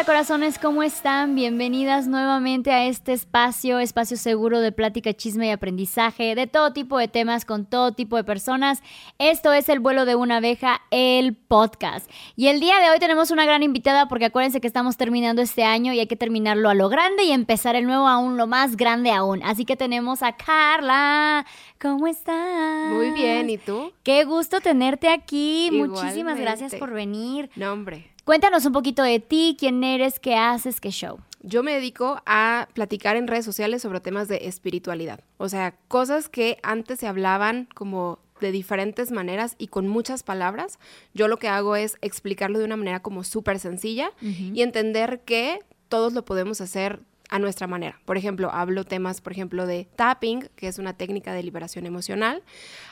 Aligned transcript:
onda 0.00 0.06
corazones? 0.06 0.58
¿Cómo 0.58 0.82
están? 0.82 1.34
Bienvenidas 1.34 2.06
nuevamente 2.06 2.72
a 2.72 2.86
este 2.86 3.12
espacio, 3.12 3.80
espacio 3.80 4.16
seguro 4.16 4.60
de 4.60 4.72
plática, 4.72 5.12
chisme 5.12 5.48
y 5.48 5.50
aprendizaje 5.50 6.34
de 6.34 6.46
todo 6.46 6.72
tipo 6.72 6.96
de 6.96 7.08
temas 7.08 7.44
con 7.44 7.66
todo 7.66 7.92
tipo 7.92 8.16
de 8.16 8.24
personas. 8.24 8.82
Esto 9.18 9.52
es 9.52 9.68
El 9.68 9.80
vuelo 9.80 10.06
de 10.06 10.14
una 10.14 10.38
abeja, 10.38 10.80
el 10.90 11.34
podcast. 11.34 12.10
Y 12.34 12.48
el 12.48 12.60
día 12.60 12.78
de 12.80 12.90
hoy 12.90 12.98
tenemos 12.98 13.30
una 13.30 13.44
gran 13.44 13.62
invitada 13.62 14.08
porque 14.08 14.26
acuérdense 14.26 14.60
que 14.62 14.66
estamos 14.66 14.96
terminando 14.96 15.42
este 15.42 15.64
año 15.64 15.92
y 15.92 16.00
hay 16.00 16.06
que 16.06 16.16
terminarlo 16.16 16.70
a 16.70 16.74
lo 16.74 16.88
grande 16.88 17.24
y 17.24 17.32
empezar 17.32 17.76
el 17.76 17.84
nuevo 17.84 18.08
aún 18.08 18.38
lo 18.38 18.46
más 18.46 18.76
grande 18.76 19.10
aún. 19.10 19.42
Así 19.42 19.66
que 19.66 19.76
tenemos 19.76 20.22
a 20.22 20.32
Carla. 20.32 21.44
¿Cómo 21.78 22.06
estás? 22.06 22.90
Muy 22.90 23.10
bien, 23.10 23.50
¿y 23.50 23.58
tú? 23.58 23.92
Qué 24.02 24.24
gusto 24.24 24.60
tenerte 24.60 25.08
aquí. 25.08 25.68
Muchísimas 25.72 26.38
gracias 26.38 26.74
por 26.76 26.92
venir. 26.92 27.50
No, 27.54 27.72
hombre. 27.72 28.10
Cuéntanos 28.24 28.66
un 28.66 28.72
poquito 28.72 29.02
de 29.02 29.18
ti, 29.18 29.56
quién 29.58 29.82
eres, 29.82 30.20
qué 30.20 30.36
haces, 30.36 30.80
qué 30.80 30.90
show. 30.90 31.18
Yo 31.42 31.62
me 31.62 31.72
dedico 31.72 32.20
a 32.26 32.68
platicar 32.74 33.16
en 33.16 33.26
redes 33.26 33.46
sociales 33.46 33.80
sobre 33.80 34.00
temas 34.00 34.28
de 34.28 34.46
espiritualidad. 34.46 35.20
O 35.38 35.48
sea, 35.48 35.74
cosas 35.88 36.28
que 36.28 36.58
antes 36.62 37.00
se 37.00 37.06
hablaban 37.06 37.66
como 37.74 38.18
de 38.40 38.52
diferentes 38.52 39.10
maneras 39.10 39.54
y 39.58 39.68
con 39.68 39.88
muchas 39.88 40.22
palabras. 40.22 40.78
Yo 41.14 41.28
lo 41.28 41.38
que 41.38 41.48
hago 41.48 41.76
es 41.76 41.96
explicarlo 42.02 42.58
de 42.58 42.66
una 42.66 42.76
manera 42.76 43.00
como 43.00 43.24
súper 43.24 43.58
sencilla 43.58 44.12
y 44.20 44.62
entender 44.62 45.20
que 45.24 45.60
todos 45.88 46.12
lo 46.12 46.24
podemos 46.24 46.60
hacer 46.60 47.00
a 47.30 47.38
nuestra 47.38 47.66
manera. 47.66 48.00
Por 48.04 48.16
ejemplo, 48.16 48.50
hablo 48.52 48.84
temas, 48.84 49.20
por 49.20 49.32
ejemplo, 49.32 49.66
de 49.66 49.88
tapping, 49.96 50.48
que 50.56 50.68
es 50.68 50.78
una 50.78 50.94
técnica 50.94 51.32
de 51.32 51.42
liberación 51.42 51.86
emocional. 51.86 52.42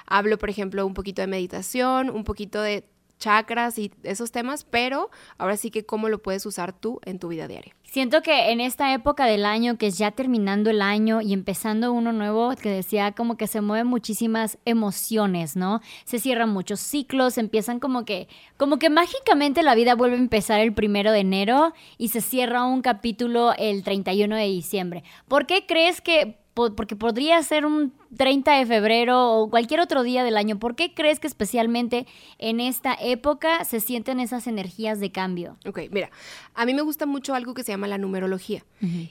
Hablo, 0.06 0.38
por 0.38 0.48
ejemplo, 0.48 0.86
un 0.86 0.94
poquito 0.94 1.22
de 1.22 1.28
meditación, 1.28 2.08
un 2.08 2.24
poquito 2.24 2.62
de 2.62 2.84
chakras 3.18 3.78
y 3.78 3.92
esos 4.02 4.32
temas, 4.32 4.64
pero 4.64 5.10
ahora 5.36 5.56
sí 5.56 5.70
que 5.70 5.84
cómo 5.84 6.08
lo 6.08 6.22
puedes 6.22 6.46
usar 6.46 6.72
tú 6.72 7.00
en 7.04 7.18
tu 7.18 7.28
vida 7.28 7.48
diaria. 7.48 7.74
Siento 7.82 8.20
que 8.20 8.50
en 8.50 8.60
esta 8.60 8.92
época 8.92 9.24
del 9.24 9.46
año, 9.46 9.78
que 9.78 9.86
es 9.86 9.96
ya 9.96 10.10
terminando 10.10 10.68
el 10.68 10.82
año 10.82 11.22
y 11.22 11.32
empezando 11.32 11.90
uno 11.90 12.12
nuevo, 12.12 12.54
que 12.54 12.68
decía 12.68 13.12
como 13.12 13.38
que 13.38 13.46
se 13.46 13.62
mueven 13.62 13.86
muchísimas 13.86 14.58
emociones, 14.66 15.56
¿no? 15.56 15.80
Se 16.04 16.18
cierran 16.18 16.50
muchos 16.50 16.80
ciclos, 16.80 17.38
empiezan 17.38 17.80
como 17.80 18.04
que, 18.04 18.28
como 18.58 18.78
que 18.78 18.90
mágicamente 18.90 19.62
la 19.62 19.74
vida 19.74 19.94
vuelve 19.94 20.16
a 20.16 20.20
empezar 20.20 20.60
el 20.60 20.74
primero 20.74 21.12
de 21.12 21.20
enero 21.20 21.72
y 21.96 22.08
se 22.08 22.20
cierra 22.20 22.64
un 22.64 22.82
capítulo 22.82 23.54
el 23.56 23.82
31 23.82 24.36
de 24.36 24.44
diciembre. 24.44 25.02
¿Por 25.26 25.46
qué 25.46 25.64
crees 25.66 26.02
que 26.02 26.36
porque 26.76 26.96
podría 26.96 27.40
ser 27.42 27.64
un 27.64 27.92
30 28.16 28.58
de 28.58 28.66
febrero 28.66 29.32
o 29.32 29.50
cualquier 29.50 29.80
otro 29.80 30.02
día 30.02 30.24
del 30.24 30.36
año. 30.36 30.58
¿Por 30.58 30.74
qué 30.74 30.94
crees 30.94 31.20
que 31.20 31.26
especialmente 31.26 32.06
en 32.38 32.60
esta 32.60 32.94
época 32.94 33.64
se 33.64 33.80
sienten 33.80 34.20
esas 34.20 34.46
energías 34.46 35.00
de 35.00 35.12
cambio? 35.12 35.56
Ok, 35.66 35.80
mira, 35.90 36.10
a 36.54 36.64
mí 36.66 36.74
me 36.74 36.82
gusta 36.82 37.06
mucho 37.06 37.34
algo 37.34 37.54
que 37.54 37.62
se 37.62 37.72
llama 37.72 37.88
la 37.88 37.98
numerología 37.98 38.64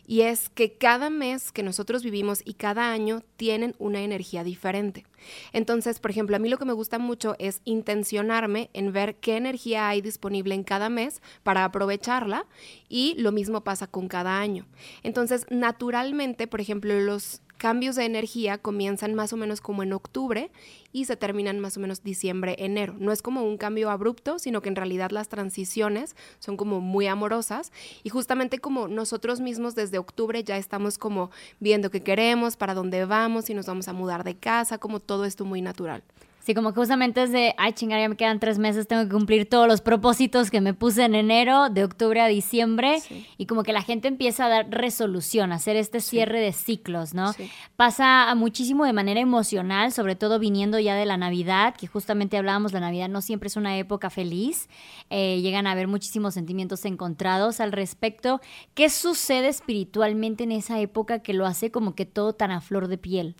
y 0.05 0.21
es 0.21 0.49
que 0.49 0.73
cada 0.73 1.09
mes 1.09 1.51
que 1.51 1.63
nosotros 1.63 2.03
vivimos 2.03 2.41
y 2.45 2.53
cada 2.53 2.91
año 2.91 3.21
tienen 3.35 3.75
una 3.79 4.01
energía 4.01 4.43
diferente. 4.43 5.05
Entonces, 5.51 5.99
por 5.99 6.11
ejemplo, 6.11 6.35
a 6.35 6.39
mí 6.39 6.47
lo 6.47 6.57
que 6.57 6.65
me 6.65 6.73
gusta 6.73 6.99
mucho 6.99 7.35
es 7.39 7.61
intencionarme 7.65 8.69
en 8.73 8.93
ver 8.93 9.15
qué 9.15 9.35
energía 9.35 9.89
hay 9.89 10.01
disponible 10.01 10.55
en 10.55 10.63
cada 10.63 10.89
mes 10.89 11.21
para 11.43 11.65
aprovecharla 11.65 12.45
y 12.87 13.15
lo 13.17 13.31
mismo 13.31 13.61
pasa 13.61 13.87
con 13.87 14.07
cada 14.07 14.39
año. 14.39 14.65
Entonces, 15.03 15.45
naturalmente, 15.49 16.47
por 16.47 16.61
ejemplo, 16.61 16.97
los 16.99 17.41
cambios 17.57 17.95
de 17.95 18.05
energía 18.05 18.57
comienzan 18.57 19.15
más 19.15 19.33
o 19.33 19.37
menos 19.37 19.61
como 19.61 19.83
en 19.83 19.93
octubre 19.93 20.51
y 20.91 21.05
se 21.05 21.17
terminan 21.17 21.59
más 21.59 21.77
o 21.77 21.79
menos 21.79 22.03
diciembre, 22.03 22.55
enero. 22.59 22.95
No 22.99 23.11
es 23.11 23.21
como 23.21 23.43
un 23.43 23.57
cambio 23.57 23.89
abrupto, 23.89 24.39
sino 24.39 24.61
que 24.61 24.69
en 24.69 24.75
realidad 24.75 25.11
las 25.11 25.27
transiciones 25.27 26.15
son 26.39 26.57
como 26.57 26.79
muy 26.79 27.07
amorosas 27.07 27.71
y 28.03 28.09
justamente 28.09 28.59
como 28.59 28.87
nosotros 28.87 29.41
mismos 29.41 29.75
desde 29.75 29.97
octubre 29.97 30.43
ya 30.43 30.57
estamos 30.57 30.97
como 30.97 31.31
viendo 31.59 31.91
qué 31.91 32.01
queremos, 32.01 32.57
para 32.57 32.73
dónde 32.73 33.05
vamos, 33.05 33.45
si 33.45 33.53
nos 33.53 33.65
vamos 33.65 33.87
a 33.87 33.93
mudar 33.93 34.23
de 34.23 34.35
casa, 34.35 34.77
como 34.77 34.99
todo 34.99 35.25
esto 35.25 35.45
muy 35.45 35.61
natural. 35.61 36.03
Sí, 36.47 36.53
como 36.53 36.71
que 36.71 36.79
justamente 36.79 37.23
es 37.23 37.33
de, 37.33 37.53
ay, 37.57 37.73
chingar, 37.73 37.99
ya 37.99 38.07
me 38.07 38.15
quedan 38.15 38.39
tres 38.39 38.57
meses, 38.57 38.87
tengo 38.87 39.03
que 39.03 39.09
cumplir 39.09 39.49
todos 39.49 39.67
los 39.67 39.81
propósitos 39.81 40.49
que 40.49 40.61
me 40.61 40.73
puse 40.73 41.03
en 41.03 41.13
enero, 41.13 41.67
de 41.69 41.83
octubre 41.83 42.21
a 42.21 42.27
diciembre, 42.27 43.01
y 43.37 43.47
como 43.47 43.63
que 43.63 43.73
la 43.73 43.81
gente 43.81 44.07
empieza 44.07 44.45
a 44.45 44.47
dar 44.47 44.69
resolución, 44.69 45.51
a 45.51 45.55
hacer 45.55 45.75
este 45.75 45.99
cierre 45.99 46.39
de 46.39 46.53
ciclos, 46.53 47.13
¿no? 47.13 47.33
Pasa 47.75 48.33
muchísimo 48.35 48.85
de 48.85 48.93
manera 48.93 49.19
emocional, 49.19 49.91
sobre 49.91 50.15
todo 50.15 50.39
viniendo 50.39 50.79
ya 50.79 50.95
de 50.95 51.05
la 51.05 51.17
Navidad, 51.17 51.75
que 51.75 51.85
justamente 51.85 52.37
hablábamos, 52.37 52.71
la 52.71 52.79
Navidad 52.79 53.09
no 53.09 53.21
siempre 53.21 53.47
es 53.47 53.57
una 53.57 53.77
época 53.77 54.09
feliz, 54.09 54.69
eh, 55.09 55.41
llegan 55.41 55.67
a 55.67 55.71
haber 55.71 55.89
muchísimos 55.89 56.35
sentimientos 56.35 56.85
encontrados 56.85 57.59
al 57.59 57.73
respecto. 57.73 58.39
¿Qué 58.73 58.89
sucede 58.89 59.49
espiritualmente 59.49 60.45
en 60.45 60.53
esa 60.53 60.79
época 60.79 61.19
que 61.19 61.33
lo 61.33 61.45
hace 61.45 61.71
como 61.71 61.93
que 61.93 62.05
todo 62.05 62.31
tan 62.31 62.51
a 62.51 62.61
flor 62.61 62.87
de 62.87 62.97
piel? 62.97 63.35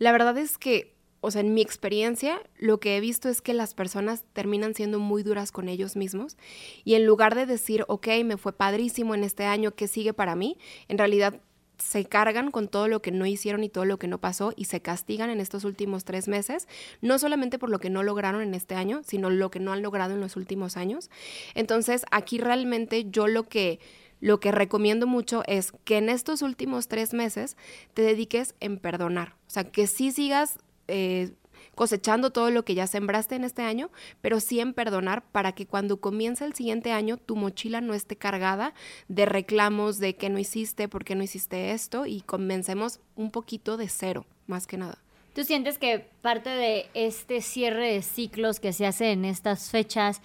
La 0.00 0.10
verdad 0.10 0.36
es 0.36 0.58
que 0.58 0.97
o 1.20 1.30
sea, 1.30 1.40
en 1.40 1.54
mi 1.54 1.60
experiencia, 1.60 2.40
lo 2.58 2.78
que 2.80 2.96
he 2.96 3.00
visto 3.00 3.28
es 3.28 3.40
que 3.42 3.54
las 3.54 3.74
personas 3.74 4.24
terminan 4.32 4.74
siendo 4.74 4.98
muy 4.98 5.22
duras 5.22 5.52
con 5.52 5.68
ellos 5.68 5.96
mismos 5.96 6.36
y 6.84 6.94
en 6.94 7.06
lugar 7.06 7.34
de 7.34 7.46
decir, 7.46 7.84
ok, 7.88 8.08
me 8.24 8.36
fue 8.36 8.52
padrísimo 8.52 9.14
en 9.14 9.24
este 9.24 9.44
año, 9.44 9.74
¿qué 9.74 9.88
sigue 9.88 10.12
para 10.12 10.36
mí? 10.36 10.58
En 10.86 10.98
realidad 10.98 11.40
se 11.78 12.04
cargan 12.04 12.50
con 12.50 12.68
todo 12.68 12.88
lo 12.88 13.02
que 13.02 13.12
no 13.12 13.24
hicieron 13.24 13.62
y 13.64 13.68
todo 13.68 13.84
lo 13.84 13.98
que 13.98 14.08
no 14.08 14.18
pasó 14.18 14.52
y 14.56 14.64
se 14.64 14.82
castigan 14.82 15.30
en 15.30 15.40
estos 15.40 15.64
últimos 15.64 16.04
tres 16.04 16.28
meses, 16.28 16.68
no 17.00 17.18
solamente 17.18 17.58
por 17.58 17.70
lo 17.70 17.78
que 17.78 17.90
no 17.90 18.02
lograron 18.02 18.42
en 18.42 18.54
este 18.54 18.74
año, 18.74 19.02
sino 19.04 19.30
lo 19.30 19.50
que 19.50 19.60
no 19.60 19.72
han 19.72 19.82
logrado 19.82 20.14
en 20.14 20.20
los 20.20 20.36
últimos 20.36 20.76
años. 20.76 21.10
Entonces, 21.54 22.04
aquí 22.10 22.38
realmente 22.38 23.06
yo 23.10 23.26
lo 23.26 23.44
que 23.44 23.80
lo 24.20 24.40
que 24.40 24.50
recomiendo 24.50 25.06
mucho 25.06 25.44
es 25.46 25.70
que 25.84 25.96
en 25.96 26.08
estos 26.08 26.42
últimos 26.42 26.88
tres 26.88 27.14
meses 27.14 27.56
te 27.94 28.02
dediques 28.02 28.56
en 28.58 28.78
perdonar. 28.78 29.36
O 29.46 29.50
sea, 29.50 29.62
que 29.62 29.86
sí 29.86 30.10
sigas 30.10 30.58
eh, 30.88 31.32
cosechando 31.74 32.30
todo 32.30 32.50
lo 32.50 32.64
que 32.64 32.74
ya 32.74 32.86
sembraste 32.86 33.36
en 33.36 33.44
este 33.44 33.62
año, 33.62 33.90
pero 34.20 34.40
sí 34.40 34.58
en 34.58 34.74
perdonar 34.74 35.22
para 35.30 35.52
que 35.52 35.66
cuando 35.66 36.00
comience 36.00 36.44
el 36.44 36.54
siguiente 36.54 36.90
año 36.90 37.16
tu 37.16 37.36
mochila 37.36 37.80
no 37.80 37.94
esté 37.94 38.16
cargada 38.16 38.74
de 39.06 39.26
reclamos 39.26 39.98
de 39.98 40.16
que 40.16 40.28
no 40.28 40.38
hiciste, 40.38 40.88
por 40.88 41.04
qué 41.04 41.14
no 41.14 41.22
hiciste 41.22 41.70
esto 41.70 42.04
y 42.06 42.22
comencemos 42.22 43.00
un 43.14 43.30
poquito 43.30 43.76
de 43.76 43.88
cero, 43.88 44.26
más 44.46 44.66
que 44.66 44.76
nada. 44.76 44.98
¿Tú 45.34 45.44
sientes 45.44 45.78
que 45.78 46.04
parte 46.20 46.50
de 46.50 46.86
este 46.94 47.42
cierre 47.42 47.92
de 47.92 48.02
ciclos 48.02 48.58
que 48.58 48.72
se 48.72 48.86
hace 48.86 49.12
en 49.12 49.24
estas 49.24 49.70
fechas 49.70 50.20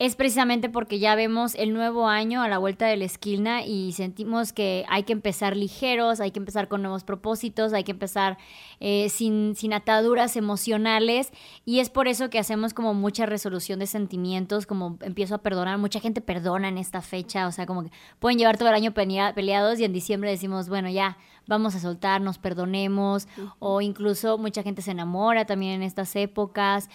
es 0.00 0.16
precisamente 0.16 0.70
porque 0.70 0.98
ya 0.98 1.14
vemos 1.14 1.54
el 1.56 1.74
nuevo 1.74 2.08
año 2.08 2.40
a 2.40 2.48
la 2.48 2.56
vuelta 2.56 2.86
de 2.86 2.96
la 2.96 3.04
esquina 3.04 3.62
y 3.66 3.92
sentimos 3.92 4.54
que 4.54 4.86
hay 4.88 5.02
que 5.02 5.12
empezar 5.12 5.58
ligeros, 5.58 6.20
hay 6.20 6.30
que 6.30 6.38
empezar 6.38 6.68
con 6.68 6.80
nuevos 6.80 7.04
propósitos, 7.04 7.74
hay 7.74 7.84
que 7.84 7.92
empezar 7.92 8.38
eh, 8.80 9.10
sin, 9.10 9.54
sin 9.56 9.74
ataduras 9.74 10.36
emocionales. 10.36 11.32
Y 11.66 11.80
es 11.80 11.90
por 11.90 12.08
eso 12.08 12.30
que 12.30 12.38
hacemos 12.38 12.72
como 12.72 12.94
mucha 12.94 13.26
resolución 13.26 13.78
de 13.78 13.86
sentimientos, 13.86 14.64
como 14.64 14.96
empiezo 15.02 15.34
a 15.34 15.42
perdonar, 15.42 15.76
mucha 15.76 16.00
gente 16.00 16.22
perdona 16.22 16.68
en 16.68 16.78
esta 16.78 17.02
fecha, 17.02 17.46
o 17.46 17.52
sea, 17.52 17.66
como 17.66 17.84
que 17.84 17.90
pueden 18.20 18.38
llevar 18.38 18.56
todo 18.56 18.70
el 18.70 18.74
año 18.76 18.94
peleados 18.94 19.80
y 19.80 19.84
en 19.84 19.92
diciembre 19.92 20.30
decimos, 20.30 20.70
bueno, 20.70 20.88
ya 20.88 21.18
vamos 21.46 21.74
a 21.74 21.78
soltarnos, 21.78 22.38
perdonemos, 22.38 23.28
o 23.58 23.82
incluso 23.82 24.38
mucha 24.38 24.62
gente 24.62 24.80
se 24.80 24.92
enamora 24.92 25.44
también 25.44 25.72
en 25.72 25.82
estas 25.82 26.16
épocas. 26.16 26.88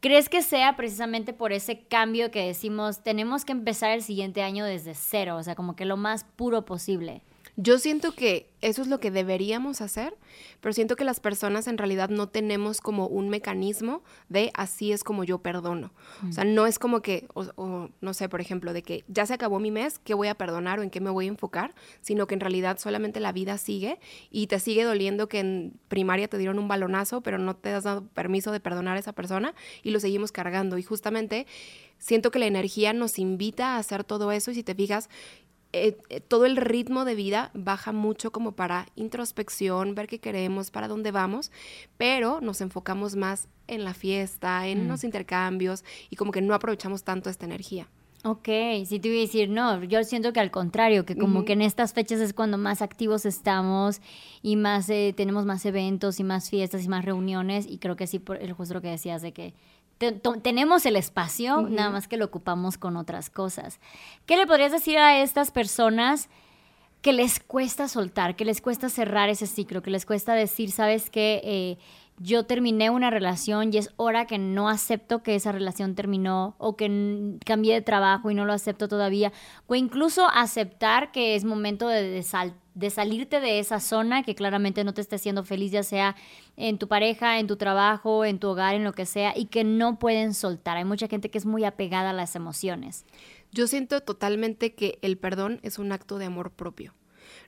¿Crees 0.00 0.30
que 0.30 0.40
sea 0.40 0.76
precisamente 0.76 1.34
por 1.34 1.52
ese 1.52 1.82
cambio 1.82 2.30
que 2.30 2.46
decimos, 2.46 3.02
tenemos 3.02 3.44
que 3.44 3.52
empezar 3.52 3.90
el 3.90 4.02
siguiente 4.02 4.42
año 4.42 4.64
desde 4.64 4.94
cero, 4.94 5.36
o 5.36 5.42
sea, 5.42 5.54
como 5.54 5.76
que 5.76 5.84
lo 5.84 5.98
más 5.98 6.24
puro 6.24 6.64
posible? 6.64 7.22
Yo 7.62 7.78
siento 7.78 8.12
que 8.12 8.50
eso 8.62 8.80
es 8.80 8.88
lo 8.88 9.00
que 9.00 9.10
deberíamos 9.10 9.82
hacer, 9.82 10.16
pero 10.62 10.72
siento 10.72 10.96
que 10.96 11.04
las 11.04 11.20
personas 11.20 11.66
en 11.66 11.76
realidad 11.76 12.08
no 12.08 12.26
tenemos 12.26 12.80
como 12.80 13.06
un 13.06 13.28
mecanismo 13.28 14.02
de 14.30 14.50
así 14.54 14.92
es 14.92 15.04
como 15.04 15.24
yo 15.24 15.42
perdono. 15.42 15.92
O 16.26 16.32
sea, 16.32 16.44
no 16.44 16.64
es 16.64 16.78
como 16.78 17.02
que, 17.02 17.28
o, 17.34 17.90
no 18.00 18.14
sé, 18.14 18.30
por 18.30 18.40
ejemplo, 18.40 18.72
de 18.72 18.82
que 18.82 19.04
ya 19.08 19.26
se 19.26 19.34
acabó 19.34 19.58
mi 19.58 19.70
mes, 19.70 19.98
¿qué 19.98 20.14
voy 20.14 20.28
a 20.28 20.36
perdonar 20.36 20.78
o 20.78 20.82
en 20.82 20.88
qué 20.88 21.02
me 21.02 21.10
voy 21.10 21.26
a 21.26 21.28
enfocar? 21.28 21.74
Sino 22.00 22.26
que 22.26 22.32
en 22.32 22.40
realidad 22.40 22.78
solamente 22.78 23.20
la 23.20 23.32
vida 23.32 23.58
sigue 23.58 24.00
y 24.30 24.46
te 24.46 24.58
sigue 24.58 24.84
doliendo 24.84 25.28
que 25.28 25.40
en 25.40 25.78
primaria 25.88 26.28
te 26.28 26.38
dieron 26.38 26.58
un 26.58 26.68
balonazo, 26.68 27.20
pero 27.20 27.36
no 27.36 27.56
te 27.56 27.74
has 27.74 27.84
dado 27.84 28.06
permiso 28.06 28.52
de 28.52 28.60
perdonar 28.60 28.96
a 28.96 29.00
esa 29.00 29.12
persona 29.12 29.54
y 29.82 29.90
lo 29.90 30.00
seguimos 30.00 30.32
cargando. 30.32 30.78
Y 30.78 30.82
justamente 30.82 31.46
siento 31.98 32.30
que 32.30 32.38
la 32.38 32.46
energía 32.46 32.94
nos 32.94 33.18
invita 33.18 33.74
a 33.74 33.78
hacer 33.78 34.02
todo 34.02 34.32
eso 34.32 34.50
y 34.50 34.54
si 34.54 34.62
te 34.62 34.74
fijas, 34.74 35.10
eh, 35.72 35.98
eh, 36.08 36.20
todo 36.20 36.46
el 36.46 36.56
ritmo 36.56 37.04
de 37.04 37.14
vida 37.14 37.50
baja 37.54 37.92
mucho 37.92 38.32
como 38.32 38.52
para 38.52 38.86
introspección, 38.96 39.94
ver 39.94 40.08
qué 40.08 40.18
queremos, 40.18 40.70
para 40.70 40.88
dónde 40.88 41.12
vamos, 41.12 41.52
pero 41.96 42.40
nos 42.40 42.60
enfocamos 42.60 43.14
más 43.14 43.48
en 43.68 43.84
la 43.84 43.94
fiesta, 43.94 44.66
en 44.66 44.86
mm. 44.86 44.88
los 44.88 45.04
intercambios 45.04 45.84
y 46.10 46.16
como 46.16 46.32
que 46.32 46.42
no 46.42 46.54
aprovechamos 46.54 47.04
tanto 47.04 47.30
esta 47.30 47.46
energía. 47.46 47.88
Ok, 48.22 48.48
si 48.84 48.98
te 49.00 49.08
iba 49.08 49.16
a 49.16 49.20
decir, 49.20 49.48
no, 49.48 49.82
yo 49.84 50.04
siento 50.04 50.34
que 50.34 50.40
al 50.40 50.50
contrario, 50.50 51.06
que 51.06 51.16
como 51.16 51.46
que 51.46 51.54
en 51.54 51.62
estas 51.62 51.94
fechas 51.94 52.20
es 52.20 52.34
cuando 52.34 52.58
más 52.58 52.82
activos 52.82 53.24
estamos 53.24 54.02
y 54.42 54.56
más 54.56 54.90
eh, 54.90 55.14
tenemos 55.16 55.46
más 55.46 55.64
eventos 55.64 56.20
y 56.20 56.24
más 56.24 56.50
fiestas 56.50 56.84
y 56.84 56.88
más 56.88 57.06
reuniones 57.06 57.66
y 57.66 57.78
creo 57.78 57.96
que 57.96 58.06
sí, 58.06 58.18
por 58.18 58.36
el 58.36 58.52
justo 58.52 58.74
lo 58.74 58.82
que 58.82 58.88
decías 58.88 59.22
de 59.22 59.32
que 59.32 59.54
tenemos 60.42 60.86
el 60.86 60.96
espacio, 60.96 61.62
nada 61.62 61.90
más 61.90 62.08
que 62.08 62.16
lo 62.16 62.24
ocupamos 62.24 62.78
con 62.78 62.96
otras 62.96 63.28
cosas. 63.28 63.80
¿Qué 64.26 64.36
le 64.36 64.46
podrías 64.46 64.72
decir 64.72 64.98
a 64.98 65.20
estas 65.20 65.50
personas 65.50 66.28
que 67.02 67.12
les 67.12 67.40
cuesta 67.40 67.88
soltar, 67.88 68.36
que 68.36 68.44
les 68.44 68.60
cuesta 68.60 68.88
cerrar 68.88 69.28
ese 69.28 69.46
ciclo, 69.46 69.82
que 69.82 69.90
les 69.90 70.06
cuesta 70.06 70.34
decir, 70.34 70.70
sabes 70.70 71.10
qué, 71.10 71.40
eh, 71.44 71.78
yo 72.18 72.44
terminé 72.44 72.90
una 72.90 73.08
relación 73.08 73.72
y 73.72 73.78
es 73.78 73.90
hora 73.96 74.26
que 74.26 74.36
no 74.36 74.68
acepto 74.68 75.22
que 75.22 75.34
esa 75.34 75.52
relación 75.52 75.94
terminó 75.94 76.54
o 76.58 76.76
que 76.76 77.38
cambié 77.46 77.74
de 77.74 77.80
trabajo 77.80 78.30
y 78.30 78.34
no 78.34 78.44
lo 78.44 78.52
acepto 78.52 78.88
todavía, 78.88 79.32
o 79.66 79.74
incluso 79.74 80.28
aceptar 80.28 81.12
que 81.12 81.34
es 81.34 81.44
momento 81.44 81.88
de, 81.88 82.02
de, 82.02 82.22
salirte 82.88 83.40
de 83.40 83.58
esa 83.58 83.80
zona 83.80 84.22
que 84.22 84.34
claramente 84.34 84.84
no 84.84 84.94
te 84.94 85.02
esté 85.02 85.16
haciendo 85.16 85.44
feliz, 85.44 85.72
ya 85.72 85.82
sea 85.82 86.16
en 86.56 86.78
tu 86.78 86.88
pareja, 86.88 87.38
en 87.38 87.46
tu 87.46 87.56
trabajo, 87.56 88.24
en 88.24 88.38
tu 88.38 88.48
hogar, 88.48 88.74
en 88.74 88.84
lo 88.84 88.94
que 88.94 89.04
sea, 89.04 89.36
y 89.36 89.46
que 89.46 89.64
no 89.64 89.98
pueden 89.98 90.32
soltar. 90.32 90.78
Hay 90.78 90.86
mucha 90.86 91.08
gente 91.08 91.30
que 91.30 91.36
es 91.36 91.44
muy 91.44 91.64
apegada 91.64 92.10
a 92.10 92.14
las 92.14 92.36
emociones. 92.36 93.04
Yo 93.52 93.66
siento 93.66 94.00
totalmente 94.00 94.74
que 94.74 94.98
el 95.02 95.18
perdón 95.18 95.60
es 95.62 95.78
un 95.78 95.92
acto 95.92 96.16
de 96.16 96.24
amor 96.24 96.52
propio 96.52 96.94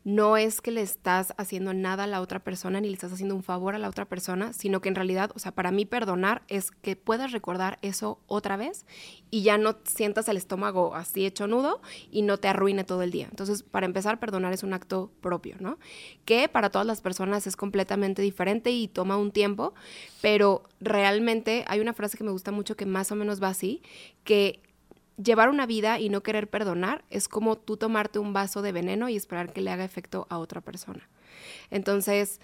no 0.04 0.36
es 0.36 0.60
que 0.60 0.70
le 0.70 0.82
estás 0.82 1.32
haciendo 1.36 1.74
nada 1.74 2.04
a 2.04 2.06
la 2.06 2.20
otra 2.20 2.40
persona 2.40 2.80
ni 2.80 2.88
le 2.88 2.94
estás 2.94 3.12
haciendo 3.12 3.34
un 3.34 3.42
favor 3.42 3.74
a 3.74 3.78
la 3.78 3.88
otra 3.88 4.04
persona, 4.04 4.52
sino 4.52 4.80
que 4.80 4.88
en 4.88 4.94
realidad, 4.94 5.30
o 5.34 5.38
sea, 5.38 5.52
para 5.52 5.70
mí 5.70 5.84
perdonar 5.84 6.42
es 6.48 6.70
que 6.70 6.96
puedas 6.96 7.32
recordar 7.32 7.78
eso 7.82 8.20
otra 8.26 8.56
vez 8.56 8.84
y 9.30 9.42
ya 9.42 9.58
no 9.58 9.76
sientas 9.84 10.28
el 10.28 10.36
estómago 10.36 10.94
así 10.94 11.24
hecho 11.24 11.46
nudo 11.46 11.80
y 12.10 12.22
no 12.22 12.38
te 12.38 12.48
arruine 12.48 12.84
todo 12.84 13.02
el 13.02 13.10
día. 13.10 13.28
Entonces, 13.30 13.62
para 13.62 13.86
empezar, 13.86 14.18
perdonar 14.18 14.52
es 14.52 14.62
un 14.62 14.72
acto 14.72 15.12
propio, 15.20 15.56
¿no? 15.60 15.78
Que 16.24 16.48
para 16.48 16.70
todas 16.70 16.86
las 16.86 17.00
personas 17.00 17.46
es 17.46 17.56
completamente 17.56 18.22
diferente 18.22 18.70
y 18.70 18.88
toma 18.88 19.16
un 19.16 19.30
tiempo, 19.30 19.74
pero 20.20 20.64
realmente 20.80 21.64
hay 21.68 21.80
una 21.80 21.94
frase 21.94 22.18
que 22.18 22.24
me 22.24 22.32
gusta 22.32 22.50
mucho 22.50 22.76
que 22.76 22.86
más 22.86 23.12
o 23.12 23.14
menos 23.14 23.42
va 23.42 23.48
así, 23.48 23.82
que 24.24 24.60
llevar 25.22 25.48
una 25.48 25.66
vida 25.66 25.98
y 25.98 26.08
no 26.08 26.22
querer 26.22 26.48
perdonar 26.48 27.04
es 27.10 27.28
como 27.28 27.56
tú 27.56 27.76
tomarte 27.76 28.18
un 28.18 28.32
vaso 28.32 28.62
de 28.62 28.72
veneno 28.72 29.08
y 29.08 29.16
esperar 29.16 29.52
que 29.52 29.60
le 29.60 29.70
haga 29.70 29.84
efecto 29.84 30.26
a 30.30 30.38
otra 30.38 30.60
persona. 30.60 31.08
Entonces, 31.70 32.40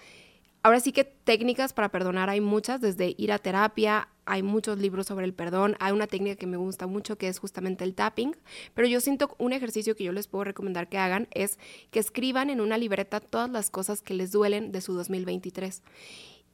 ahora 0.63 0.79
sí 0.79 0.91
que 0.91 1.03
técnicas 1.03 1.73
para 1.73 1.89
perdonar 1.89 2.29
hay 2.29 2.41
muchas, 2.41 2.81
desde 2.81 3.15
ir 3.17 3.31
a 3.31 3.39
terapia, 3.39 4.09
hay 4.25 4.43
muchos 4.43 4.77
libros 4.77 5.07
sobre 5.07 5.25
el 5.25 5.33
perdón, 5.33 5.75
hay 5.79 5.91
una 5.91 6.07
técnica 6.07 6.35
que 6.35 6.47
me 6.47 6.57
gusta 6.57 6.85
mucho 6.85 7.17
que 7.17 7.27
es 7.27 7.39
justamente 7.39 7.83
el 7.83 7.95
tapping, 7.95 8.35
pero 8.75 8.87
yo 8.87 9.01
siento 9.01 9.35
un 9.39 9.53
ejercicio 9.53 9.95
que 9.95 10.03
yo 10.03 10.11
les 10.11 10.27
puedo 10.27 10.43
recomendar 10.43 10.87
que 10.87 10.97
hagan 10.97 11.27
es 11.31 11.57
que 11.89 11.99
escriban 11.99 12.49
en 12.49 12.61
una 12.61 12.77
libreta 12.77 13.19
todas 13.19 13.49
las 13.49 13.69
cosas 13.69 14.01
que 14.01 14.13
les 14.13 14.31
duelen 14.31 14.71
de 14.71 14.81
su 14.81 14.93
2023 14.93 15.81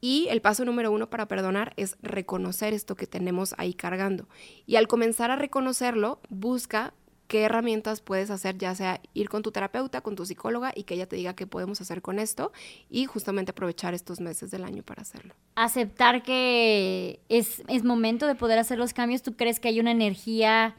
y 0.05 0.27
el 0.29 0.39
paso 0.39 0.65
número 0.65 0.91
uno 0.91 1.09
para 1.09 1.27
perdonar 1.27 1.73
es 1.77 1.97
reconocer 2.03 2.75
esto 2.75 2.95
que 2.95 3.07
tenemos 3.07 3.55
ahí 3.57 3.73
cargando. 3.73 4.29
Y 4.67 4.75
al 4.75 4.87
comenzar 4.87 5.31
a 5.31 5.35
reconocerlo, 5.35 6.19
busca 6.29 6.93
qué 7.27 7.41
herramientas 7.41 8.01
puedes 8.01 8.29
hacer, 8.29 8.55
ya 8.59 8.75
sea 8.75 9.01
ir 9.15 9.29
con 9.29 9.41
tu 9.41 9.51
terapeuta, 9.51 10.01
con 10.01 10.15
tu 10.15 10.23
psicóloga 10.23 10.71
y 10.75 10.83
que 10.83 10.93
ella 10.93 11.07
te 11.07 11.15
diga 11.15 11.35
qué 11.35 11.47
podemos 11.47 11.81
hacer 11.81 12.03
con 12.03 12.19
esto 12.19 12.51
y 12.87 13.05
justamente 13.05 13.49
aprovechar 13.49 13.95
estos 13.95 14.19
meses 14.19 14.51
del 14.51 14.63
año 14.63 14.83
para 14.83 15.01
hacerlo. 15.01 15.33
Aceptar 15.55 16.21
que 16.21 17.19
es, 17.27 17.63
es 17.67 17.83
momento 17.83 18.27
de 18.27 18.35
poder 18.35 18.59
hacer 18.59 18.77
los 18.77 18.93
cambios. 18.93 19.23
¿Tú 19.23 19.35
crees 19.35 19.59
que 19.59 19.69
hay 19.69 19.79
una 19.79 19.89
energía 19.89 20.75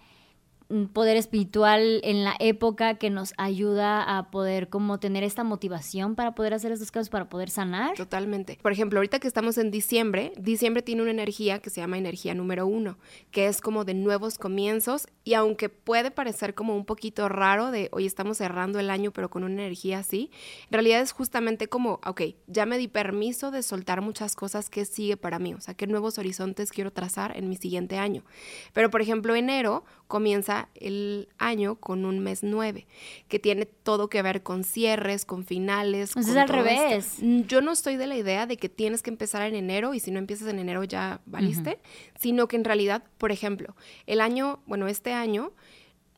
poder 0.93 1.17
espiritual 1.17 2.01
en 2.03 2.25
la 2.25 2.35
época 2.39 2.95
que 2.95 3.11
nos 3.11 3.35
ayuda 3.37 4.19
a 4.19 4.31
poder 4.31 4.69
como 4.69 4.99
tener 4.99 5.23
esta 5.23 5.45
motivación 5.45 6.15
para 6.15 6.35
poder 6.35 6.55
hacer 6.55 6.73
estos 6.73 6.91
casos, 6.91 7.09
para 7.09 7.29
poder 7.29 7.51
sanar. 7.51 7.95
Totalmente. 7.95 8.59
Por 8.63 8.73
ejemplo, 8.73 8.99
ahorita 8.99 9.19
que 9.19 9.29
estamos 9.29 9.59
en 9.59 9.71
diciembre, 9.71 10.33
diciembre 10.39 10.83
tiene 10.83 11.03
una 11.03 11.11
energía 11.13 11.61
que 11.61 11.71
se 11.71 11.81
llama 11.81 11.99
energía 11.99 12.35
número 12.35 12.67
uno, 12.67 12.99
que 13.31 13.47
es 13.47 13.61
como 13.61 13.85
de 13.85 13.95
nuevos 13.95 14.39
comienzos 14.39 15.07
y 15.25 15.35
aunque 15.35 15.69
puede 15.69 16.11
parecer 16.11 16.55
como 16.55 16.77
un 16.77 16.85
poquito 16.85 17.29
raro 17.29 17.71
de 17.71 17.89
hoy 17.93 18.07
estamos 18.07 18.39
cerrando 18.39 18.79
el 18.79 18.91
año 18.91 19.13
pero 19.13 19.31
con 19.31 19.45
una 19.45 19.55
energía 19.55 20.01
así, 20.01 20.31
en 20.67 20.73
realidad 20.73 21.01
es 21.01 21.13
justamente 21.13 21.69
como, 21.69 22.01
ok, 22.05 22.23
ya 22.47 22.67
me 22.67 22.79
di 22.79 22.89
permiso 22.89 23.51
de 23.51 23.63
soltar 23.63 24.01
muchas 24.01 24.35
cosas 24.35 24.71
que 24.71 24.85
sigue 24.85 25.17
para 25.17 25.39
mí, 25.39 25.55
o 25.55 25.61
sea, 25.61 25.75
qué 25.75 25.87
nuevos 25.87 26.19
horizontes 26.19 26.73
quiero 26.73 26.93
trazar 26.93 27.37
en 27.37 27.49
mi 27.49 27.57
siguiente 27.57 27.99
año. 27.99 28.25
Pero 28.73 28.91
por 28.91 29.01
ejemplo, 29.01 29.35
enero 29.35 29.85
comienza 30.09 30.56
el 30.75 31.29
año 31.39 31.77
con 31.77 32.05
un 32.05 32.21
mes 32.21 32.43
nueve, 32.43 32.87
que 33.29 33.39
tiene 33.39 33.67
todo 33.67 34.09
que 34.09 34.23
ver 34.23 34.43
con 34.43 34.65
cierres, 34.65 35.25
con 35.25 35.45
finales. 35.45 36.11
Entonces 36.11 36.33
es 36.33 36.39
al 36.39 36.49
revés. 36.49 37.17
Mm, 37.21 37.43
yo 37.43 37.61
no 37.61 37.73
estoy 37.73 37.97
de 37.97 38.07
la 38.07 38.17
idea 38.17 38.47
de 38.47 38.57
que 38.57 38.69
tienes 38.69 39.03
que 39.03 39.11
empezar 39.11 39.43
en 39.43 39.55
enero 39.55 39.95
y 39.95 40.01
si 40.01 40.11
no 40.11 40.19
empiezas 40.19 40.49
en 40.49 40.59
enero 40.59 40.85
ya 40.85 41.21
valiste, 41.27 41.79
sino 42.19 42.49
que 42.49 42.57
en 42.57 42.65
realidad, 42.65 43.05
por 43.19 43.33
ejemplo, 43.33 43.77
el 44.07 44.21
año, 44.21 44.61
bueno, 44.67 44.89
este 44.89 45.13
año, 45.13 45.53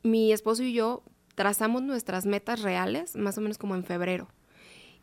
mi 0.03 0.33
esposo 0.33 0.63
y 0.63 0.73
yo 0.73 1.03
trazamos 1.35 1.83
nuestras 1.83 2.27
metas 2.27 2.63
reales 2.63 3.15
más 3.17 3.39
o 3.39 3.41
menos 3.41 3.59
como 3.59 3.75
en 3.75 3.85
febrero. 3.85 4.29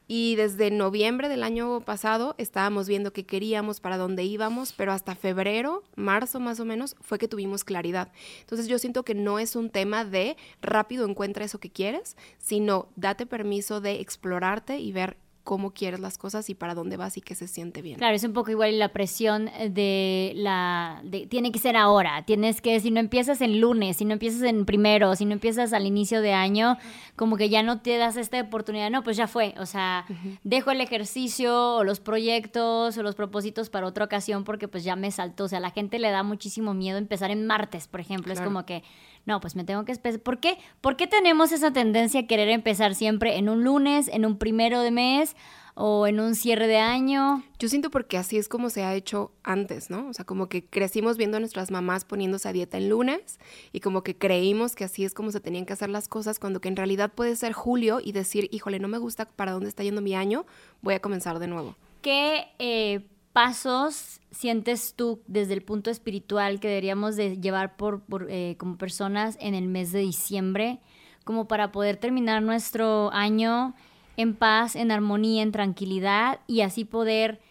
Y 0.07 0.35
desde 0.35 0.69
noviembre 0.69 1.29
del 1.29 1.41
año 1.41 1.81
pasado 1.81 2.35
estábamos 2.37 2.87
viendo 2.87 3.11
qué 3.11 3.25
queríamos, 3.25 3.79
para 3.79 3.97
dónde 3.97 4.23
íbamos, 4.23 4.71
pero 4.71 4.91
hasta 4.91 5.15
febrero, 5.15 5.83
marzo 5.95 6.39
más 6.39 6.59
o 6.59 6.65
menos, 6.65 6.95
fue 7.01 7.17
que 7.17 7.27
tuvimos 7.27 7.63
claridad. 7.63 8.11
Entonces 8.41 8.67
yo 8.67 8.77
siento 8.77 9.03
que 9.03 9.15
no 9.15 9.39
es 9.39 9.55
un 9.55 9.69
tema 9.69 10.05
de 10.05 10.37
rápido 10.61 11.07
encuentra 11.07 11.45
eso 11.45 11.59
que 11.59 11.71
quieres, 11.71 12.17
sino 12.37 12.89
date 12.95 13.25
permiso 13.25 13.81
de 13.81 13.99
explorarte 13.99 14.79
y 14.79 14.91
ver 14.91 15.17
cómo 15.45 15.73
quieres 15.73 15.99
las 15.99 16.17
cosas 16.17 16.49
y 16.49 16.55
para 16.55 16.73
dónde 16.73 16.97
vas 16.97 17.15
y 17.17 17.21
qué 17.21 17.35
se 17.35 17.47
siente 17.47 17.83
bien. 17.83 17.99
Claro, 17.99 18.15
es 18.15 18.23
un 18.23 18.33
poco 18.33 18.49
igual 18.49 18.77
la 18.79 18.89
presión 18.89 19.49
de 19.69 20.33
la... 20.35 21.03
tiene 21.29 21.51
que 21.51 21.59
ser 21.59 21.77
ahora, 21.77 22.25
tienes 22.25 22.61
que, 22.61 22.79
si 22.79 22.89
no 22.89 22.99
empiezas 22.99 23.39
en 23.41 23.61
lunes, 23.61 23.97
si 23.97 24.05
no 24.05 24.13
empiezas 24.13 24.41
en 24.41 24.65
primero, 24.65 25.15
si 25.15 25.23
no 25.23 25.33
empiezas 25.33 25.71
al 25.71 25.85
inicio 25.85 26.21
de 26.21 26.33
año, 26.33 26.77
como 27.15 27.37
que 27.37 27.47
ya 27.47 27.61
no 27.61 27.79
te 27.79 27.95
das 27.97 28.17
esta 28.17 28.41
oportunidad, 28.41 28.89
no, 28.89 29.03
pues 29.03 29.17
ya 29.17 29.27
fue, 29.27 29.53
o 29.59 29.67
sea, 29.67 30.05
dejo 30.43 30.71
el 30.71 30.81
ejercicio 30.81 31.75
o 31.75 31.83
los 31.83 31.99
proyectos 31.99 32.97
o 32.97 33.03
los 33.03 33.13
propósitos 33.13 33.69
para 33.69 33.85
otra 33.85 34.03
ocasión 34.03 34.43
porque 34.45 34.67
pues 34.67 34.83
ya 34.83 34.95
me 34.95 35.11
saltó, 35.11 35.43
o 35.43 35.47
sea, 35.47 35.59
a 35.59 35.61
la 35.61 35.69
gente 35.69 35.99
le 35.99 36.09
da 36.09 36.23
muchísimo 36.23 36.73
miedo 36.73 36.97
empezar 36.97 37.29
en 37.29 37.45
martes, 37.45 37.87
por 37.87 37.99
ejemplo, 37.99 38.33
es 38.33 38.41
como 38.41 38.65
que 38.65 38.83
no, 39.25 39.39
pues 39.41 39.55
me 39.55 39.63
tengo 39.63 39.85
que 39.85 39.91
esperar. 39.91 40.19
¿Por 40.19 40.39
qué? 40.39 40.57
¿Por 40.81 40.95
qué 40.95 41.07
tenemos 41.07 41.51
esa 41.51 41.71
tendencia 41.71 42.21
a 42.21 42.27
querer 42.27 42.49
empezar 42.49 42.95
siempre 42.95 43.37
en 43.37 43.49
un 43.49 43.63
lunes, 43.63 44.07
en 44.07 44.25
un 44.25 44.37
primero 44.37 44.81
de 44.81 44.91
mes 44.91 45.35
o 45.73 46.05
en 46.07 46.19
un 46.19 46.35
cierre 46.35 46.67
de 46.67 46.77
año? 46.77 47.43
Yo 47.57 47.67
siento 47.67 47.89
porque 47.89 48.17
así 48.17 48.37
es 48.37 48.47
como 48.47 48.69
se 48.69 48.83
ha 48.83 48.93
hecho 48.93 49.31
antes, 49.43 49.89
¿no? 49.89 50.07
O 50.09 50.13
sea, 50.13 50.25
como 50.25 50.47
que 50.47 50.65
crecimos 50.65 51.17
viendo 51.17 51.37
a 51.37 51.39
nuestras 51.39 51.71
mamás 51.71 52.05
poniéndose 52.05 52.47
a 52.47 52.53
dieta 52.53 52.77
en 52.77 52.89
lunes 52.89 53.39
y 53.73 53.79
como 53.79 54.03
que 54.03 54.15
creímos 54.15 54.75
que 54.75 54.83
así 54.83 55.03
es 55.03 55.13
como 55.13 55.31
se 55.31 55.39
tenían 55.39 55.65
que 55.65 55.73
hacer 55.73 55.89
las 55.89 56.07
cosas, 56.07 56.39
cuando 56.39 56.61
que 56.61 56.69
en 56.69 56.75
realidad 56.75 57.11
puede 57.13 57.35
ser 57.35 57.53
julio 57.53 57.99
y 58.03 58.11
decir, 58.11 58.47
híjole, 58.51 58.79
no 58.79 58.87
me 58.87 58.99
gusta 58.99 59.25
para 59.25 59.51
dónde 59.53 59.69
está 59.69 59.83
yendo 59.83 60.01
mi 60.01 60.13
año, 60.13 60.45
voy 60.81 60.93
a 60.93 61.01
comenzar 61.01 61.39
de 61.39 61.47
nuevo. 61.47 61.75
¿Qué 62.01 62.45
eh, 62.59 63.07
pasos 63.35 64.21
sientes 64.31 64.93
tú 64.95 65.21
desde 65.27 65.55
el 65.55 65.61
punto 65.61 65.91
espiritual 65.91 66.61
que 66.61 66.69
deberíamos 66.69 67.17
de 67.17 67.37
llevar 67.37 67.75
por, 67.75 68.01
eh, 68.29 68.55
como 68.57 68.77
personas 68.77 69.35
en 69.41 69.55
el 69.55 69.67
mes 69.67 69.91
de 69.91 69.99
diciembre, 69.99 70.79
como 71.25 71.45
para 71.45 71.73
poder 71.73 71.97
terminar 71.97 72.41
nuestro 72.41 73.11
año 73.11 73.75
en 74.15 74.35
paz, 74.35 74.77
en 74.77 74.89
armonía, 74.89 75.43
en 75.43 75.51
tranquilidad 75.51 76.39
y 76.47 76.61
así 76.61 76.85
poder 76.85 77.41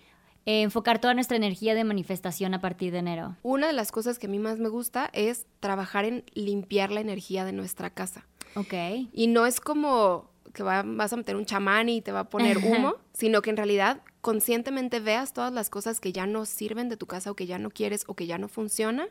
eh, 0.46 0.62
enfocar 0.62 1.02
toda 1.02 1.12
nuestra 1.12 1.36
energía 1.36 1.74
de 1.74 1.84
manifestación 1.84 2.54
a 2.54 2.62
partir 2.62 2.90
de 2.90 3.00
enero? 3.00 3.36
Una 3.42 3.66
de 3.66 3.74
las 3.74 3.92
cosas 3.92 4.18
que 4.18 4.26
a 4.26 4.30
mí 4.30 4.38
más 4.38 4.58
me 4.58 4.70
gusta 4.70 5.10
es 5.12 5.46
trabajar 5.60 6.06
en 6.06 6.24
limpiar 6.32 6.92
la 6.92 7.00
energía 7.00 7.44
de 7.44 7.52
nuestra 7.52 7.90
casa. 7.90 8.26
Ok. 8.56 8.72
Y 9.12 9.26
no 9.26 9.44
es 9.44 9.60
como 9.60 10.30
que 10.54 10.62
vas 10.62 11.12
a 11.12 11.16
meter 11.16 11.36
un 11.36 11.44
chamán 11.44 11.90
y 11.90 12.00
te 12.00 12.10
va 12.10 12.20
a 12.20 12.30
poner 12.30 12.56
humo, 12.64 12.94
sino 13.12 13.42
que 13.42 13.50
en 13.50 13.58
realidad 13.58 14.00
conscientemente 14.24 15.00
veas 15.00 15.34
todas 15.34 15.52
las 15.52 15.68
cosas 15.68 16.00
que 16.00 16.10
ya 16.10 16.26
no 16.26 16.46
sirven 16.46 16.88
de 16.88 16.96
tu 16.96 17.04
casa 17.04 17.30
o 17.30 17.36
que 17.36 17.44
ya 17.44 17.58
no 17.58 17.68
quieres 17.68 18.04
o 18.06 18.14
que 18.14 18.26
ya 18.26 18.38
no 18.38 18.48
funcionan 18.48 19.08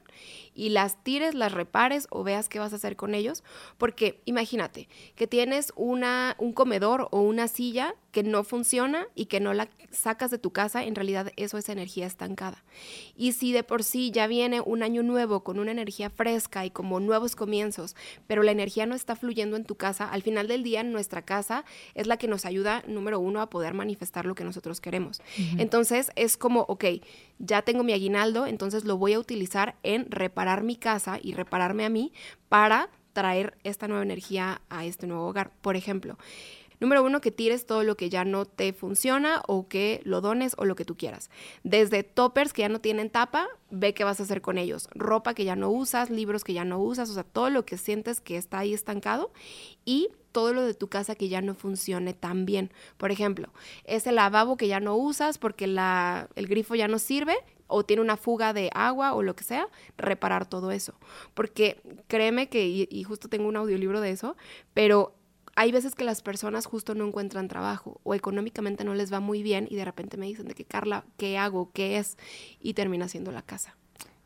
y 0.55 0.69
las 0.69 1.03
tires, 1.03 1.35
las 1.35 1.51
repares 1.51 2.07
o 2.09 2.23
veas 2.23 2.49
qué 2.49 2.57
vas 2.57 2.73
a 2.73 2.77
hacer 2.77 2.95
con 2.95 3.13
ellos. 3.13 3.43
Porque 3.77 4.23
imagínate 4.25 4.89
que 5.15 5.27
tienes 5.27 5.71
una, 5.75 6.35
un 6.39 6.51
comedor 6.51 7.09
o 7.11 7.21
una 7.21 7.47
silla 7.47 7.93
que 8.11 8.23
no 8.23 8.43
funciona 8.43 9.07
y 9.13 9.25
que 9.25 9.39
no 9.39 9.53
la 9.53 9.69
sacas 9.91 10.31
de 10.31 10.39
tu 10.39 10.51
casa, 10.51 10.83
en 10.83 10.95
realidad 10.95 11.31
eso 11.35 11.59
es 11.59 11.69
energía 11.69 12.07
estancada. 12.07 12.63
Y 13.15 13.33
si 13.33 13.51
de 13.51 13.63
por 13.63 13.83
sí 13.83 14.09
ya 14.09 14.25
viene 14.25 14.61
un 14.61 14.81
año 14.81 15.03
nuevo 15.03 15.43
con 15.43 15.59
una 15.59 15.71
energía 15.71 16.09
fresca 16.09 16.65
y 16.65 16.71
como 16.71 16.99
nuevos 16.99 17.35
comienzos, 17.35 17.95
pero 18.25 18.41
la 18.41 18.51
energía 18.51 18.87
no 18.87 18.95
está 18.95 19.15
fluyendo 19.15 19.57
en 19.57 19.65
tu 19.65 19.75
casa, 19.75 20.09
al 20.09 20.23
final 20.23 20.47
del 20.47 20.63
día 20.63 20.83
nuestra 20.83 21.23
casa 21.23 21.65
es 21.93 22.07
la 22.07 22.17
que 22.17 22.27
nos 22.27 22.45
ayuda, 22.45 22.83
número 22.87 23.19
uno, 23.19 23.41
a 23.41 23.49
poder 23.49 23.75
manifestar 23.75 24.25
lo 24.25 24.33
que 24.33 24.43
nosotros 24.43 24.81
queremos. 24.81 25.02
Entonces 25.57 26.11
es 26.15 26.37
como, 26.37 26.61
ok, 26.61 26.85
ya 27.39 27.61
tengo 27.61 27.83
mi 27.83 27.93
aguinaldo, 27.93 28.45
entonces 28.45 28.85
lo 28.85 28.97
voy 28.97 29.13
a 29.13 29.19
utilizar 29.19 29.75
en 29.83 30.09
reparar 30.09 30.63
mi 30.63 30.75
casa 30.75 31.19
y 31.21 31.33
repararme 31.33 31.85
a 31.85 31.89
mí 31.89 32.13
para 32.49 32.89
traer 33.13 33.57
esta 33.63 33.87
nueva 33.87 34.03
energía 34.03 34.61
a 34.69 34.85
este 34.85 35.07
nuevo 35.07 35.27
hogar. 35.27 35.51
Por 35.61 35.75
ejemplo, 35.75 36.17
Número 36.83 37.01
uno, 37.01 37.21
que 37.21 37.31
tires 37.31 37.65
todo 37.65 37.83
lo 37.83 37.95
que 37.95 38.09
ya 38.09 38.25
no 38.25 38.43
te 38.43 38.73
funciona 38.73 39.41
o 39.47 39.69
que 39.69 40.01
lo 40.03 40.19
dones 40.19 40.53
o 40.57 40.65
lo 40.65 40.75
que 40.75 40.83
tú 40.83 40.97
quieras. 40.97 41.29
Desde 41.63 42.03
toppers 42.03 42.51
que 42.51 42.63
ya 42.63 42.67
no 42.67 42.81
tienen 42.81 43.09
tapa, 43.09 43.47
ve 43.71 43.93
qué 43.93 44.03
vas 44.03 44.19
a 44.19 44.23
hacer 44.23 44.41
con 44.41 44.57
ellos. 44.57 44.89
Ropa 44.93 45.33
que 45.33 45.45
ya 45.45 45.55
no 45.55 45.69
usas, 45.69 46.09
libros 46.09 46.43
que 46.43 46.51
ya 46.51 46.65
no 46.65 46.79
usas, 46.79 47.09
o 47.09 47.13
sea, 47.13 47.23
todo 47.23 47.49
lo 47.49 47.65
que 47.65 47.77
sientes 47.77 48.19
que 48.19 48.35
está 48.35 48.59
ahí 48.59 48.73
estancado 48.73 49.31
y 49.85 50.09
todo 50.33 50.53
lo 50.53 50.63
de 50.63 50.73
tu 50.73 50.89
casa 50.89 51.15
que 51.15 51.29
ya 51.29 51.41
no 51.41 51.55
funcione 51.55 52.13
tan 52.13 52.45
bien. 52.45 52.71
Por 52.97 53.11
ejemplo, 53.11 53.53
ese 53.85 54.11
lavabo 54.11 54.57
que 54.57 54.67
ya 54.67 54.81
no 54.81 54.97
usas 54.97 55.37
porque 55.37 55.67
la, 55.67 56.27
el 56.35 56.47
grifo 56.47 56.75
ya 56.75 56.89
no 56.89 56.99
sirve 56.99 57.37
o 57.67 57.83
tiene 57.83 58.01
una 58.01 58.17
fuga 58.17 58.53
de 58.53 58.69
agua 58.73 59.13
o 59.13 59.23
lo 59.23 59.35
que 59.35 59.43
sea, 59.43 59.67
reparar 59.97 60.47
todo 60.47 60.71
eso. 60.71 60.95
Porque 61.33 61.81
créeme 62.07 62.49
que, 62.49 62.67
y, 62.67 63.03
justo 63.03 63.29
tengo 63.29 63.47
un 63.47 63.55
audiolibro 63.55 64.01
de 64.01 64.11
eso, 64.11 64.35
pero 64.73 65.15
hay 65.55 65.71
veces 65.71 65.95
que 65.95 66.03
las 66.03 66.21
personas 66.21 66.65
justo 66.65 66.95
no 66.95 67.05
encuentran 67.07 67.47
trabajo 67.47 67.99
o 68.03 68.15
económicamente 68.15 68.83
no 68.83 68.95
les 68.95 69.13
va 69.13 69.19
muy 69.19 69.43
bien 69.43 69.67
y 69.69 69.75
de 69.75 69.85
repente 69.85 70.17
me 70.17 70.25
dicen 70.25 70.47
de 70.47 70.55
que 70.55 70.65
Carla, 70.65 71.05
¿qué 71.17 71.37
hago? 71.37 71.71
¿Qué 71.73 71.97
es? 71.97 72.17
Y 72.59 72.73
termina 72.73 73.07
siendo 73.07 73.31
la 73.31 73.43
casa. 73.43 73.77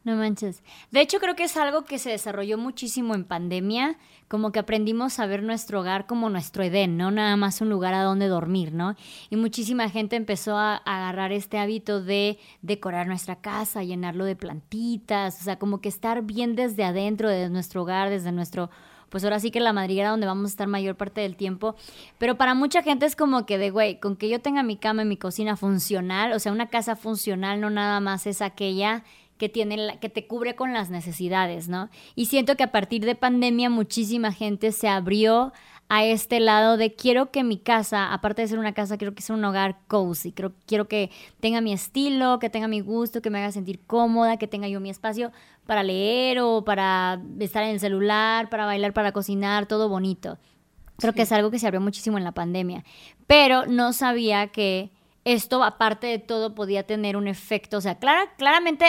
No 0.07 0.15
manches. 0.15 0.63
De 0.89 1.01
hecho, 1.01 1.19
creo 1.19 1.35
que 1.35 1.43
es 1.43 1.57
algo 1.57 1.83
que 1.83 1.99
se 1.99 2.11
desarrolló 2.11 2.57
muchísimo 2.57 3.13
en 3.13 3.25
pandemia, 3.25 3.97
como 4.29 4.53
que 4.53 4.59
aprendimos 4.59 5.19
a 5.19 5.25
ver 5.25 5.43
nuestro 5.43 5.81
hogar 5.81 6.05
como 6.07 6.29
nuestro 6.29 6.63
Edén, 6.63 6.95
¿no? 6.95 7.11
Nada 7.11 7.35
más 7.35 7.59
un 7.59 7.69
lugar 7.69 7.93
a 7.93 8.03
donde 8.03 8.29
dormir, 8.29 8.71
¿no? 8.71 8.95
Y 9.29 9.35
muchísima 9.35 9.89
gente 9.89 10.15
empezó 10.15 10.57
a, 10.57 10.77
agarrar 10.77 11.33
este 11.33 11.59
hábito 11.59 12.01
de 12.01 12.39
decorar 12.61 13.07
nuestra 13.07 13.41
casa, 13.41 13.83
llenarlo 13.83 14.23
de 14.23 14.37
plantitas, 14.37 15.41
o 15.41 15.43
sea, 15.43 15.59
como 15.59 15.81
que 15.81 15.89
estar 15.89 16.21
bien 16.21 16.55
desde 16.55 16.85
adentro 16.85 17.29
de 17.29 17.49
nuestro 17.49 17.81
hogar, 17.81 18.09
desde 18.09 18.31
nuestro 18.31 18.69
pues 19.09 19.23
ahora 19.23 19.39
sí 19.39 19.51
que 19.51 19.61
la 19.61 19.71
madriguera 19.71 20.09
donde 20.09 20.27
vamos 20.27 20.45
a 20.45 20.53
estar 20.53 20.67
mayor 20.67 20.95
parte 20.95 21.21
del 21.21 21.37
tiempo. 21.37 21.75
Pero 22.17 22.37
para 22.37 22.53
mucha 22.53 22.83
gente 22.83 23.05
es 23.05 23.15
como 23.15 23.45
que 23.45 23.57
de, 23.57 23.69
güey, 23.69 24.01
con 24.01 24.17
que 24.17 24.27
yo 24.27 24.41
tenga 24.41 24.63
mi 24.63 24.75
cama 24.75 25.03
y 25.03 25.05
mi 25.05 25.15
cocina 25.15 25.55
funcional, 25.55 26.33
o 26.33 26.39
sea, 26.39 26.51
una 26.51 26.67
casa 26.67 26.97
funcional 26.97 27.61
no 27.61 27.69
nada 27.69 28.01
más 28.01 28.27
es 28.27 28.41
aquella 28.41 29.05
que 29.37 29.49
tiene 29.49 29.97
que 29.99 30.09
te 30.09 30.27
cubre 30.27 30.55
con 30.55 30.73
las 30.73 30.89
necesidades, 30.89 31.69
¿no? 31.69 31.89
Y 32.15 32.25
siento 32.25 32.55
que 32.55 32.63
a 32.63 32.71
partir 32.71 33.05
de 33.05 33.15
pandemia 33.15 33.69
muchísima 33.69 34.31
gente 34.31 34.71
se 34.71 34.87
abrió 34.87 35.53
a 35.89 36.03
este 36.03 36.39
lado 36.39 36.75
de 36.75 36.93
quiero 36.93 37.31
que 37.31 37.43
mi 37.43 37.57
casa, 37.57 38.11
aparte 38.13 38.41
de 38.41 38.49
ser 38.49 38.59
una 38.59 38.73
casa, 38.73 38.97
quiero 38.97 39.15
que 39.15 39.21
sea 39.21 39.35
un 39.35 39.45
hogar 39.45 39.77
cozy, 39.87 40.33
quiero, 40.33 40.53
quiero 40.65 40.87
que 40.87 41.11
tenga 41.39 41.61
mi 41.61 41.71
estilo, 41.71 42.39
que 42.39 42.49
tenga 42.49 42.67
mi 42.67 42.81
gusto, 42.81 43.21
que 43.21 43.29
me 43.29 43.39
haga 43.39 43.51
sentir 43.51 43.79
cómoda, 43.87 44.37
que 44.37 44.47
tenga 44.47 44.67
yo 44.67 44.81
mi 44.81 44.89
espacio 44.89 45.31
para 45.65 45.83
leer 45.83 46.39
o 46.39 46.65
para 46.65 47.21
estar 47.39 47.63
en 47.63 47.69
el 47.69 47.79
celular, 47.79 48.49
para 48.49 48.65
bailar, 48.65 48.93
para 48.93 49.13
cocinar, 49.13 49.65
todo 49.65 49.87
bonito. 49.87 50.37
Creo 50.97 51.13
que 51.13 51.21
es 51.21 51.31
algo 51.31 51.51
que 51.51 51.59
se 51.59 51.67
abrió 51.67 51.79
muchísimo 51.79 52.17
en 52.17 52.23
la 52.23 52.31
pandemia, 52.33 52.83
pero 53.27 53.65
no 53.65 53.93
sabía 53.93 54.47
que 54.47 54.91
esto, 55.27 55.63
aparte 55.63 56.07
de 56.07 56.19
todo, 56.19 56.55
podía 56.55 56.83
tener 56.83 57.17
un 57.17 57.27
efecto, 57.27 57.77
o 57.77 57.81
sea, 57.81 57.99
clara, 57.99 58.33
claramente 58.37 58.85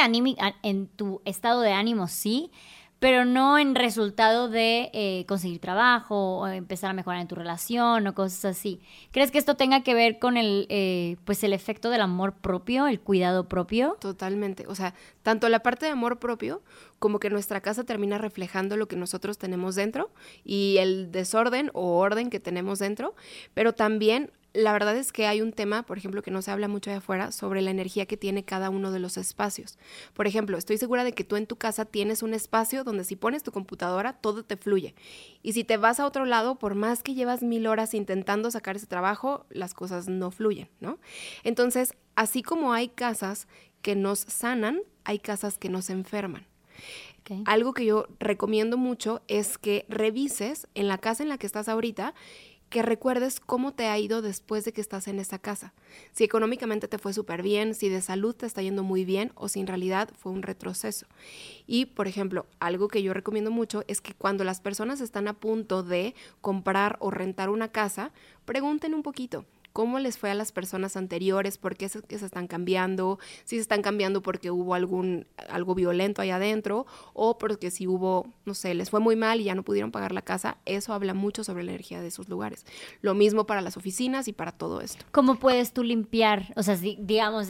en 0.63 0.87
tu 0.87 1.21
estado 1.25 1.61
de 1.63 1.73
ánimo 1.73 2.07
sí, 2.07 2.51
pero 2.99 3.25
no 3.25 3.59
en 3.59 3.75
resultado 3.75 4.49
de 4.49 4.91
eh, 4.93 5.25
conseguir 5.29 5.61
trabajo 5.61 6.39
o 6.39 6.49
empezar 6.49 6.91
a 6.91 6.95
mejorar 6.95 7.21
en 7.21 7.29
tu 7.29 7.37
relación 7.37 8.07
o 8.07 8.15
cosas 8.15 8.45
así. 8.57 8.81
¿Crees 9.13 9.31
que 9.31 9.39
esto 9.39 9.55
tenga 9.55 9.83
que 9.83 9.95
ver 9.95 10.19
con 10.19 10.37
el, 10.37 10.67
eh, 10.69 11.17
pues 11.25 11.45
el 11.45 11.53
efecto 11.53 11.91
del 11.91 12.01
amor 12.01 12.35
propio, 12.35 12.89
el 12.89 13.01
cuidado 13.01 13.49
propio? 13.49 13.97
Totalmente. 14.01 14.67
O 14.67 14.75
sea, 14.75 14.95
tanto 15.23 15.49
la 15.49 15.61
parte 15.61 15.87
de 15.87 15.93
amor 15.93 16.19
propio 16.19 16.63
como 16.99 17.21
que 17.21 17.31
nuestra 17.31 17.61
casa 17.61 17.85
termina 17.85 18.19
reflejando 18.19 18.77
lo 18.77 18.89
que 18.89 18.97
nosotros 18.97 19.39
tenemos 19.39 19.77
dentro 19.77 20.11
y 20.45 20.79
el 20.79 21.13
desorden 21.13 21.71
o 21.75 21.99
orden 21.99 22.31
que 22.31 22.41
tenemos 22.41 22.81
dentro, 22.81 23.15
pero 23.55 23.75
también 23.75 24.33
la 24.55 24.73
verdad 24.73 24.97
es 24.97 25.13
que 25.13 25.27
hay 25.27 25.41
un 25.41 25.53
tema, 25.53 25.83
por 25.85 25.99
ejemplo, 25.99 26.23
que 26.23 26.31
no 26.31 26.43
se 26.43 26.51
habla 26.51 26.69
mucho 26.69 26.91
de 26.91 26.97
afuera, 26.97 27.33
sobre 27.33 27.63
la 27.63 27.71
energía 27.71 28.07
que 28.07 28.17
tiene 28.17 28.45
cada 28.45 28.71
uno 28.71 28.91
de 28.91 28.99
los 28.99 29.17
espacios. 29.17 29.79
Por 30.15 30.27
ejemplo, 30.27 30.57
estoy 30.57 30.79
segura 30.79 31.05
de 31.05 31.13
que 31.13 31.25
tú 31.25 31.37
en 31.37 31.47
tu 31.47 31.57
casa 31.57 31.85
tienes 31.85 32.23
un 32.23 32.35
espacio 32.35 32.85
donde 32.85 33.05
si 33.05 33.17
pones 33.17 33.43
tu 33.43 33.53
computadora, 33.53 34.15
todo 34.15 34.45
te 34.45 34.57
fluye. 34.57 34.95
Y 35.43 35.53
si 35.53 35.65
te 35.65 35.77
vas 35.77 36.01
a 36.01 36.07
otro 36.07 36.25
lado, 36.25 36.59
por 36.59 36.75
más 36.75 37.03
que 37.03 37.15
llevas 37.15 37.43
mil 37.43 37.67
horas 37.67 37.95
intentando 37.95 38.51
sacar 38.51 38.77
ese 38.77 38.87
trabajo, 38.87 39.47
las 39.51 39.75
cosas 39.75 40.09
no 40.09 40.31
fluyen, 40.31 40.69
¿no? 40.81 40.99
Entonces, 41.45 41.95
así 42.17 42.43
como 42.43 42.73
hay 42.73 42.89
casas 42.89 43.49
que 43.83 43.97
nos 43.97 44.21
sanan, 44.21 44.81
hay 45.05 45.19
casas 45.19 45.59
que 45.59 45.69
nos 45.69 45.91
enferman. 45.91 46.47
Algo 47.45 47.75
que 47.75 47.85
yo 47.85 48.07
recomiendo 48.19 48.79
mucho 48.79 49.21
es 49.29 49.59
que 49.59 49.85
revises 49.89 50.67
en 50.75 50.89
la 50.89 50.99
casa 50.99 51.23
en 51.23 51.29
la 51.29 51.39
que 51.39 51.47
estás 51.47 51.69
ahorita 51.69 52.15
que 52.69 52.83
recuerdes 52.83 53.41
cómo 53.41 53.73
te 53.73 53.87
ha 53.87 53.99
ido 53.99 54.23
después 54.23 54.65
de 54.65 54.73
que 54.73 54.81
estás 54.81 55.09
en 55.09 55.19
esa 55.19 55.39
casa. 55.39 55.73
Si 56.13 56.25
económicamente 56.25 56.89
te 56.89 56.99
fue 56.99 57.13
súper 57.13 57.43
bien, 57.43 57.75
si 57.75 57.89
de 57.89 58.01
salud 58.01 58.35
te 58.35 58.47
está 58.47 58.63
yendo 58.63 58.83
muy 58.83 59.05
bien 59.05 59.33
o 59.35 59.49
si 59.49 59.61
en 59.61 59.67
realidad 59.67 60.11
fue 60.17 60.33
un 60.33 60.43
retroceso. 60.43 61.07
Y, 61.67 61.87
por 61.87 62.09
ejemplo, 62.09 62.47
algo 62.61 62.89
que 62.89 63.03
yo 63.03 63.15
recomiendo 63.15 63.51
mucho 63.51 63.85
es 63.87 64.01
que 64.01 64.15
cuando 64.15 64.45
las 64.45 64.61
personas 64.61 65.01
están 65.01 65.29
a 65.29 65.35
punto 65.35 65.83
de 65.83 66.15
comprar 66.41 66.97
o 67.01 67.11
rentar 67.11 67.49
una 67.49 67.69
casa, 67.69 68.13
pregunten 68.45 68.95
un 68.95 69.03
poquito 69.03 69.45
cómo 69.79 70.01
les 70.01 70.19
fue 70.19 70.29
a 70.29 70.35
las 70.35 70.51
personas 70.51 70.97
anteriores, 70.97 71.57
por 71.57 71.77
qué 71.77 71.89
se, 71.89 72.01
se 72.01 72.27
están 72.27 72.49
cambiando, 72.49 73.21
si 73.45 73.55
se 73.55 73.63
están 73.63 73.81
cambiando 73.81 74.23
porque 74.23 74.51
hubo 74.51 74.75
algún, 74.75 75.29
algo 75.49 75.77
violento 75.77 76.21
ahí 76.21 76.31
adentro 76.31 76.85
o 77.15 77.39
porque 77.39 77.71
si 77.71 77.87
hubo, 77.87 78.27
no 78.45 78.55
sé, 78.55 78.75
les 78.75 78.91
fue 78.91 78.99
muy 78.99 79.15
mal 79.15 79.41
y 79.41 79.45
ya 79.45 79.55
no 79.55 79.63
pudieron 79.63 79.93
pagar 79.93 80.11
la 80.11 80.23
casa, 80.23 80.57
eso 80.65 80.95
habla 80.95 81.15
mucho 81.15 81.45
sobre 81.45 81.63
la 81.63 81.71
energía 81.71 82.01
de 82.01 82.09
esos 82.09 82.29
lugares. 82.29 82.67
Lo 83.03 83.15
mismo 83.15 83.47
para 83.47 83.61
las 83.61 83.77
oficinas 83.77 84.27
y 84.27 84.33
para 84.33 84.51
todo 84.51 84.81
esto. 84.81 85.05
¿Cómo 85.13 85.37
puedes 85.37 85.73
tú 85.73 85.85
limpiar? 85.85 86.53
O 86.57 86.65
sea, 86.65 86.75
digamos, 86.75 87.47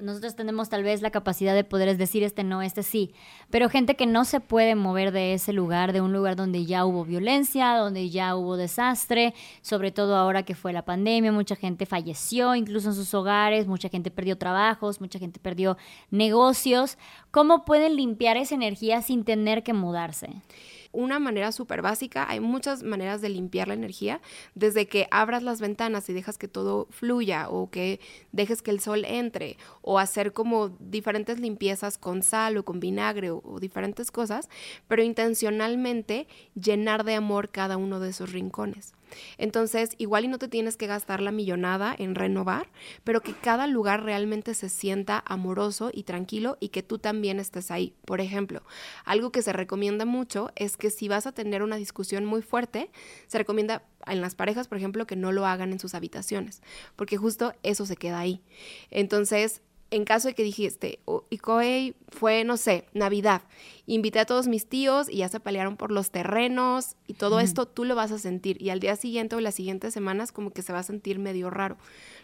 nosotros 0.00 0.36
tenemos 0.36 0.68
tal 0.68 0.84
vez 0.84 1.02
la 1.02 1.10
capacidad 1.10 1.52
de 1.52 1.64
poder 1.64 1.96
decir 1.96 2.22
este 2.22 2.44
no, 2.44 2.62
este 2.62 2.84
sí, 2.84 3.12
pero 3.50 3.68
gente 3.68 3.96
que 3.96 4.06
no 4.06 4.24
se 4.24 4.38
puede 4.38 4.76
mover 4.76 5.10
de 5.10 5.34
ese 5.34 5.52
lugar, 5.52 5.92
de 5.92 6.00
un 6.00 6.12
lugar 6.12 6.36
donde 6.36 6.64
ya 6.64 6.86
hubo 6.86 7.04
violencia, 7.04 7.74
donde 7.74 8.08
ya 8.08 8.36
hubo 8.36 8.56
desastre, 8.56 9.34
sobre 9.62 9.90
todo 9.90 10.14
ahora 10.14 10.44
que 10.44 10.54
fue 10.54 10.72
la 10.72 10.84
pandemia, 10.84 11.32
mucha 11.32 11.56
gente 11.56 11.71
falleció 11.86 12.54
incluso 12.54 12.88
en 12.88 12.94
sus 12.94 13.12
hogares, 13.14 13.66
mucha 13.66 13.88
gente 13.88 14.10
perdió 14.10 14.38
trabajos, 14.38 15.00
mucha 15.00 15.18
gente 15.18 15.40
perdió 15.40 15.76
negocios. 16.10 16.98
¿Cómo 17.30 17.64
pueden 17.64 17.96
limpiar 17.96 18.36
esa 18.36 18.54
energía 18.54 19.02
sin 19.02 19.24
tener 19.24 19.62
que 19.62 19.72
mudarse? 19.72 20.42
una 20.92 21.18
manera 21.18 21.52
súper 21.52 21.82
básica. 21.82 22.26
Hay 22.28 22.40
muchas 22.40 22.82
maneras 22.82 23.20
de 23.20 23.30
limpiar 23.30 23.68
la 23.68 23.74
energía, 23.74 24.20
desde 24.54 24.86
que 24.86 25.08
abras 25.10 25.42
las 25.42 25.60
ventanas 25.60 26.08
y 26.08 26.12
dejas 26.12 26.38
que 26.38 26.48
todo 26.48 26.86
fluya 26.90 27.48
o 27.48 27.70
que 27.70 28.00
dejes 28.30 28.62
que 28.62 28.70
el 28.70 28.80
sol 28.80 29.04
entre 29.06 29.56
o 29.80 29.98
hacer 29.98 30.32
como 30.32 30.68
diferentes 30.68 31.40
limpiezas 31.40 31.98
con 31.98 32.22
sal 32.22 32.58
o 32.58 32.64
con 32.64 32.78
vinagre 32.78 33.30
o, 33.30 33.42
o 33.44 33.58
diferentes 33.58 34.10
cosas, 34.10 34.48
pero 34.86 35.02
intencionalmente 35.02 36.28
llenar 36.54 37.04
de 37.04 37.14
amor 37.14 37.50
cada 37.50 37.76
uno 37.76 37.98
de 37.98 38.10
esos 38.10 38.32
rincones. 38.32 38.92
Entonces, 39.38 39.90
igual 39.98 40.24
y 40.24 40.28
no 40.28 40.38
te 40.38 40.48
tienes 40.48 40.76
que 40.76 40.86
gastar 40.86 41.20
la 41.20 41.32
millonada 41.32 41.94
en 41.96 42.14
renovar, 42.14 42.68
pero 43.04 43.20
que 43.20 43.34
cada 43.34 43.66
lugar 43.66 44.04
realmente 44.04 44.54
se 44.54 44.68
sienta 44.68 45.22
amoroso 45.26 45.90
y 45.92 46.04
tranquilo 46.04 46.56
y 46.60 46.68
que 46.68 46.82
tú 46.82 46.98
también 46.98 47.40
estés 47.40 47.70
ahí. 47.70 47.94
Por 48.04 48.20
ejemplo, 48.20 48.62
algo 49.04 49.32
que 49.32 49.42
se 49.42 49.52
recomienda 49.52 50.04
mucho 50.04 50.50
es 50.56 50.76
que 50.76 50.90
si 50.90 51.08
vas 51.08 51.26
a 51.26 51.32
tener 51.32 51.62
una 51.62 51.76
discusión 51.76 52.24
muy 52.24 52.42
fuerte, 52.42 52.90
se 53.26 53.38
recomienda 53.38 53.82
en 54.06 54.20
las 54.20 54.34
parejas, 54.34 54.68
por 54.68 54.78
ejemplo, 54.78 55.06
que 55.06 55.16
no 55.16 55.32
lo 55.32 55.46
hagan 55.46 55.72
en 55.72 55.78
sus 55.78 55.94
habitaciones, 55.94 56.62
porque 56.96 57.16
justo 57.16 57.54
eso 57.62 57.86
se 57.86 57.96
queda 57.96 58.18
ahí. 58.18 58.42
Entonces, 58.90 59.62
en 59.92 60.04
caso 60.04 60.28
de 60.28 60.34
que 60.34 60.42
dijiste, 60.42 61.00
oh, 61.04 61.24
y 61.28 61.38
fue, 62.08 62.44
no 62.44 62.56
sé, 62.56 62.86
Navidad, 62.94 63.42
invité 63.86 64.20
a 64.20 64.24
todos 64.24 64.48
mis 64.48 64.66
tíos 64.66 65.08
y 65.10 65.18
ya 65.18 65.28
se 65.28 65.38
pelearon 65.38 65.76
por 65.76 65.92
los 65.92 66.10
terrenos 66.10 66.96
y 67.06 67.12
todo 67.14 67.40
esto, 67.40 67.66
tú 67.68 67.84
lo 67.84 67.94
vas 67.94 68.10
a 68.10 68.18
sentir 68.18 68.60
y 68.60 68.70
al 68.70 68.80
día 68.80 68.96
siguiente 68.96 69.36
o 69.36 69.40
las 69.40 69.54
siguientes 69.54 69.92
semanas 69.92 70.32
como 70.32 70.50
que 70.50 70.62
se 70.62 70.72
va 70.72 70.78
a 70.78 70.82
sentir 70.82 71.18
medio 71.18 71.50
raro. 71.50 71.76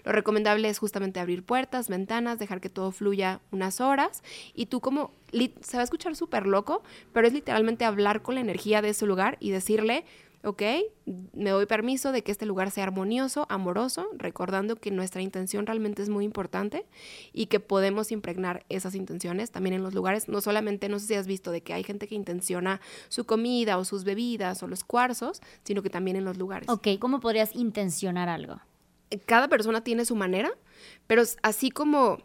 Lo 0.05 0.13
recomendable 0.13 0.71
es 0.71 0.79
justamente 0.79 1.21
abrir 1.21 1.45
puertas, 1.45 1.89
ventanas, 1.89 2.39
dejar 2.39 2.63
que 2.63 2.71
todo 2.71 2.91
fluya 2.91 3.41
unas 3.51 3.83
horas 3.83 4.23
y 4.55 4.67
tú 4.67 4.81
como, 4.81 5.13
se 5.61 5.77
va 5.77 5.83
a 5.83 5.85
escuchar 5.85 6.17
súper 6.17 6.47
loco, 6.47 6.83
pero 7.13 7.27
es 7.27 7.35
literalmente 7.35 7.85
hablar 7.85 8.23
con 8.23 8.35
la 8.35 8.41
energía 8.41 8.81
de 8.81 8.91
ese 8.91 9.05
lugar 9.05 9.37
y 9.41 9.51
decirle, 9.51 10.07
¿ok? 10.49 10.63
Me 11.35 11.51
doy 11.51 11.67
permiso 11.67 12.11
de 12.13 12.23
que 12.23 12.33
este 12.33 12.47
lugar 12.47 12.71
sea 12.71 12.85
armonioso, 12.85 13.47
amoroso, 13.49 14.09
recordando 14.17 14.77
que 14.77 14.91
nuestra 14.91 15.23
intención 15.23 15.67
realmente 15.67 16.03
es 16.03 16.09
muy 16.09 16.25
importante 16.25 16.87
y 17.33 17.47
que 17.47 17.61
podemos 17.61 18.11
impregnar 18.13 18.65
esas 18.69 18.95
intenciones 18.95 19.51
también 19.51 19.75
en 19.75 19.83
los 19.83 19.95
lugares. 19.95 20.29
No 20.29 20.41
solamente, 20.41 20.89
no 20.89 20.99
sé 20.99 21.07
si 21.07 21.15
has 21.15 21.27
visto 21.27 21.51
de 21.51 21.61
que 21.61 21.75
hay 21.75 21.85
gente 21.85 22.09
que 22.09 22.15
intenciona 22.15 22.81
su 23.09 23.27
comida 23.27 23.79
o 23.79 23.85
sus 23.85 24.05
bebidas 24.05 24.63
o 24.63 24.67
los 24.67 24.85
cuarzos, 24.85 25.41
sino 25.65 25.83
que 25.83 25.91
también 25.91 26.17
en 26.17 26.25
los 26.25 26.39
lugares. 26.39 26.69
Ok, 26.69 26.89
¿cómo 26.99 27.21
podrías 27.21 27.55
intencionar 27.55 28.29
algo? 28.29 28.61
Cada 29.27 29.49
persona 29.49 29.83
tiene 29.83 30.05
su 30.05 30.17
manera, 30.17 30.51
pero 31.07 31.23
así 31.43 31.71
como 31.71 32.19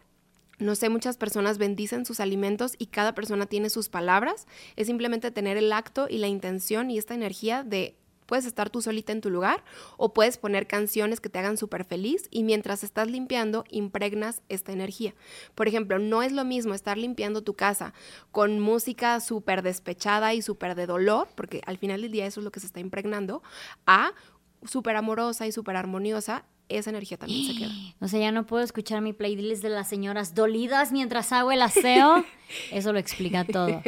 no 0.60 0.76
sé, 0.76 0.90
muchas 0.90 1.18
personas 1.18 1.58
bendicen 1.58 2.06
sus 2.06 2.20
alimentos 2.20 2.76
y 2.78 2.88
cada 2.88 3.16
persona 3.16 3.48
tiene 3.48 3.70
sus 3.70 3.90
palabras. 3.90 4.48
Es 4.76 4.88
simplemente 4.88 5.32
tener 5.32 5.58
el 5.58 5.74
acto 5.74 6.08
y 6.10 6.20
la 6.20 6.28
intención 6.28 6.92
y 6.92 6.98
esta 6.98 7.16
energía 7.16 7.64
de 7.64 7.98
Puedes 8.34 8.48
estar 8.48 8.72
tú 8.72 8.82
solita 8.82 9.12
en 9.12 9.22
tu 9.22 9.30
lugar 9.30 9.64
o 9.96 10.12
puedes 10.12 10.40
poner 10.40 10.66
canciones 10.66 11.22
que 11.22 11.30
te 11.30 11.38
hagan 11.38 11.56
súper 11.56 11.86
feliz 11.86 12.28
y 12.32 12.42
mientras 12.42 12.84
estás 12.84 13.08
limpiando 13.08 13.64
impregnas 13.70 14.42
esta 14.50 14.72
energía. 14.72 15.14
Por 15.54 15.68
ejemplo, 15.68 16.00
no 16.00 16.24
es 16.24 16.32
lo 16.32 16.44
mismo 16.44 16.74
estar 16.74 16.98
limpiando 16.98 17.44
tu 17.44 17.54
casa 17.54 17.94
con 18.32 18.60
música 18.60 19.20
súper 19.20 19.62
despechada 19.62 20.34
y 20.34 20.42
súper 20.42 20.74
de 20.74 20.88
dolor, 20.88 21.28
porque 21.36 21.62
al 21.68 21.78
final 21.78 22.02
del 22.02 22.12
día 22.12 22.26
eso 22.26 22.40
es 22.40 22.44
lo 22.44 22.52
que 22.52 22.60
se 22.60 22.66
está 22.66 22.80
impregnando, 22.80 23.44
a 23.86 24.14
súper 24.66 24.96
amorosa 24.96 25.46
y 25.46 25.52
súper 25.52 25.76
armoniosa 25.76 26.44
esa 26.70 26.90
energía 26.90 27.18
también 27.18 27.54
se 27.54 27.60
queda. 27.60 27.72
O 28.00 28.08
sea, 28.08 28.20
ya 28.20 28.32
no 28.32 28.48
puedo 28.48 28.64
escuchar 28.64 29.02
mi 29.02 29.14
playlist 29.14 29.62
de 29.62 29.70
las 29.70 29.88
señoras 29.88 30.34
dolidas 30.34 30.92
mientras 30.92 31.32
hago 31.32 31.52
el 31.52 31.62
aseo. 31.62 32.26
Eso 32.72 32.94
lo 32.94 32.98
explica 32.98 33.46
todo. 33.46 33.84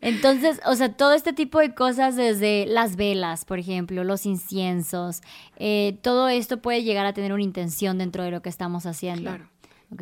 Entonces, 0.00 0.60
o 0.64 0.74
sea, 0.74 0.92
todo 0.94 1.12
este 1.12 1.32
tipo 1.32 1.58
de 1.58 1.74
cosas, 1.74 2.16
desde 2.16 2.66
las 2.66 2.96
velas, 2.96 3.44
por 3.44 3.58
ejemplo, 3.58 4.02
los 4.02 4.24
inciensos, 4.24 5.20
eh, 5.56 5.98
todo 6.02 6.28
esto 6.28 6.62
puede 6.62 6.82
llegar 6.82 7.04
a 7.06 7.12
tener 7.12 7.32
una 7.32 7.42
intención 7.42 7.98
dentro 7.98 8.24
de 8.24 8.30
lo 8.30 8.40
que 8.40 8.48
estamos 8.48 8.86
haciendo 8.86 9.36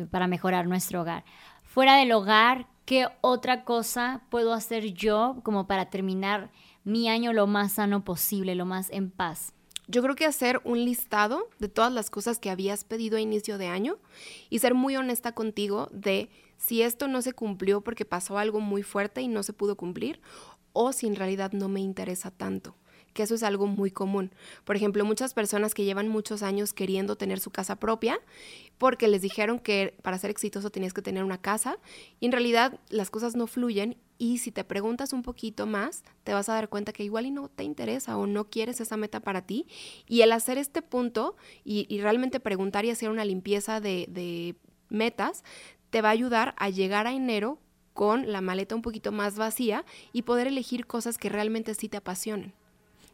para 0.09 0.27
mejorar 0.27 0.67
nuestro 0.67 1.01
hogar. 1.01 1.25
Fuera 1.63 1.97
del 1.97 2.11
hogar, 2.13 2.67
¿qué 2.85 3.07
otra 3.21 3.65
cosa 3.65 4.21
puedo 4.29 4.53
hacer 4.53 4.93
yo 4.93 5.37
como 5.43 5.67
para 5.67 5.89
terminar 5.89 6.49
mi 6.83 7.09
año 7.09 7.33
lo 7.33 7.45
más 7.45 7.73
sano 7.73 8.05
posible, 8.05 8.55
lo 8.55 8.65
más 8.65 8.89
en 8.91 9.11
paz? 9.11 9.53
Yo 9.87 10.03
creo 10.03 10.15
que 10.15 10.25
hacer 10.25 10.61
un 10.65 10.85
listado 10.85 11.49
de 11.57 11.67
todas 11.67 11.91
las 11.91 12.09
cosas 12.09 12.37
que 12.37 12.51
habías 12.51 12.83
pedido 12.83 13.17
a 13.17 13.21
inicio 13.21 13.57
de 13.57 13.67
año 13.67 13.97
y 14.49 14.59
ser 14.59 14.75
muy 14.75 14.95
honesta 14.95 15.31
contigo 15.31 15.89
de 15.91 16.29
si 16.59 16.83
esto 16.83 17.07
no 17.07 17.23
se 17.23 17.33
cumplió 17.33 17.81
porque 17.81 18.05
pasó 18.05 18.37
algo 18.37 18.59
muy 18.59 18.83
fuerte 18.83 19.21
y 19.21 19.27
no 19.27 19.41
se 19.41 19.53
pudo 19.53 19.75
cumplir 19.75 20.21
o 20.73 20.93
si 20.93 21.07
en 21.07 21.15
realidad 21.15 21.53
no 21.53 21.67
me 21.69 21.79
interesa 21.79 22.29
tanto 22.29 22.75
que 23.13 23.23
eso 23.23 23.35
es 23.35 23.43
algo 23.43 23.67
muy 23.67 23.91
común. 23.91 24.31
Por 24.63 24.75
ejemplo, 24.75 25.03
muchas 25.03 25.33
personas 25.33 25.73
que 25.73 25.83
llevan 25.83 26.07
muchos 26.07 26.43
años 26.43 26.73
queriendo 26.73 27.15
tener 27.15 27.39
su 27.39 27.49
casa 27.51 27.77
propia 27.77 28.19
porque 28.77 29.07
les 29.07 29.21
dijeron 29.21 29.59
que 29.59 29.95
para 30.01 30.17
ser 30.17 30.29
exitoso 30.29 30.69
tenías 30.69 30.93
que 30.93 31.01
tener 31.01 31.23
una 31.23 31.41
casa 31.41 31.79
y 32.19 32.27
en 32.27 32.31
realidad 32.31 32.79
las 32.89 33.09
cosas 33.09 33.35
no 33.35 33.47
fluyen 33.47 33.97
y 34.17 34.39
si 34.39 34.51
te 34.51 34.63
preguntas 34.63 35.13
un 35.13 35.23
poquito 35.23 35.65
más 35.65 36.03
te 36.23 36.33
vas 36.33 36.49
a 36.49 36.53
dar 36.53 36.69
cuenta 36.69 36.93
que 36.93 37.03
igual 37.03 37.25
y 37.25 37.31
no 37.31 37.49
te 37.49 37.63
interesa 37.63 38.17
o 38.17 38.27
no 38.27 38.49
quieres 38.49 38.81
esa 38.81 38.97
meta 38.97 39.21
para 39.21 39.45
ti 39.45 39.65
y 40.07 40.21
el 40.21 40.31
hacer 40.31 40.57
este 40.57 40.81
punto 40.81 41.35
y, 41.63 41.99
realmente 42.01 42.39
preguntar 42.39 42.85
y 42.85 42.91
hacer 42.91 43.09
una 43.09 43.25
limpieza 43.25 43.81
de, 43.81 44.05
de 44.09 44.55
metas 44.89 45.43
te 45.89 46.01
va 46.01 46.09
a 46.09 46.13
ayudar 46.13 46.55
a 46.57 46.69
llegar 46.69 47.07
a 47.07 47.13
enero 47.13 47.59
con 47.93 48.31
la 48.31 48.41
maleta 48.41 48.75
un 48.75 48.81
poquito 48.81 49.11
más 49.11 49.37
vacía 49.37 49.83
y 50.13 50.21
poder 50.21 50.47
elegir 50.47 50.87
cosas 50.87 51.17
que 51.17 51.29
realmente 51.29 51.73
sí 51.73 51.89
te 51.89 51.97
apasionen. 51.97 52.53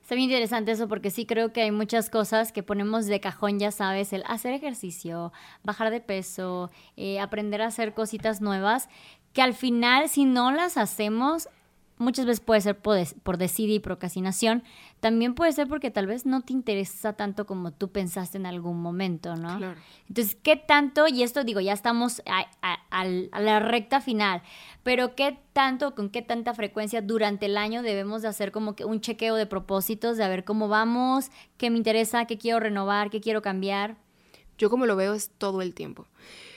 Está 0.06 0.14
bien 0.14 0.30
interesante 0.30 0.72
eso 0.72 0.88
porque 0.88 1.10
sí 1.10 1.26
creo 1.26 1.52
que 1.52 1.64
hay 1.64 1.72
muchas 1.72 2.12
cosas 2.12 2.52
que 2.52 2.62
ponemos 2.62 3.08
de 3.08 3.20
cajón, 3.20 3.58
ya 3.58 3.72
sabes, 3.72 4.14
el 4.14 4.24
hacer 4.28 4.54
ejercicio, 4.54 5.34
bajar 5.64 5.90
de 5.90 6.00
peso, 6.00 6.70
eh, 6.96 7.20
aprender 7.20 7.64
a 7.64 7.68
hacer 7.68 7.96
cositas 7.96 8.40
nuevas, 8.40 8.88
que 9.34 9.42
al 9.42 9.56
final 9.56 10.08
si 10.08 10.26
no 10.26 10.52
las 10.52 10.78
hacemos 10.78 11.50
muchas 11.98 12.26
veces 12.26 12.42
puede 12.42 12.62
ser 12.62 12.78
por, 12.78 12.98
por 13.24 13.38
y 13.42 13.80
procrastinación, 13.80 14.64
también 15.00 15.34
puede 15.34 15.52
ser 15.54 15.68
porque 15.68 15.92
tal 15.92 16.08
vez 16.08 16.26
no 16.26 16.42
te 16.42 16.54
interesa 16.54 17.14
tanto 17.14 17.46
como 17.46 17.72
tú 17.72 17.90
pensaste 17.90 18.38
en 18.38 18.46
algún 18.46 18.82
momento, 18.82 19.36
¿no? 19.36 19.58
Claro. 19.58 19.80
Entonces, 20.08 20.36
¿qué 20.42 20.56
tanto? 20.56 21.08
Y 21.08 21.24
esto 21.24 21.44
digo, 21.44 21.62
ya 21.62 21.74
estamos 21.74 22.22
a, 22.26 23.06
la 23.40 23.60
recta 23.60 24.02
final, 24.02 24.42
pero 24.84 25.16
¿qué 25.16 25.38
tanto, 25.54 25.96
con 25.96 26.10
qué 26.10 26.22
tanta 26.22 26.54
frecuencia 26.54 27.02
durante 27.02 27.46
el 27.46 27.58
año 27.58 27.82
debemos 27.82 28.22
de 28.22 28.28
hacer 28.28 28.52
como 28.52 28.76
que 28.76 28.86
un 28.86 29.02
chequeo 29.02 29.36
de 29.36 29.46
propósitos, 29.46 30.18
de 30.18 30.24
a 30.24 30.28
ver 30.28 30.44
cómo 30.44 30.68
vamos, 30.68 31.30
qué 31.58 31.70
me 31.70 31.78
interesa, 31.78 32.26
qué 32.26 32.38
quiero 32.38 32.60
renovar, 32.60 33.10
qué 33.10 33.22
quiero 33.22 33.42
cambiar? 33.42 33.98
Yo 34.58 34.70
como 34.70 34.86
lo 34.86 34.96
veo 34.96 35.14
es 35.14 35.30
todo 35.38 35.62
el 35.62 35.74
tiempo. 35.74 36.08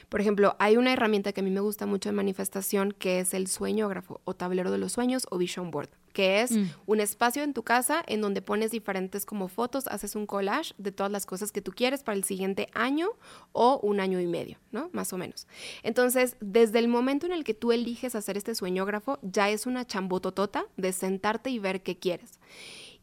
Por 0.08 0.20
ejemplo, 0.20 0.56
hay 0.58 0.76
una 0.76 0.92
herramienta 0.92 1.32
que 1.32 1.40
a 1.40 1.44
mí 1.44 1.50
me 1.50 1.60
gusta 1.60 1.84
mucho 1.86 2.08
en 2.08 2.14
manifestación 2.14 2.92
que 2.92 3.20
es 3.20 3.34
el 3.34 3.46
sueñógrafo 3.46 4.20
o 4.24 4.34
tablero 4.34 4.70
de 4.70 4.78
los 4.78 4.92
sueños 4.92 5.26
o 5.30 5.36
vision 5.36 5.70
board, 5.70 5.90
que 6.14 6.40
es 6.40 6.52
mm. 6.52 6.66
un 6.86 7.00
espacio 7.00 7.42
en 7.42 7.52
tu 7.52 7.62
casa 7.62 8.02
en 8.06 8.22
donde 8.22 8.40
pones 8.40 8.70
diferentes 8.70 9.26
como 9.26 9.48
fotos, 9.48 9.87
haces 9.87 10.16
un 10.16 10.26
collage 10.26 10.74
de 10.78 10.92
todas 10.92 11.12
las 11.12 11.26
cosas 11.26 11.52
que 11.52 11.61
tú 11.61 11.72
quieres 11.72 12.02
para 12.02 12.16
el 12.16 12.24
siguiente 12.24 12.68
año 12.72 13.11
o 13.52 13.80
un 13.83 14.00
año 14.00 14.18
y 14.18 14.26
medio, 14.26 14.59
¿no? 14.72 14.88
Más 14.92 15.12
o 15.12 15.18
menos. 15.18 15.46
Entonces, 15.83 16.37
desde 16.40 16.78
el 16.78 16.88
momento 16.88 17.26
en 17.26 17.33
el 17.33 17.44
que 17.44 17.54
tú 17.54 17.72
eliges 17.72 18.14
hacer 18.14 18.38
este 18.38 18.54
sueñógrafo, 18.54 19.18
ya 19.22 19.50
es 19.50 19.66
una 19.66 19.87
chambototota 19.87 20.64
de 20.76 20.92
sentarte 20.92 21.50
y 21.50 21.59
ver 21.59 21.83
qué 21.83 21.98
quieres. 21.98 22.38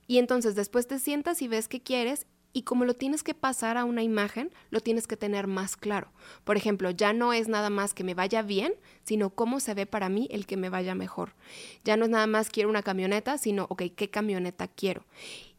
Y 0.07 0.17
entonces 0.17 0.55
después 0.55 0.87
te 0.87 0.99
sientas 0.99 1.41
y 1.41 1.47
ves 1.47 1.67
qué 1.67 1.81
quieres 1.81 2.27
y 2.55 2.61
como 2.61 2.85
lo 2.85 2.93
tienes 2.93 3.21
que 3.21 3.33
pasar 3.33 3.77
a 3.77 3.83
una 3.83 4.01
imagen, 4.01 4.49
lo 4.69 4.79
tienes 4.79 5.07
que 5.07 5.17
tener 5.17 5.45
más 5.45 5.75
claro. 5.75 6.07
Por 6.45 6.55
ejemplo, 6.55 6.89
ya 6.89 7.11
no 7.11 7.33
es 7.33 7.49
nada 7.49 7.69
más 7.69 7.93
que 7.93 8.05
me 8.05 8.13
vaya 8.13 8.43
bien, 8.43 8.73
sino 9.03 9.29
cómo 9.29 9.59
se 9.59 9.73
ve 9.73 9.85
para 9.85 10.07
mí 10.07 10.29
el 10.31 10.45
que 10.45 10.55
me 10.55 10.69
vaya 10.69 10.95
mejor. 10.95 11.33
Ya 11.83 11.97
no 11.97 12.05
es 12.05 12.11
nada 12.11 12.27
más 12.27 12.49
quiero 12.49 12.69
una 12.69 12.81
camioneta, 12.81 13.37
sino, 13.37 13.67
ok, 13.69 13.83
¿qué 13.93 14.09
camioneta 14.09 14.69
quiero? 14.69 15.03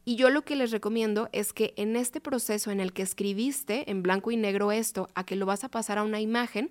Y 0.07 0.17
yo 0.17 0.31
lo 0.31 0.43
que 0.43 0.57
les 0.57 0.71
recomiendo 0.71 1.29
es 1.33 1.53
que 1.53 1.75
en 1.77 1.97
este 1.97 2.23
proceso 2.23 2.71
en 2.71 2.81
el 2.81 2.95
que 2.95 3.03
escribiste 3.03 3.91
en 3.91 4.03
blanco 4.03 4.31
y 4.31 4.39
negro 4.39 4.73
esto, 4.73 5.11
a 5.15 5.27
que 5.27 5.37
lo 5.37 5.45
vas 5.45 5.65
a 5.65 5.69
pasar 5.69 5.99
a 5.99 6.03
una 6.03 6.23
imagen, 6.23 6.71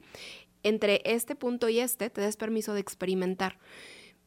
entre 0.64 1.04
este 1.06 1.36
punto 1.36 1.70
y 1.70 1.82
este 1.82 2.10
te 2.10 2.22
des 2.22 2.36
permiso 2.36 2.74
de 2.74 2.80
experimentar. 2.80 3.60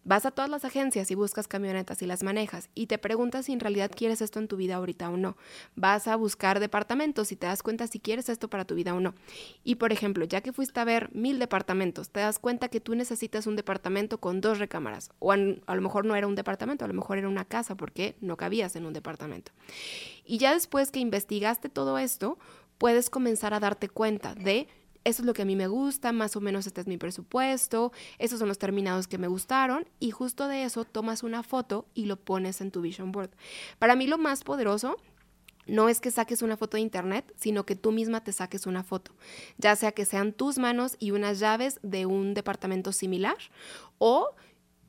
Vas 0.09 0.25
a 0.25 0.31
todas 0.31 0.51
las 0.51 0.65
agencias 0.65 1.11
y 1.11 1.15
buscas 1.15 1.49
camionetas 1.49 2.01
y 2.01 2.07
las 2.07 2.23
manejas 2.23 2.71
y 2.75 2.87
te 2.87 2.97
preguntas 2.97 3.45
si 3.45 3.53
en 3.53 3.61
realidad 3.61 3.91
quieres 3.95 4.23
esto 4.23 4.39
en 4.39 4.49
tu 4.49 4.57
vida 4.57 4.77
ahorita 4.77 5.11
o 5.11 5.19
no. 5.19 5.37
Vas 5.77 6.09
a 6.09 6.17
buscar 6.17 6.61
departamentos 6.61 7.31
y 7.31 7.37
te 7.37 7.47
das 7.47 7.63
cuenta 7.63 7.87
si 7.89 8.01
quieres 8.01 8.31
esto 8.31 8.49
para 8.49 8.65
tu 8.65 8.75
vida 8.75 8.95
o 8.95 9.01
no. 9.01 9.13
Y 9.65 9.75
por 9.75 9.93
ejemplo, 9.93 10.25
ya 10.25 10.41
que 10.41 10.55
fuiste 10.55 10.81
a 10.81 10.85
ver 10.85 11.11
mil 11.13 11.39
departamentos, 11.39 12.09
te 12.09 12.21
das 12.21 12.39
cuenta 12.39 12.69
que 12.69 12.81
tú 12.81 12.95
necesitas 12.95 13.47
un 13.47 13.55
departamento 13.55 14.17
con 14.17 14.41
dos 14.41 14.59
recámaras. 14.59 15.11
O 15.19 15.31
a, 15.31 15.37
lo 15.37 15.83
mejor 15.83 16.07
no 16.07 16.17
era 16.17 16.27
un 16.27 16.37
departamento, 16.37 16.87
a 16.87 16.89
lo 16.89 16.95
mejor 16.95 17.19
era 17.19 17.29
una 17.29 17.45
casa 17.45 17.75
porque 17.75 18.17
no 18.23 18.39
cabías 18.39 18.77
en 18.77 18.87
un 18.87 18.95
departamento. 18.95 19.53
Y 20.25 20.39
ya 20.39 20.55
después 20.55 20.91
que 20.91 21.01
investigaste 21.01 21.69
todo 21.69 21.99
esto, 21.99 22.39
puedes 22.79 23.11
comenzar 23.11 23.53
a 23.53 23.61
darte 23.61 23.91
cuenta 23.91 24.35
de 24.35 24.69
eso 25.05 25.23
es 25.23 25.27
lo 25.27 25.35
que 25.35 25.43
a 25.43 25.45
mí 25.45 25.57
me 25.57 25.69
gusta, 25.69 26.13
más 26.13 26.37
o 26.37 26.41
menos 26.41 26.67
este 26.67 26.81
es 26.81 26.87
mi 26.87 26.99
presupuesto, 26.99 27.93
esos 28.19 28.39
son 28.39 28.49
los 28.49 28.59
terminados 28.59 29.09
que 29.09 29.19
me 29.19 29.29
gustaron 29.29 29.89
y 30.01 30.11
justo 30.11 30.49
de 30.49 30.65
eso 30.65 30.85
tomas 30.85 31.23
una 31.23 31.43
foto 31.43 31.87
y 31.95 32.07
lo 32.07 32.17
pones 32.17 32.61
en 32.61 32.71
tu 32.71 32.81
vision 32.81 33.13
board. 33.13 33.31
Para 33.79 33.97
mí 33.97 34.07
lo 34.07 34.19
más 34.19 34.45
poderoso 34.45 34.97
no 35.67 35.89
es 35.89 36.01
que 36.01 36.11
saques 36.11 36.43
una 36.43 36.57
foto 36.57 36.77
de 36.77 36.83
internet, 36.83 37.33
sino 37.37 37.65
que 37.65 37.77
tú 37.77 37.93
misma 37.93 38.25
te 38.25 38.33
saques 38.33 38.67
una 38.67 38.83
foto, 38.83 39.13
ya 39.59 39.77
sea 39.77 39.93
que 39.93 40.05
sean 40.05 40.33
tus 40.33 40.59
manos 40.59 40.97
y 40.99 41.11
unas 41.11 41.39
llaves 41.39 41.79
de 41.83 42.07
un 42.07 42.35
departamento 42.35 42.93
similar 42.93 43.37
o 43.99 44.35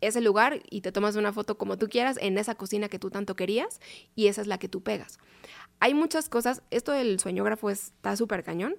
ese 0.01 0.21
lugar 0.21 0.63
y 0.69 0.81
te 0.81 0.91
tomas 0.91 1.17
una 1.17 1.33
foto 1.33 1.57
como 1.57 1.77
tú 1.77 1.89
quieras 1.89 2.17
en 2.21 2.37
esa 2.37 2.55
cocina 2.55 2.87
que 2.87 2.99
tú 2.99 3.09
tanto 3.09 3.35
querías 3.35 3.81
y 4.15 4.27
esa 4.27 4.41
es 4.41 4.47
la 4.47 4.57
que 4.57 4.69
tú 4.69 4.81
pegas. 4.81 5.19
Hay 5.81 5.93
muchas 5.93 6.29
cosas, 6.29 6.61
esto 6.71 6.91
del 6.91 7.19
sueñógrafo 7.19 7.69
está 7.69 8.15
súper 8.15 8.43
cañón 8.43 8.75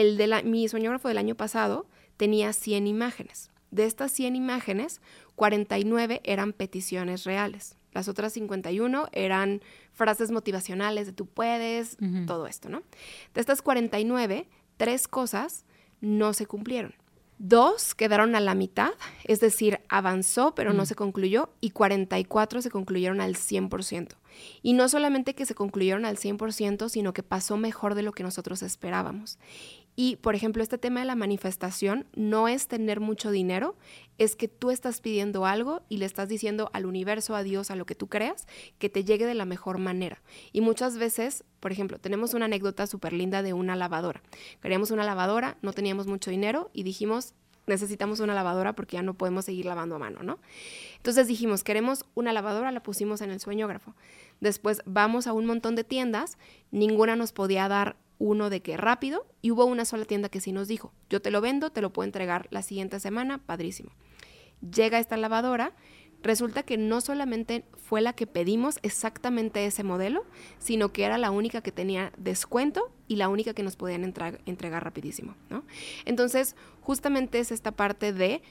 el 0.00 0.16
de 0.16 0.26
la, 0.28 0.42
mi 0.42 0.68
soñógrafo 0.68 1.08
del 1.08 1.18
año 1.18 1.34
pasado 1.34 1.86
tenía 2.16 2.52
100 2.52 2.86
imágenes. 2.86 3.50
De 3.70 3.84
estas 3.84 4.12
100 4.12 4.36
imágenes, 4.36 5.00
49 5.34 6.20
eran 6.24 6.52
peticiones 6.52 7.24
reales. 7.24 7.76
Las 7.92 8.08
otras 8.08 8.32
51 8.34 9.08
eran 9.12 9.60
frases 9.92 10.30
motivacionales 10.30 11.06
de 11.06 11.12
tú 11.12 11.26
puedes, 11.26 11.96
todo 12.26 12.46
esto, 12.46 12.68
¿no? 12.68 12.82
De 13.34 13.40
estas 13.40 13.60
49, 13.60 14.46
tres 14.76 15.08
cosas 15.08 15.64
no 16.00 16.32
se 16.32 16.46
cumplieron. 16.46 16.94
Dos 17.38 17.94
quedaron 17.94 18.34
a 18.34 18.40
la 18.40 18.54
mitad, 18.54 18.90
es 19.24 19.38
decir, 19.38 19.80
avanzó 19.88 20.54
pero 20.54 20.72
no 20.72 20.86
se 20.86 20.96
concluyó 20.96 21.50
y 21.60 21.70
44 21.70 22.62
se 22.62 22.70
concluyeron 22.70 23.20
al 23.20 23.36
100%. 23.36 24.16
Y 24.62 24.72
no 24.72 24.88
solamente 24.88 25.34
que 25.34 25.46
se 25.46 25.54
concluyeron 25.54 26.04
al 26.04 26.16
100%, 26.16 26.88
sino 26.88 27.12
que 27.12 27.22
pasó 27.22 27.56
mejor 27.56 27.94
de 27.94 28.02
lo 28.02 28.12
que 28.12 28.24
nosotros 28.24 28.62
esperábamos. 28.62 29.38
Y, 30.00 30.14
por 30.14 30.36
ejemplo, 30.36 30.62
este 30.62 30.78
tema 30.78 31.00
de 31.00 31.06
la 31.06 31.16
manifestación 31.16 32.06
no 32.14 32.46
es 32.46 32.68
tener 32.68 33.00
mucho 33.00 33.32
dinero, 33.32 33.74
es 34.16 34.36
que 34.36 34.46
tú 34.46 34.70
estás 34.70 35.00
pidiendo 35.00 35.44
algo 35.44 35.82
y 35.88 35.96
le 35.96 36.06
estás 36.06 36.28
diciendo 36.28 36.70
al 36.72 36.86
universo, 36.86 37.34
a 37.34 37.42
Dios, 37.42 37.72
a 37.72 37.74
lo 37.74 37.84
que 37.84 37.96
tú 37.96 38.06
creas, 38.06 38.46
que 38.78 38.88
te 38.88 39.02
llegue 39.02 39.26
de 39.26 39.34
la 39.34 39.44
mejor 39.44 39.78
manera. 39.78 40.22
Y 40.52 40.60
muchas 40.60 40.98
veces, 40.98 41.42
por 41.58 41.72
ejemplo, 41.72 41.98
tenemos 41.98 42.32
una 42.32 42.44
anécdota 42.44 42.86
súper 42.86 43.12
linda 43.12 43.42
de 43.42 43.54
una 43.54 43.74
lavadora. 43.74 44.22
Queríamos 44.62 44.92
una 44.92 45.02
lavadora, 45.02 45.58
no 45.62 45.72
teníamos 45.72 46.06
mucho 46.06 46.30
dinero 46.30 46.70
y 46.72 46.84
dijimos, 46.84 47.34
necesitamos 47.66 48.20
una 48.20 48.36
lavadora 48.36 48.74
porque 48.74 48.98
ya 48.98 49.02
no 49.02 49.14
podemos 49.14 49.46
seguir 49.46 49.66
lavando 49.66 49.96
a 49.96 49.98
mano, 49.98 50.22
¿no? 50.22 50.38
Entonces 50.98 51.26
dijimos, 51.26 51.64
queremos 51.64 52.04
una 52.14 52.32
lavadora, 52.32 52.70
la 52.70 52.84
pusimos 52.84 53.20
en 53.20 53.32
el 53.32 53.40
sueñógrafo. 53.40 53.96
Después 54.38 54.80
vamos 54.86 55.26
a 55.26 55.32
un 55.32 55.44
montón 55.44 55.74
de 55.74 55.82
tiendas, 55.82 56.38
ninguna 56.70 57.16
nos 57.16 57.32
podía 57.32 57.66
dar 57.66 57.96
uno 58.18 58.50
de 58.50 58.62
que 58.62 58.76
rápido 58.76 59.26
y 59.42 59.50
hubo 59.50 59.64
una 59.64 59.84
sola 59.84 60.04
tienda 60.04 60.28
que 60.28 60.40
sí 60.40 60.52
nos 60.52 60.68
dijo, 60.68 60.92
yo 61.08 61.22
te 61.22 61.30
lo 61.30 61.40
vendo, 61.40 61.70
te 61.70 61.80
lo 61.80 61.92
puedo 61.92 62.04
entregar 62.04 62.48
la 62.50 62.62
siguiente 62.62 63.00
semana, 63.00 63.38
padrísimo. 63.38 63.90
Llega 64.60 64.98
esta 64.98 65.16
lavadora, 65.16 65.74
Resulta 66.22 66.64
que 66.64 66.76
no 66.76 67.00
solamente 67.00 67.64
fue 67.76 68.00
la 68.00 68.12
que 68.12 68.26
pedimos 68.26 68.80
exactamente 68.82 69.64
ese 69.64 69.84
modelo, 69.84 70.24
sino 70.58 70.92
que 70.92 71.04
era 71.04 71.16
la 71.16 71.30
única 71.30 71.60
que 71.60 71.70
tenía 71.70 72.12
descuento 72.16 72.90
y 73.06 73.16
la 73.16 73.28
única 73.28 73.54
que 73.54 73.62
nos 73.62 73.76
podían 73.76 74.02
entregar 74.46 74.84
rapidísimo, 74.84 75.36
¿no? 75.48 75.64
Entonces, 76.04 76.56
justamente 76.80 77.38
es 77.38 77.52
esta 77.52 77.72
parte 77.72 78.12
de 78.12 78.42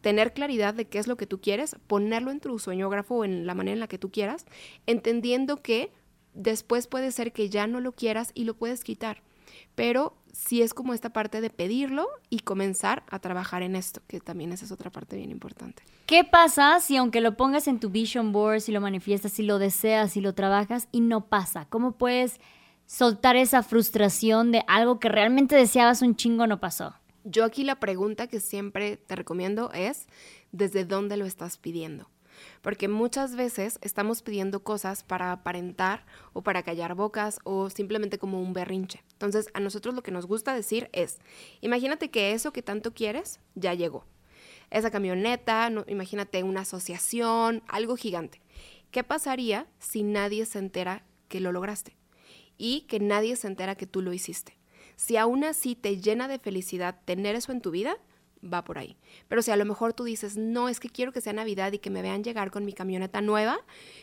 tener 0.00 0.32
claridad 0.32 0.74
de 0.74 0.86
qué 0.86 0.98
es 0.98 1.06
lo 1.06 1.16
que 1.16 1.28
tú 1.28 1.40
quieres, 1.40 1.76
ponerlo 1.86 2.32
en 2.32 2.40
tu 2.40 2.58
sueñógrafo 2.58 3.18
o 3.18 3.24
en 3.24 3.46
la 3.46 3.54
manera 3.54 3.74
en 3.74 3.80
la 3.80 3.86
que 3.86 3.98
tú 3.98 4.10
quieras, 4.10 4.44
entendiendo 4.86 5.62
que 5.62 5.92
después 6.34 6.86
puede 6.86 7.12
ser 7.12 7.32
que 7.32 7.48
ya 7.48 7.66
no 7.66 7.80
lo 7.80 7.92
quieras 7.92 8.30
y 8.34 8.44
lo 8.44 8.54
puedes 8.54 8.84
quitar. 8.84 9.22
Pero 9.74 10.14
sí 10.32 10.62
es 10.62 10.74
como 10.74 10.94
esta 10.94 11.12
parte 11.12 11.40
de 11.40 11.50
pedirlo 11.50 12.08
y 12.30 12.40
comenzar 12.40 13.04
a 13.08 13.18
trabajar 13.18 13.62
en 13.62 13.76
esto, 13.76 14.00
que 14.06 14.20
también 14.20 14.52
esa 14.52 14.64
es 14.64 14.72
otra 14.72 14.90
parte 14.90 15.16
bien 15.16 15.30
importante. 15.30 15.82
¿Qué 16.06 16.24
pasa 16.24 16.80
si 16.80 16.96
aunque 16.96 17.20
lo 17.20 17.36
pongas 17.36 17.68
en 17.68 17.80
tu 17.80 17.90
vision 17.90 18.32
board, 18.32 18.60
si 18.60 18.72
lo 18.72 18.80
manifiestas, 18.80 19.32
si 19.32 19.42
lo 19.42 19.58
deseas, 19.58 20.12
si 20.12 20.20
lo 20.20 20.34
trabajas 20.34 20.88
y 20.90 21.00
no 21.00 21.26
pasa? 21.26 21.66
¿Cómo 21.68 21.92
puedes 21.92 22.40
soltar 22.86 23.36
esa 23.36 23.62
frustración 23.62 24.52
de 24.52 24.64
algo 24.66 24.98
que 24.98 25.08
realmente 25.08 25.56
deseabas 25.56 26.02
un 26.02 26.16
chingo 26.16 26.46
no 26.46 26.60
pasó? 26.60 26.94
Yo 27.24 27.44
aquí 27.44 27.62
la 27.62 27.78
pregunta 27.78 28.26
que 28.26 28.40
siempre 28.40 28.96
te 28.96 29.14
recomiendo 29.14 29.70
es, 29.72 30.06
¿desde 30.50 30.84
dónde 30.84 31.16
lo 31.16 31.24
estás 31.24 31.56
pidiendo? 31.56 32.08
Porque 32.60 32.88
muchas 32.88 33.36
veces 33.36 33.78
estamos 33.82 34.22
pidiendo 34.22 34.62
cosas 34.62 35.02
para 35.02 35.32
aparentar 35.32 36.04
o 36.32 36.42
para 36.42 36.62
callar 36.62 36.94
bocas 36.94 37.38
o 37.44 37.70
simplemente 37.70 38.18
como 38.18 38.40
un 38.40 38.52
berrinche. 38.52 39.02
Entonces, 39.12 39.48
a 39.54 39.60
nosotros 39.60 39.94
lo 39.94 40.02
que 40.02 40.10
nos 40.10 40.26
gusta 40.26 40.54
decir 40.54 40.88
es, 40.92 41.18
imagínate 41.60 42.10
que 42.10 42.32
eso 42.32 42.52
que 42.52 42.62
tanto 42.62 42.92
quieres 42.92 43.40
ya 43.54 43.74
llegó. 43.74 44.04
Esa 44.70 44.90
camioneta, 44.90 45.70
imagínate 45.86 46.42
una 46.42 46.62
asociación, 46.62 47.62
algo 47.68 47.96
gigante. 47.96 48.40
¿Qué 48.90 49.04
pasaría 49.04 49.66
si 49.78 50.02
nadie 50.02 50.46
se 50.46 50.58
entera 50.58 51.04
que 51.28 51.40
lo 51.40 51.52
lograste? 51.52 51.96
Y 52.56 52.82
que 52.82 53.00
nadie 53.00 53.36
se 53.36 53.48
entera 53.48 53.74
que 53.74 53.86
tú 53.86 54.02
lo 54.02 54.12
hiciste. 54.12 54.56
Si 54.96 55.16
aún 55.16 55.44
así 55.44 55.74
te 55.74 56.00
llena 56.00 56.28
de 56.28 56.38
felicidad 56.38 57.00
tener 57.04 57.34
eso 57.34 57.52
en 57.52 57.60
tu 57.60 57.70
vida, 57.70 57.96
va 58.42 58.64
por 58.64 58.78
ahí. 58.78 58.96
Pero 59.28 59.42
si 59.42 59.50
a 59.50 59.56
lo 59.56 59.64
mejor 59.64 59.92
tú 59.92 60.04
dices, 60.04 60.36
no, 60.36 60.68
es 60.68 60.80
que 60.80 60.88
quiero 60.88 61.12
que 61.12 61.20
sea 61.20 61.32
Navidad 61.32 61.72
y 61.72 61.78
que 61.78 61.90
me 61.90 62.02
vean 62.02 62.24
llegar 62.24 62.50
con 62.50 62.64
mi 62.64 62.72
camioneta 62.72 63.20
nueva, 63.20 63.58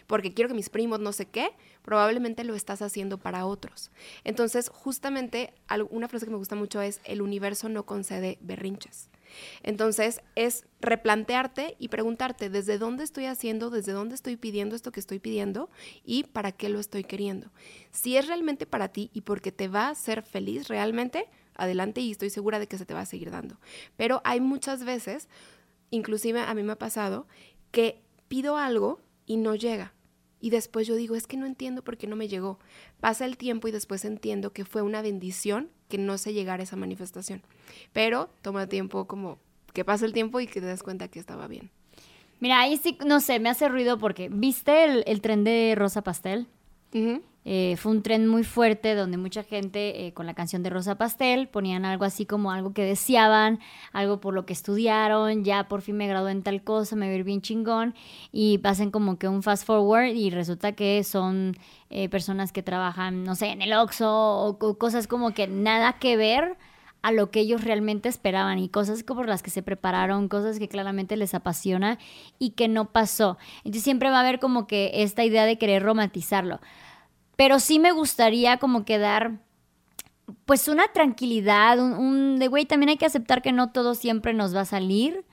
porque 0.07 0.33
quiero 0.33 0.47
que 0.47 0.55
mis 0.55 0.69
primos 0.69 0.99
no 0.99 1.11
sé 1.11 1.25
qué, 1.25 1.51
probablemente 1.83 2.43
lo 2.43 2.55
estás 2.55 2.81
haciendo 2.81 3.17
para 3.17 3.45
otros. 3.45 3.91
Entonces, 4.23 4.69
justamente, 4.69 5.53
una 5.89 6.07
frase 6.07 6.25
que 6.25 6.31
me 6.31 6.37
gusta 6.37 6.55
mucho 6.55 6.81
es, 6.81 7.01
el 7.03 7.21
universo 7.21 7.69
no 7.69 7.85
concede 7.85 8.37
berrinches. 8.41 9.09
Entonces, 9.61 10.21
es 10.35 10.65
replantearte 10.81 11.75
y 11.77 11.89
preguntarte 11.89 12.49
desde 12.49 12.77
dónde 12.77 13.03
estoy 13.03 13.25
haciendo, 13.25 13.69
desde 13.69 13.91
dónde 13.91 14.15
estoy 14.15 14.37
pidiendo 14.37 14.75
esto 14.75 14.91
que 14.91 14.99
estoy 14.99 15.19
pidiendo 15.19 15.69
y 16.03 16.23
para 16.23 16.51
qué 16.51 16.69
lo 16.69 16.79
estoy 16.79 17.03
queriendo. 17.03 17.51
Si 17.91 18.17
es 18.17 18.27
realmente 18.27 18.65
para 18.65 18.87
ti 18.87 19.11
y 19.13 19.21
porque 19.21 19.51
te 19.51 19.67
va 19.67 19.87
a 19.87 19.91
hacer 19.91 20.23
feliz 20.23 20.67
realmente, 20.67 21.27
adelante 21.59 22.01
y 22.01 22.11
estoy 22.11 22.29
segura 22.29 22.59
de 22.59 22.67
que 22.67 22.77
se 22.77 22.85
te 22.85 22.93
va 22.93 23.01
a 23.01 23.05
seguir 23.05 23.31
dando. 23.31 23.59
Pero 23.97 24.21
hay 24.23 24.41
muchas 24.41 24.83
veces, 24.83 25.27
inclusive 25.91 26.41
a 26.41 26.53
mí 26.53 26.63
me 26.63 26.73
ha 26.73 26.77
pasado, 26.77 27.27
que 27.71 28.01
pido 28.27 28.57
algo 28.57 28.99
y 29.25 29.37
no 29.37 29.55
llega. 29.55 29.93
Y 30.41 30.51
después 30.51 30.87
yo 30.87 30.95
digo, 30.95 31.15
es 31.15 31.27
que 31.27 31.37
no 31.37 31.45
entiendo 31.45 31.83
por 31.83 31.97
qué 31.97 32.07
no 32.07 32.15
me 32.15 32.27
llegó. 32.27 32.59
Pasa 32.99 33.25
el 33.25 33.37
tiempo 33.37 33.67
y 33.67 33.71
después 33.71 34.05
entiendo 34.05 34.53
que 34.53 34.63
fue 34.63 34.81
una 34.81 35.01
bendición 35.01 35.69
que 35.89 35.97
no 35.97 36.17
se 36.17 36.33
llegara 36.33 36.63
esa 36.63 36.77
manifestación. 36.77 37.41
Pero 37.91 38.29
toma 38.41 38.67
tiempo 38.67 39.05
como 39.05 39.39
que 39.73 39.83
pase 39.83 40.05
el 40.05 40.13
tiempo 40.13 40.39
y 40.39 40.47
que 40.47 40.61
te 40.61 40.67
des 40.67 40.83
cuenta 40.83 41.09
que 41.09 41.19
estaba 41.19 41.47
bien. 41.47 41.71
Mira, 42.39 42.61
ahí 42.61 42.77
sí, 42.77 42.97
no 43.05 43.19
sé, 43.19 43.39
me 43.39 43.49
hace 43.49 43.67
ruido 43.67 43.97
porque, 43.99 44.29
¿viste 44.29 44.85
el, 44.85 45.03
el 45.07 45.21
tren 45.21 45.43
de 45.43 45.73
Rosa 45.75 46.03
Pastel? 46.03 46.47
Eh, 47.45 47.77
fue 47.77 47.93
un 47.93 48.03
tren 48.03 48.27
muy 48.27 48.43
fuerte 48.43 48.95
donde 48.95 49.17
mucha 49.17 49.43
gente 49.43 50.05
eh, 50.05 50.13
con 50.13 50.25
la 50.25 50.33
canción 50.33 50.61
de 50.61 50.69
Rosa 50.69 50.95
Pastel 50.95 51.47
ponían 51.47 51.85
algo 51.85 52.03
así 52.03 52.25
como 52.25 52.51
algo 52.51 52.73
que 52.73 52.83
deseaban, 52.83 53.59
algo 53.93 54.19
por 54.19 54.33
lo 54.33 54.45
que 54.45 54.51
estudiaron, 54.51 55.45
ya 55.45 55.67
por 55.67 55.81
fin 55.81 55.95
me 55.95 56.07
gradué 56.07 56.31
en 56.31 56.43
tal 56.43 56.61
cosa, 56.63 56.97
me 56.97 57.11
voy 57.11 57.23
bien 57.23 57.41
chingón 57.41 57.95
y 58.33 58.57
pasen 58.57 58.91
como 58.91 59.17
que 59.17 59.29
un 59.29 59.41
fast 59.41 59.65
forward 59.65 60.07
y 60.15 60.29
resulta 60.31 60.73
que 60.73 61.03
son 61.05 61.55
eh, 61.89 62.09
personas 62.09 62.51
que 62.51 62.61
trabajan, 62.61 63.23
no 63.23 63.35
sé, 63.35 63.47
en 63.47 63.61
el 63.61 63.73
Oxxo 63.73 64.09
o, 64.09 64.77
cosas 64.77 65.07
como 65.07 65.33
que 65.33 65.47
nada 65.47 65.93
que 65.93 66.17
ver 66.17 66.57
a 67.01 67.13
lo 67.13 67.31
que 67.31 67.39
ellos 67.39 67.63
realmente 67.63 68.09
esperaban 68.09 68.59
y 68.59 68.67
cosas 68.67 69.03
como 69.03 69.23
las 69.23 69.41
que 69.41 69.49
se 69.49 69.63
prepararon, 69.63 70.27
cosas 70.27 70.59
que 70.59 70.67
claramente 70.67 71.15
les 71.15 71.33
apasiona 71.33 71.97
y 72.37 72.51
que 72.51 72.67
no 72.67 72.91
pasó. 72.91 73.37
Entonces 73.59 73.83
siempre 73.83 74.09
va 74.09 74.17
a 74.17 74.19
haber 74.19 74.39
como 74.39 74.67
que 74.67 74.91
esta 74.95 75.23
idea 75.23 75.45
de 75.45 75.57
querer 75.57 75.81
romantizarlo. 75.83 76.59
Pero 77.39 77.61
sí 77.61 77.79
me 77.79 77.93
gustaría 77.93 78.57
como 78.57 78.83
que 78.83 78.97
dar 78.97 79.39
pues 80.43 80.67
una 80.67 80.89
tranquilidad, 80.89 81.79
un, 81.79 82.37
de 82.37 82.49
güey, 82.49 82.65
también 82.65 82.89
hay 82.89 82.97
que 82.97 83.05
aceptar 83.05 83.41
que 83.41 83.53
no 83.53 83.71
todo 83.71 83.95
siempre 83.95 84.33
nos 84.33 84.53
va 84.53 84.59
a 84.59 84.65
salir, 84.65 85.23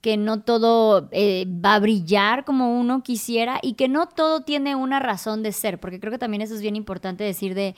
que 0.00 0.16
no 0.16 0.40
todo 0.40 1.08
eh, 1.12 1.46
va 1.46 1.76
a 1.76 1.78
brillar 1.78 2.44
como 2.44 2.76
uno 2.80 3.04
quisiera 3.04 3.60
y 3.62 3.74
que 3.74 3.86
no 3.86 4.08
todo 4.08 4.40
tiene 4.40 4.74
una 4.74 4.98
razón 4.98 5.44
de 5.44 5.52
ser, 5.52 5.78
porque 5.78 6.00
creo 6.00 6.10
que 6.10 6.18
también 6.18 6.42
eso 6.42 6.56
es 6.56 6.62
bien 6.62 6.74
importante 6.74 7.22
decir 7.22 7.54
de, 7.54 7.76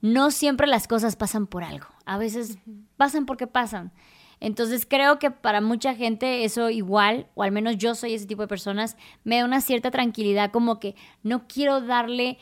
no 0.00 0.30
siempre 0.30 0.66
las 0.66 0.88
cosas 0.88 1.14
pasan 1.14 1.46
por 1.46 1.64
algo, 1.64 1.86
a 2.06 2.16
veces 2.16 2.56
pasan 2.96 3.26
porque 3.26 3.46
pasan. 3.46 3.92
Entonces 4.40 4.86
creo 4.88 5.18
que 5.18 5.30
para 5.30 5.60
mucha 5.60 5.94
gente 5.94 6.44
eso 6.44 6.70
igual, 6.70 7.26
o 7.34 7.42
al 7.42 7.52
menos 7.52 7.76
yo 7.76 7.94
soy 7.94 8.14
ese 8.14 8.26
tipo 8.26 8.40
de 8.40 8.48
personas, 8.48 8.96
me 9.22 9.36
da 9.36 9.44
una 9.44 9.60
cierta 9.60 9.90
tranquilidad 9.90 10.50
como 10.50 10.80
que 10.80 10.94
no 11.22 11.46
quiero 11.46 11.82
darle 11.82 12.38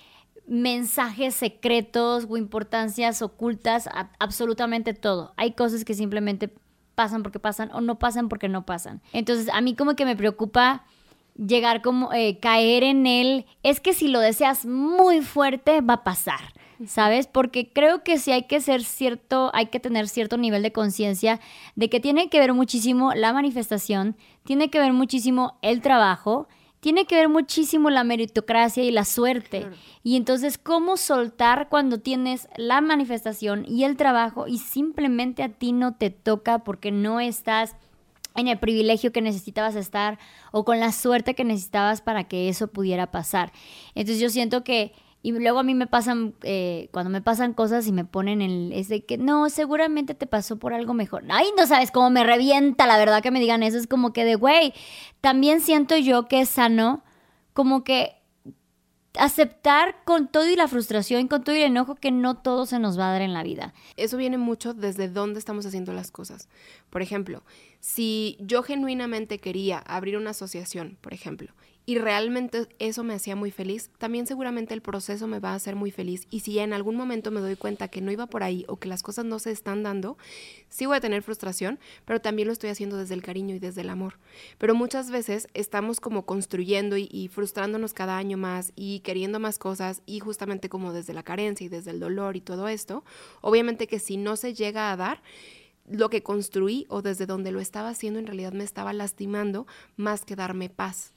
mensajes 0.46 1.34
secretos 1.34 2.26
o 2.28 2.36
importancias 2.36 3.22
ocultas 3.22 3.86
a 3.88 4.10
absolutamente 4.18 4.94
todo. 4.94 5.32
Hay 5.36 5.52
cosas 5.52 5.84
que 5.84 5.94
simplemente 5.94 6.52
pasan 6.94 7.22
porque 7.22 7.38
pasan 7.38 7.70
o 7.72 7.80
no 7.80 7.98
pasan 7.98 8.28
porque 8.28 8.48
no 8.48 8.64
pasan. 8.64 9.02
Entonces 9.12 9.48
a 9.52 9.60
mí 9.60 9.74
como 9.74 9.96
que 9.96 10.04
me 10.04 10.16
preocupa 10.16 10.84
llegar 11.36 11.82
como 11.82 12.12
eh, 12.12 12.38
caer 12.40 12.82
en 12.82 13.06
él, 13.06 13.46
es 13.62 13.80
que 13.80 13.92
si 13.92 14.08
lo 14.08 14.20
deseas 14.20 14.64
muy 14.64 15.20
fuerte 15.20 15.80
va 15.80 15.94
a 15.94 16.04
pasar. 16.04 16.40
¿Sabes? 16.86 17.26
Porque 17.26 17.72
creo 17.72 18.04
que 18.04 18.18
sí 18.18 18.32
hay 18.32 18.42
que 18.42 18.60
ser 18.60 18.84
cierto, 18.84 19.50
hay 19.54 19.66
que 19.66 19.80
tener 19.80 20.08
cierto 20.08 20.36
nivel 20.36 20.62
de 20.62 20.72
conciencia 20.72 21.40
de 21.74 21.88
que 21.88 22.00
tiene 22.00 22.28
que 22.28 22.38
ver 22.38 22.52
muchísimo 22.52 23.14
la 23.14 23.32
manifestación, 23.32 24.14
tiene 24.44 24.68
que 24.68 24.78
ver 24.78 24.92
muchísimo 24.92 25.56
el 25.62 25.80
trabajo 25.80 26.48
tiene 26.86 27.06
que 27.06 27.16
ver 27.16 27.28
muchísimo 27.28 27.90
la 27.90 28.04
meritocracia 28.04 28.84
y 28.84 28.92
la 28.92 29.04
suerte. 29.04 29.66
Y 30.04 30.14
entonces, 30.14 30.56
¿cómo 30.56 30.96
soltar 30.96 31.68
cuando 31.68 31.98
tienes 31.98 32.48
la 32.54 32.80
manifestación 32.80 33.64
y 33.68 33.82
el 33.82 33.96
trabajo 33.96 34.46
y 34.46 34.58
simplemente 34.58 35.42
a 35.42 35.48
ti 35.48 35.72
no 35.72 35.96
te 35.96 36.10
toca 36.10 36.60
porque 36.60 36.92
no 36.92 37.18
estás 37.18 37.74
en 38.36 38.46
el 38.46 38.60
privilegio 38.60 39.10
que 39.10 39.20
necesitabas 39.20 39.74
estar 39.74 40.20
o 40.52 40.64
con 40.64 40.78
la 40.78 40.92
suerte 40.92 41.34
que 41.34 41.42
necesitabas 41.42 42.02
para 42.02 42.22
que 42.22 42.48
eso 42.48 42.68
pudiera 42.68 43.10
pasar? 43.10 43.50
Entonces 43.96 44.20
yo 44.20 44.30
siento 44.30 44.62
que 44.62 44.92
y 45.26 45.32
luego 45.32 45.58
a 45.58 45.64
mí 45.64 45.74
me 45.74 45.88
pasan, 45.88 46.34
eh, 46.42 46.88
cuando 46.92 47.10
me 47.10 47.20
pasan 47.20 47.52
cosas 47.52 47.88
y 47.88 47.92
me 47.92 48.04
ponen 48.04 48.40
el, 48.40 48.72
es 48.72 48.86
de 48.86 49.04
que 49.04 49.18
no, 49.18 49.50
seguramente 49.50 50.14
te 50.14 50.28
pasó 50.28 50.56
por 50.56 50.72
algo 50.72 50.94
mejor. 50.94 51.24
Ay, 51.30 51.48
no 51.58 51.66
sabes 51.66 51.90
cómo 51.90 52.10
me 52.10 52.22
revienta, 52.22 52.86
la 52.86 52.96
verdad 52.96 53.24
que 53.24 53.32
me 53.32 53.40
digan 53.40 53.64
eso. 53.64 53.76
Es 53.76 53.88
como 53.88 54.12
que 54.12 54.24
de, 54.24 54.36
güey, 54.36 54.72
también 55.20 55.60
siento 55.60 55.96
yo 55.96 56.28
que 56.28 56.42
es 56.42 56.48
sano, 56.48 57.02
como 57.54 57.82
que 57.82 58.22
aceptar 59.18 59.96
con 60.04 60.28
todo 60.28 60.48
y 60.48 60.54
la 60.54 60.68
frustración, 60.68 61.26
con 61.26 61.42
todo 61.42 61.56
y 61.56 61.58
el 61.58 61.72
enojo 61.72 61.96
que 61.96 62.12
no 62.12 62.36
todo 62.36 62.64
se 62.64 62.78
nos 62.78 62.96
va 62.96 63.08
a 63.08 63.12
dar 63.14 63.22
en 63.22 63.32
la 63.32 63.42
vida. 63.42 63.74
Eso 63.96 64.18
viene 64.18 64.38
mucho 64.38 64.74
desde 64.74 65.08
dónde 65.08 65.40
estamos 65.40 65.66
haciendo 65.66 65.92
las 65.92 66.12
cosas. 66.12 66.48
Por 66.88 67.02
ejemplo, 67.02 67.42
si 67.80 68.36
yo 68.38 68.62
genuinamente 68.62 69.40
quería 69.40 69.78
abrir 69.78 70.18
una 70.18 70.30
asociación, 70.30 70.98
por 71.00 71.12
ejemplo, 71.12 71.52
y 71.88 71.98
realmente 71.98 72.66
eso 72.80 73.04
me 73.04 73.14
hacía 73.14 73.36
muy 73.36 73.52
feliz, 73.52 73.90
también 73.98 74.26
seguramente 74.26 74.74
el 74.74 74.82
proceso 74.82 75.28
me 75.28 75.38
va 75.38 75.52
a 75.52 75.54
hacer 75.54 75.76
muy 75.76 75.92
feliz. 75.92 76.26
Y 76.30 76.40
si 76.40 76.58
en 76.58 76.72
algún 76.72 76.96
momento 76.96 77.30
me 77.30 77.40
doy 77.40 77.54
cuenta 77.54 77.86
que 77.86 78.00
no 78.00 78.10
iba 78.10 78.26
por 78.26 78.42
ahí 78.42 78.64
o 78.66 78.76
que 78.76 78.88
las 78.88 79.04
cosas 79.04 79.24
no 79.24 79.38
se 79.38 79.52
están 79.52 79.84
dando, 79.84 80.18
sí 80.68 80.86
voy 80.86 80.96
a 80.96 81.00
tener 81.00 81.22
frustración, 81.22 81.78
pero 82.04 82.20
también 82.20 82.48
lo 82.48 82.52
estoy 82.52 82.70
haciendo 82.70 82.96
desde 82.96 83.14
el 83.14 83.22
cariño 83.22 83.54
y 83.54 83.60
desde 83.60 83.82
el 83.82 83.90
amor. 83.90 84.18
Pero 84.58 84.74
muchas 84.74 85.12
veces 85.12 85.46
estamos 85.54 86.00
como 86.00 86.26
construyendo 86.26 86.96
y, 86.96 87.08
y 87.12 87.28
frustrándonos 87.28 87.94
cada 87.94 88.18
año 88.18 88.36
más 88.36 88.72
y 88.74 88.98
queriendo 89.00 89.38
más 89.38 89.58
cosas 89.58 90.02
y 90.06 90.18
justamente 90.18 90.68
como 90.68 90.92
desde 90.92 91.14
la 91.14 91.22
carencia 91.22 91.64
y 91.64 91.68
desde 91.68 91.92
el 91.92 92.00
dolor 92.00 92.34
y 92.36 92.40
todo 92.40 92.66
esto, 92.66 93.04
obviamente 93.42 93.86
que 93.86 94.00
si 94.00 94.16
no 94.16 94.34
se 94.34 94.54
llega 94.54 94.90
a 94.90 94.96
dar, 94.96 95.22
lo 95.88 96.10
que 96.10 96.24
construí 96.24 96.84
o 96.88 97.00
desde 97.00 97.26
donde 97.26 97.52
lo 97.52 97.60
estaba 97.60 97.90
haciendo 97.90 98.18
en 98.18 98.26
realidad 98.26 98.52
me 98.52 98.64
estaba 98.64 98.92
lastimando 98.92 99.68
más 99.96 100.24
que 100.24 100.34
darme 100.34 100.68
paz. 100.68 101.12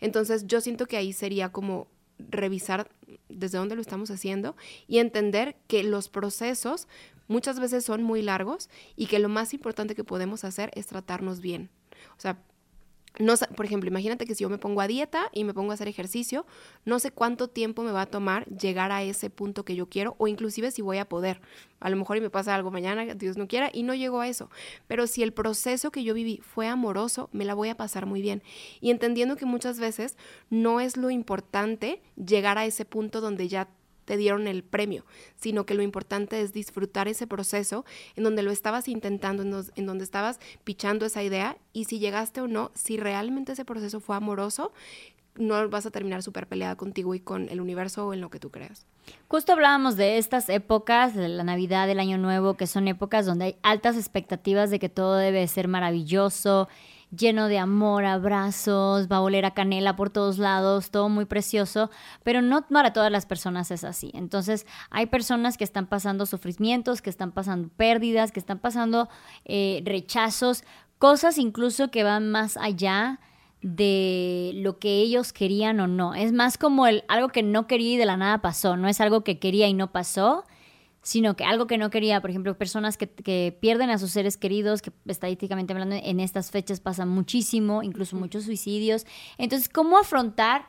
Entonces 0.00 0.46
yo 0.46 0.60
siento 0.60 0.86
que 0.86 0.96
ahí 0.96 1.12
sería 1.12 1.50
como 1.50 1.88
revisar 2.18 2.90
desde 3.28 3.58
dónde 3.58 3.74
lo 3.74 3.80
estamos 3.80 4.10
haciendo 4.10 4.56
y 4.86 4.98
entender 4.98 5.56
que 5.66 5.82
los 5.82 6.08
procesos 6.08 6.88
muchas 7.26 7.58
veces 7.58 7.84
son 7.84 8.02
muy 8.02 8.22
largos 8.22 8.68
y 8.96 9.06
que 9.06 9.18
lo 9.18 9.28
más 9.28 9.54
importante 9.54 9.94
que 9.94 10.04
podemos 10.04 10.44
hacer 10.44 10.70
es 10.74 10.86
tratarnos 10.86 11.40
bien. 11.40 11.70
O 12.16 12.20
sea, 12.20 12.38
no, 13.20 13.34
por 13.54 13.64
ejemplo, 13.64 13.88
imagínate 13.88 14.26
que 14.26 14.34
si 14.34 14.42
yo 14.42 14.50
me 14.50 14.58
pongo 14.58 14.80
a 14.80 14.88
dieta 14.88 15.28
y 15.32 15.44
me 15.44 15.54
pongo 15.54 15.70
a 15.70 15.74
hacer 15.74 15.86
ejercicio, 15.86 16.46
no 16.84 16.98
sé 16.98 17.12
cuánto 17.12 17.46
tiempo 17.46 17.84
me 17.84 17.92
va 17.92 18.02
a 18.02 18.06
tomar 18.06 18.44
llegar 18.46 18.90
a 18.90 19.04
ese 19.04 19.30
punto 19.30 19.64
que 19.64 19.76
yo 19.76 19.88
quiero 19.88 20.16
o 20.18 20.26
inclusive 20.26 20.72
si 20.72 20.82
voy 20.82 20.98
a 20.98 21.08
poder. 21.08 21.40
A 21.78 21.90
lo 21.90 21.96
mejor 21.96 22.16
y 22.16 22.20
me 22.20 22.30
pasa 22.30 22.54
algo 22.56 22.72
mañana, 22.72 23.14
Dios 23.14 23.36
no 23.36 23.46
quiera, 23.46 23.70
y 23.72 23.84
no 23.84 23.94
llego 23.94 24.20
a 24.20 24.26
eso. 24.26 24.50
Pero 24.88 25.06
si 25.06 25.22
el 25.22 25.32
proceso 25.32 25.92
que 25.92 26.02
yo 26.02 26.12
viví 26.12 26.40
fue 26.42 26.66
amoroso, 26.66 27.28
me 27.32 27.44
la 27.44 27.54
voy 27.54 27.68
a 27.68 27.76
pasar 27.76 28.06
muy 28.06 28.20
bien. 28.20 28.42
Y 28.80 28.90
entendiendo 28.90 29.36
que 29.36 29.46
muchas 29.46 29.78
veces 29.78 30.16
no 30.50 30.80
es 30.80 30.96
lo 30.96 31.10
importante 31.10 32.02
llegar 32.16 32.58
a 32.58 32.64
ese 32.64 32.84
punto 32.84 33.20
donde 33.20 33.46
ya 33.46 33.68
te 34.04 34.16
dieron 34.16 34.46
el 34.46 34.62
premio, 34.62 35.04
sino 35.36 35.66
que 35.66 35.74
lo 35.74 35.82
importante 35.82 36.40
es 36.40 36.52
disfrutar 36.52 37.08
ese 37.08 37.26
proceso 37.26 37.84
en 38.16 38.24
donde 38.24 38.42
lo 38.42 38.50
estabas 38.50 38.88
intentando, 38.88 39.42
en, 39.74 39.86
donde 39.86 40.04
estabas 40.04 40.40
pichando 40.64 41.06
esa 41.06 41.22
idea 41.22 41.56
y 41.72 41.84
si 41.84 41.98
llegaste 41.98 42.40
o 42.40 42.48
no, 42.48 42.70
si 42.74 42.96
realmente 42.96 43.52
ese 43.52 43.64
proceso 43.64 44.00
fue 44.00 44.16
amoroso, 44.16 44.72
no 45.36 45.68
vas 45.68 45.84
a 45.86 45.90
terminar 45.90 46.22
súper 46.22 46.46
peleada 46.46 46.76
contigo 46.76 47.14
y 47.14 47.20
con 47.20 47.48
el 47.48 47.60
universo 47.60 48.06
o 48.06 48.14
en 48.14 48.20
lo 48.20 48.30
que 48.30 48.38
tú 48.38 48.50
creas. 48.50 48.86
Justo 49.28 49.52
hablábamos 49.52 49.96
de 49.96 50.18
estas 50.18 50.48
épocas, 50.48 51.14
de 51.14 51.28
la 51.28 51.42
Navidad, 51.42 51.86
del 51.86 51.98
Año 51.98 52.18
Nuevo, 52.18 52.54
que 52.54 52.66
son 52.66 52.86
épocas 52.88 53.26
donde 53.26 53.46
hay 53.46 53.56
altas 53.62 53.96
expectativas 53.96 54.70
de 54.70 54.78
que 54.78 54.88
todo 54.88 55.16
debe 55.16 55.46
ser 55.48 55.66
maravilloso, 55.66 56.68
lleno 57.16 57.48
de 57.48 57.58
amor, 57.58 58.04
abrazos, 58.04 59.08
va 59.10 59.16
a 59.16 59.20
oler 59.20 59.44
a 59.44 59.52
canela 59.52 59.96
por 59.96 60.10
todos 60.10 60.38
lados, 60.38 60.90
todo 60.90 61.08
muy 61.08 61.24
precioso, 61.24 61.90
pero 62.22 62.42
no 62.42 62.66
para 62.66 62.92
todas 62.92 63.10
las 63.10 63.26
personas 63.26 63.70
es 63.70 63.84
así. 63.84 64.10
Entonces 64.14 64.66
hay 64.90 65.06
personas 65.06 65.56
que 65.56 65.64
están 65.64 65.86
pasando 65.86 66.26
sufrimientos, 66.26 67.02
que 67.02 67.10
están 67.10 67.32
pasando 67.32 67.68
pérdidas, 67.68 68.32
que 68.32 68.40
están 68.40 68.58
pasando 68.58 69.08
eh, 69.44 69.82
rechazos, 69.84 70.64
cosas 70.98 71.38
incluso 71.38 71.90
que 71.90 72.04
van 72.04 72.30
más 72.30 72.56
allá 72.56 73.20
de 73.64 74.52
lo 74.56 74.78
que 74.78 74.98
ellos 74.98 75.32
querían 75.32 75.80
o 75.80 75.86
no. 75.86 76.14
Es 76.14 76.32
más 76.32 76.58
como 76.58 76.86
el, 76.86 77.02
algo 77.08 77.28
que 77.28 77.42
no 77.42 77.66
quería 77.66 77.94
y 77.94 77.96
de 77.96 78.06
la 78.06 78.16
nada 78.16 78.42
pasó, 78.42 78.76
no 78.76 78.88
es 78.88 79.00
algo 79.00 79.24
que 79.24 79.38
quería 79.38 79.66
y 79.68 79.74
no 79.74 79.90
pasó, 79.90 80.44
sino 81.04 81.36
que 81.36 81.44
algo 81.44 81.66
que 81.66 81.78
no 81.78 81.90
quería, 81.90 82.20
por 82.20 82.30
ejemplo, 82.30 82.56
personas 82.56 82.96
que, 82.96 83.06
pierden 83.60 83.90
a 83.90 83.98
sus 83.98 84.10
seres 84.10 84.36
queridos, 84.36 84.82
que 84.82 84.90
estadísticamente 85.06 85.72
hablando 85.72 85.96
en 85.96 86.18
estas 86.18 86.50
fechas 86.50 86.80
pasa 86.80 87.04
muchísimo, 87.04 87.82
incluso 87.82 88.16
muchos 88.16 88.44
suicidios. 88.44 89.06
Entonces, 89.38 89.68
¿cómo 89.68 89.98
afrontar 89.98 90.66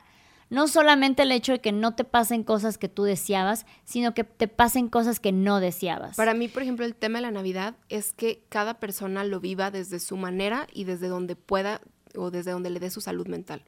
no 0.49 0.67
solamente 0.67 1.23
el 1.23 1.31
hecho 1.31 1.53
de 1.53 1.61
que 1.61 1.71
no 1.71 1.95
te 1.95 2.03
pasen 2.03 2.43
cosas 2.43 2.77
que 2.77 2.89
tú 2.89 3.03
deseabas, 3.03 3.65
sino 3.85 4.13
que 4.13 4.25
te 4.25 4.47
pasen 4.49 4.89
cosas 4.89 5.21
que 5.21 5.31
no 5.31 5.61
deseabas? 5.61 6.17
Para 6.17 6.33
mí, 6.33 6.49
por 6.49 6.63
ejemplo, 6.63 6.85
el 6.85 6.95
tema 6.95 7.19
de 7.19 7.23
la 7.23 7.31
Navidad 7.31 7.75
es 7.87 8.11
que 8.11 8.43
cada 8.49 8.75
persona 8.79 9.23
lo 9.23 9.39
viva 9.39 9.71
desde 9.71 9.99
su 9.99 10.17
manera 10.17 10.67
y 10.73 10.83
desde 10.83 11.07
donde 11.07 11.37
pueda 11.37 11.81
o 12.17 12.29
desde 12.29 12.51
donde 12.51 12.69
le 12.69 12.79
dé 12.79 12.89
su 12.89 13.01
salud 13.01 13.27
mental. 13.27 13.63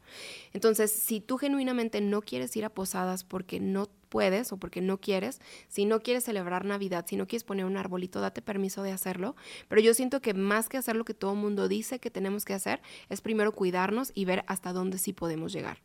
Entonces, 0.53 0.91
si 0.91 1.21
tú 1.21 1.37
genuinamente 1.37 2.01
no 2.01 2.21
quieres 2.21 2.55
ir 2.57 2.65
a 2.65 2.69
posadas 2.69 3.23
porque 3.23 3.59
no 3.59 3.87
puedes 4.07 4.51
o 4.51 4.57
porque 4.57 4.81
no 4.81 4.99
quieres, 4.99 5.39
si 5.67 5.85
no 5.85 6.01
quieres 6.01 6.23
celebrar 6.23 6.65
Navidad, 6.65 7.05
si 7.07 7.17
no 7.17 7.27
quieres 7.27 7.43
poner 7.43 7.65
un 7.65 7.77
arbolito, 7.77 8.21
date 8.21 8.41
permiso 8.41 8.83
de 8.83 8.91
hacerlo. 8.91 9.35
Pero 9.67 9.81
yo 9.81 9.93
siento 9.93 10.21
que 10.21 10.33
más 10.33 10.69
que 10.69 10.77
hacer 10.77 10.95
lo 10.95 11.05
que 11.05 11.13
todo 11.13 11.33
el 11.33 11.39
mundo 11.39 11.67
dice 11.67 11.99
que 11.99 12.11
tenemos 12.11 12.45
que 12.45 12.53
hacer, 12.53 12.81
es 13.09 13.21
primero 13.21 13.51
cuidarnos 13.51 14.11
y 14.13 14.25
ver 14.25 14.43
hasta 14.47 14.73
dónde 14.73 14.97
sí 14.97 15.13
podemos 15.13 15.53
llegar. 15.53 15.81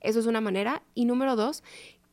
Eso 0.00 0.20
es 0.20 0.26
una 0.26 0.40
manera. 0.40 0.82
Y 0.94 1.04
número 1.04 1.36
dos, 1.36 1.62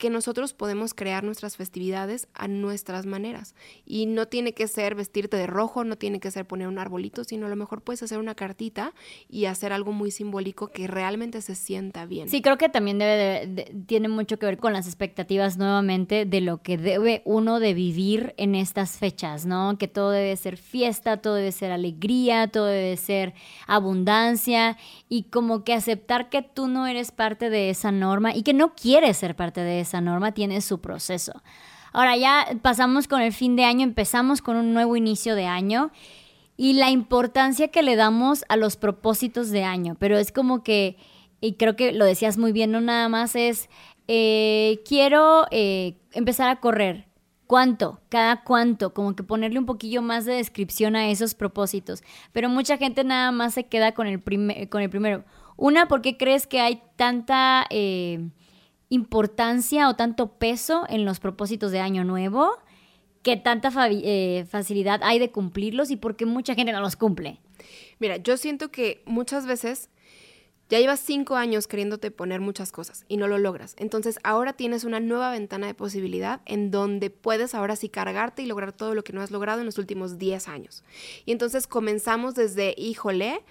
que 0.02 0.10
nosotros 0.10 0.56
podemos 0.56 0.96
crear 0.96 1.24
nuestras 1.24 1.58
festividades 1.58 2.28
a 2.34 2.48
nuestras 2.48 3.06
maneras. 3.06 3.54
Y 3.86 4.08
no 4.08 4.28
tiene 4.28 4.54
que 4.54 4.68
ser 4.68 4.96
vestirte 4.96 5.38
de 5.38 5.46
rojo, 5.46 5.84
no 5.84 5.96
tiene 5.96 6.20
que 6.20 6.32
ser 6.32 6.48
poner 6.48 6.68
un 6.68 6.80
arbolito, 6.80 7.24
sino 7.24 7.46
a 7.46 7.50
lo 7.50 7.56
mejor 7.56 7.84
puedes 7.84 8.02
hacer 8.02 8.18
una 8.18 8.34
cartita 8.34 8.96
y 9.30 9.46
hacer 9.46 9.72
algo 9.72 9.92
muy 9.92 10.10
simbólico 10.10 10.70
que 10.70 10.88
realmente 10.88 11.40
se 11.44 11.54
sienta 11.54 12.08
bien. 12.08 12.30
Sí, 12.30 12.42
creo 12.42 12.58
que 12.58 12.68
también 12.68 12.98
debe 12.98 13.70
tiene 13.86 14.08
mucho 14.08 14.40
que 14.40 14.48
ver 14.48 14.58
con 14.58 14.74
las 14.74 14.88
expectativas 14.88 15.58
nuevamente 15.58 16.26
de 16.26 16.42
lo 16.42 16.64
que 16.64 16.80
debe 16.80 17.22
uno 17.26 17.60
de 17.60 17.76
vivir 17.76 18.34
en 18.38 18.56
estas 18.56 18.98
fechas, 18.98 19.46
¿no? 19.46 19.78
Que 19.78 19.88
todo 19.88 20.10
debe 20.10 20.36
ser 20.36 20.58
fiesta, 20.58 21.18
todo 21.18 21.36
debe 21.36 21.52
ser 21.52 21.72
alegría, 21.72 22.48
todo 22.48 22.66
debe 22.66 22.98
ser 22.98 23.36
abundancia 23.68 24.80
y 25.10 25.26
como 25.26 25.64
que 25.64 25.76
aceptar 25.76 26.30
que 26.30 26.42
tú 26.42 26.68
no 26.68 26.88
eres 26.88 27.12
parte 27.12 27.52
de 27.52 27.70
esa 27.70 27.92
norma 27.92 28.36
y 28.36 28.42
que 28.42 28.54
no 28.54 28.74
quieres 28.74 29.18
ser 29.18 29.36
parte 29.36 29.62
de 29.62 29.80
esa 29.82 29.91
esa 29.92 30.02
norma 30.02 30.32
tiene 30.32 30.62
su 30.62 30.80
proceso. 30.80 31.34
Ahora 31.92 32.16
ya 32.16 32.48
pasamos 32.62 33.10
con 33.10 33.22
el 33.22 33.34
fin 33.34 33.58
de 33.58 33.66
año, 33.66 33.84
empezamos 33.84 34.42
con 34.42 34.56
un 34.56 34.74
nuevo 34.74 34.96
inicio 34.96 35.36
de 35.36 35.46
año 35.46 35.92
y 36.56 36.74
la 36.74 36.90
importancia 36.90 37.68
que 37.68 37.84
le 37.84 37.98
damos 37.98 38.46
a 38.48 38.56
los 38.56 38.78
propósitos 38.78 39.50
de 39.50 39.64
año, 39.64 39.98
pero 40.00 40.18
es 40.18 40.32
como 40.32 40.64
que, 40.64 40.96
y 41.42 41.56
creo 41.56 41.76
que 41.76 41.92
lo 41.92 42.06
decías 42.06 42.38
muy 42.38 42.54
bien, 42.54 42.72
no 42.72 42.80
nada 42.80 43.10
más 43.10 43.36
es, 43.36 43.70
eh, 44.08 44.82
quiero 44.88 45.46
eh, 45.52 45.98
empezar 46.14 46.50
a 46.50 46.60
correr. 46.60 47.08
¿Cuánto? 47.46 48.00
¿Cada 48.08 48.44
cuánto? 48.44 48.94
Como 48.94 49.14
que 49.14 49.24
ponerle 49.24 49.60
un 49.60 49.66
poquillo 49.66 50.02
más 50.02 50.24
de 50.24 50.36
descripción 50.36 50.96
a 50.96 51.10
esos 51.10 51.36
propósitos. 51.36 52.02
Pero 52.32 52.48
mucha 52.48 52.78
gente 52.78 53.04
nada 53.04 53.34
más 53.34 53.56
se 53.56 53.66
queda 53.66 53.92
con 53.92 54.08
el, 54.08 54.24
con 54.70 54.82
el 54.82 54.90
primero. 54.90 55.26
Una, 55.58 55.90
¿por 55.90 56.02
qué 56.02 56.16
crees 56.16 56.48
que 56.48 56.62
hay 56.62 56.82
tanta... 56.96 57.66
Eh, 57.70 58.30
importancia 58.92 59.88
o 59.88 59.96
tanto 59.96 60.34
peso 60.34 60.86
en 60.90 61.06
los 61.06 61.22
propósitos 61.22 61.72
de 61.72 61.80
Año 61.80 62.04
Nuevo, 62.04 62.52
que 63.24 63.38
tanta 63.38 63.72
eh, 63.90 64.46
facilidad 64.50 65.00
hay 65.04 65.18
de 65.18 65.32
cumplirlos 65.32 65.92
y 65.92 65.96
por 65.96 66.18
qué 66.18 66.26
mucha 66.26 66.56
gente 66.56 66.74
no 66.74 66.82
los 66.82 66.98
cumple. 66.98 67.40
Mira, 68.00 68.18
yo 68.18 68.36
siento 68.36 68.70
que 68.70 69.02
muchas 69.06 69.46
veces 69.46 69.90
ya 70.68 70.80
llevas 70.80 71.00
cinco 71.00 71.36
años 71.36 71.68
queriéndote 71.68 72.12
poner 72.12 72.42
muchas 72.42 72.72
cosas 72.72 73.06
y 73.08 73.16
no 73.16 73.28
lo 73.28 73.38
logras. 73.38 73.76
Entonces 73.78 74.20
ahora 74.24 74.54
tienes 74.54 74.84
una 74.84 75.00
nueva 75.00 75.32
ventana 75.32 75.68
de 75.68 75.74
posibilidad 75.74 76.42
en 76.46 76.70
donde 76.70 77.10
puedes 77.10 77.56
ahora 77.56 77.78
sí 77.78 77.88
cargarte 77.88 78.42
y 78.42 78.46
lograr 78.46 78.74
todo 78.74 78.94
lo 78.94 79.04
que 79.04 79.14
no 79.14 79.22
has 79.22 79.32
logrado 79.32 79.60
en 79.60 79.66
los 79.66 79.78
últimos 79.78 80.18
10 80.18 80.48
años. 80.50 80.84
Y 81.26 81.32
entonces 81.32 81.68
comenzamos 81.68 82.36
desde, 82.36 82.74
híjole, 82.78 83.42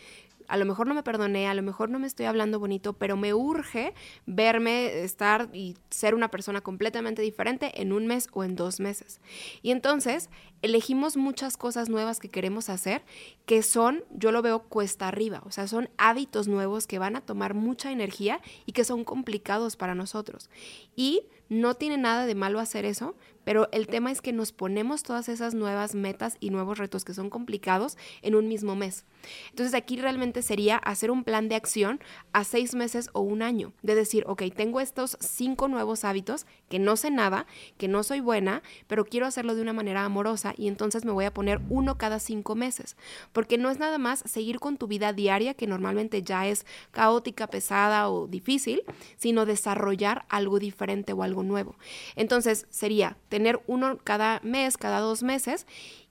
a 0.51 0.57
lo 0.57 0.65
mejor 0.67 0.89
no 0.89 0.95
me 0.95 1.05
perdoné, 1.05 1.47
a 1.49 1.55
lo 1.55 1.63
mejor 1.63 1.91
no 1.91 2.01
me 2.01 2.09
estoy 2.09 2.27
hablando 2.27 2.59
bonito, 2.59 2.93
pero 2.93 3.17
me 3.17 3.33
urge 3.33 3.95
verme, 4.27 5.05
estar 5.05 5.49
y 5.53 5.77
ser 5.91 6.17
una 6.17 6.29
persona 6.29 6.61
completamente 6.61 7.23
diferente 7.23 7.81
en 7.81 7.93
un 7.93 8.09
mes 8.09 8.29
o 8.33 8.43
en 8.43 8.57
dos 8.57 8.81
meses. 8.81 9.21
Y 9.63 9.71
entonces 9.71 10.29
elegimos 10.63 11.17
muchas 11.17 11.57
cosas 11.57 11.89
nuevas 11.89 12.19
que 12.19 12.29
queremos 12.29 12.69
hacer 12.69 13.03
que 13.47 13.63
son, 13.63 14.05
yo 14.11 14.33
lo 14.33 14.43
veo 14.43 14.65
cuesta 14.65 15.07
arriba, 15.07 15.41
o 15.47 15.53
sea, 15.53 15.69
son 15.69 15.89
hábitos 15.99 16.49
nuevos 16.49 16.89
que 16.89 16.99
van 16.99 17.15
a 17.15 17.21
tomar 17.21 17.55
mucha 17.55 17.93
energía 17.93 18.41
y 18.67 18.73
que 18.73 18.85
son 18.85 19.05
complicados 19.05 19.77
para 19.77 19.95
nosotros. 19.95 20.51
Y 20.97 21.23
no 21.49 21.75
tiene 21.75 21.97
nada 21.97 22.27
de 22.27 22.35
malo 22.35 22.59
hacer 22.59 22.85
eso, 22.85 23.15
pero 23.45 23.69
el 23.73 23.87
tema 23.87 24.11
es 24.11 24.21
que 24.23 24.33
nos 24.33 24.53
ponemos 24.53 25.03
todas 25.03 25.29
esas 25.29 25.55
nuevas 25.55 25.95
metas 25.95 26.37
y 26.41 26.51
nuevos 26.51 26.79
retos 26.79 27.05
que 27.05 27.15
son 27.15 27.31
complicados 27.31 27.97
en 28.23 28.35
un 28.35 28.49
mismo 28.49 28.77
mes. 28.77 29.05
Entonces 29.51 29.75
aquí 29.75 29.97
realmente 29.97 30.43
sería 30.43 30.77
hacer 30.77 31.11
un 31.11 31.25
plan 31.25 31.49
de 31.49 31.55
acción 31.55 32.01
a 32.33 32.45
seis 32.45 32.75
meses 32.75 33.11
o 33.13 33.21
un 33.21 33.43
año, 33.43 33.73
de 33.83 33.95
decir, 33.95 34.25
ok, 34.27 34.43
tengo 34.55 34.81
estos 34.81 35.17
cinco 35.21 35.69
nuevos 35.69 36.05
hábitos 36.05 36.47
que 36.69 36.79
no 36.79 36.97
sé 36.97 37.11
nada, 37.11 37.47
que 37.77 37.89
no 37.89 38.03
soy 38.03 38.21
buena, 38.21 38.63
pero 38.87 39.05
quiero 39.05 39.27
hacerlo 39.27 39.55
de 39.55 39.63
una 39.63 39.73
manera 39.73 40.05
amorosa 40.05 40.55
y 40.57 40.69
entonces 40.69 41.05
me 41.05 41.13
voy 41.13 41.25
a 41.25 41.35
poner 41.35 41.61
uno 41.69 41.99
cada 41.99 42.19
cinco 42.19 42.55
meses, 42.55 42.97
porque 43.33 43.59
no 43.59 43.71
es 43.71 43.79
nada 43.79 43.99
más 43.99 44.23
seguir 44.27 44.61
con 44.61 44.77
tu 44.77 44.87
vida 44.87 45.13
diaria, 45.13 45.55
que 45.55 45.67
normalmente 45.67 46.23
ya 46.23 46.47
es 46.47 46.65
caótica, 46.93 47.47
pesada 47.49 48.09
o 48.09 48.27
difícil, 48.27 48.83
sino 49.17 49.47
desarrollar 49.47 50.25
algo 50.29 50.59
diferente 50.59 51.13
o 51.13 51.23
algo 51.23 51.43
nuevo. 51.43 51.77
Entonces 52.17 52.67
sería 52.71 53.17
tener 53.31 53.63
uno 53.67 53.97
cada 54.05 54.41
mes, 54.43 54.77
cada 54.77 55.01
dos 55.01 55.23
meses, 55.23 55.67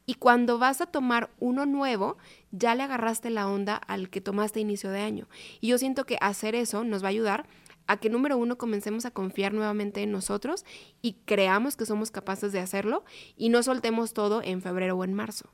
y 0.08 0.16
cuando 0.16 0.58
vas 0.58 0.82
a 0.82 0.88
tomar 0.88 1.30
uno 1.40 1.68
nuevo, 1.68 2.18
ya 2.50 2.74
le 2.74 2.82
agarraste 2.82 3.30
la 3.30 3.48
onda 3.48 3.76
al 3.76 4.10
que 4.10 4.22
tomaste 4.22 4.60
inicio 4.60 4.90
de 4.90 5.02
año. 5.02 5.28
Y 5.62 5.68
yo 5.68 5.78
siento 5.78 6.06
que 6.06 6.18
hacer 6.20 6.56
eso 6.56 6.84
nos 6.84 7.04
va 7.04 7.10
a 7.10 7.12
ayudar 7.12 7.46
a 7.86 7.98
que 7.98 8.10
número 8.10 8.38
uno 8.38 8.58
comencemos 8.58 9.06
a 9.06 9.12
confiar 9.12 9.54
nuevamente 9.54 10.02
en 10.02 10.12
nosotros 10.12 10.66
y 11.04 11.14
creamos 11.26 11.76
que 11.76 11.86
somos 11.86 12.10
capaces 12.10 12.52
de 12.52 12.60
hacerlo 12.60 13.04
y 13.38 13.50
no 13.50 13.62
soltemos 13.62 14.14
todo 14.14 14.42
en 14.42 14.64
febrero 14.64 14.98
o 14.98 15.04
en 15.04 15.14
marzo. 15.14 15.50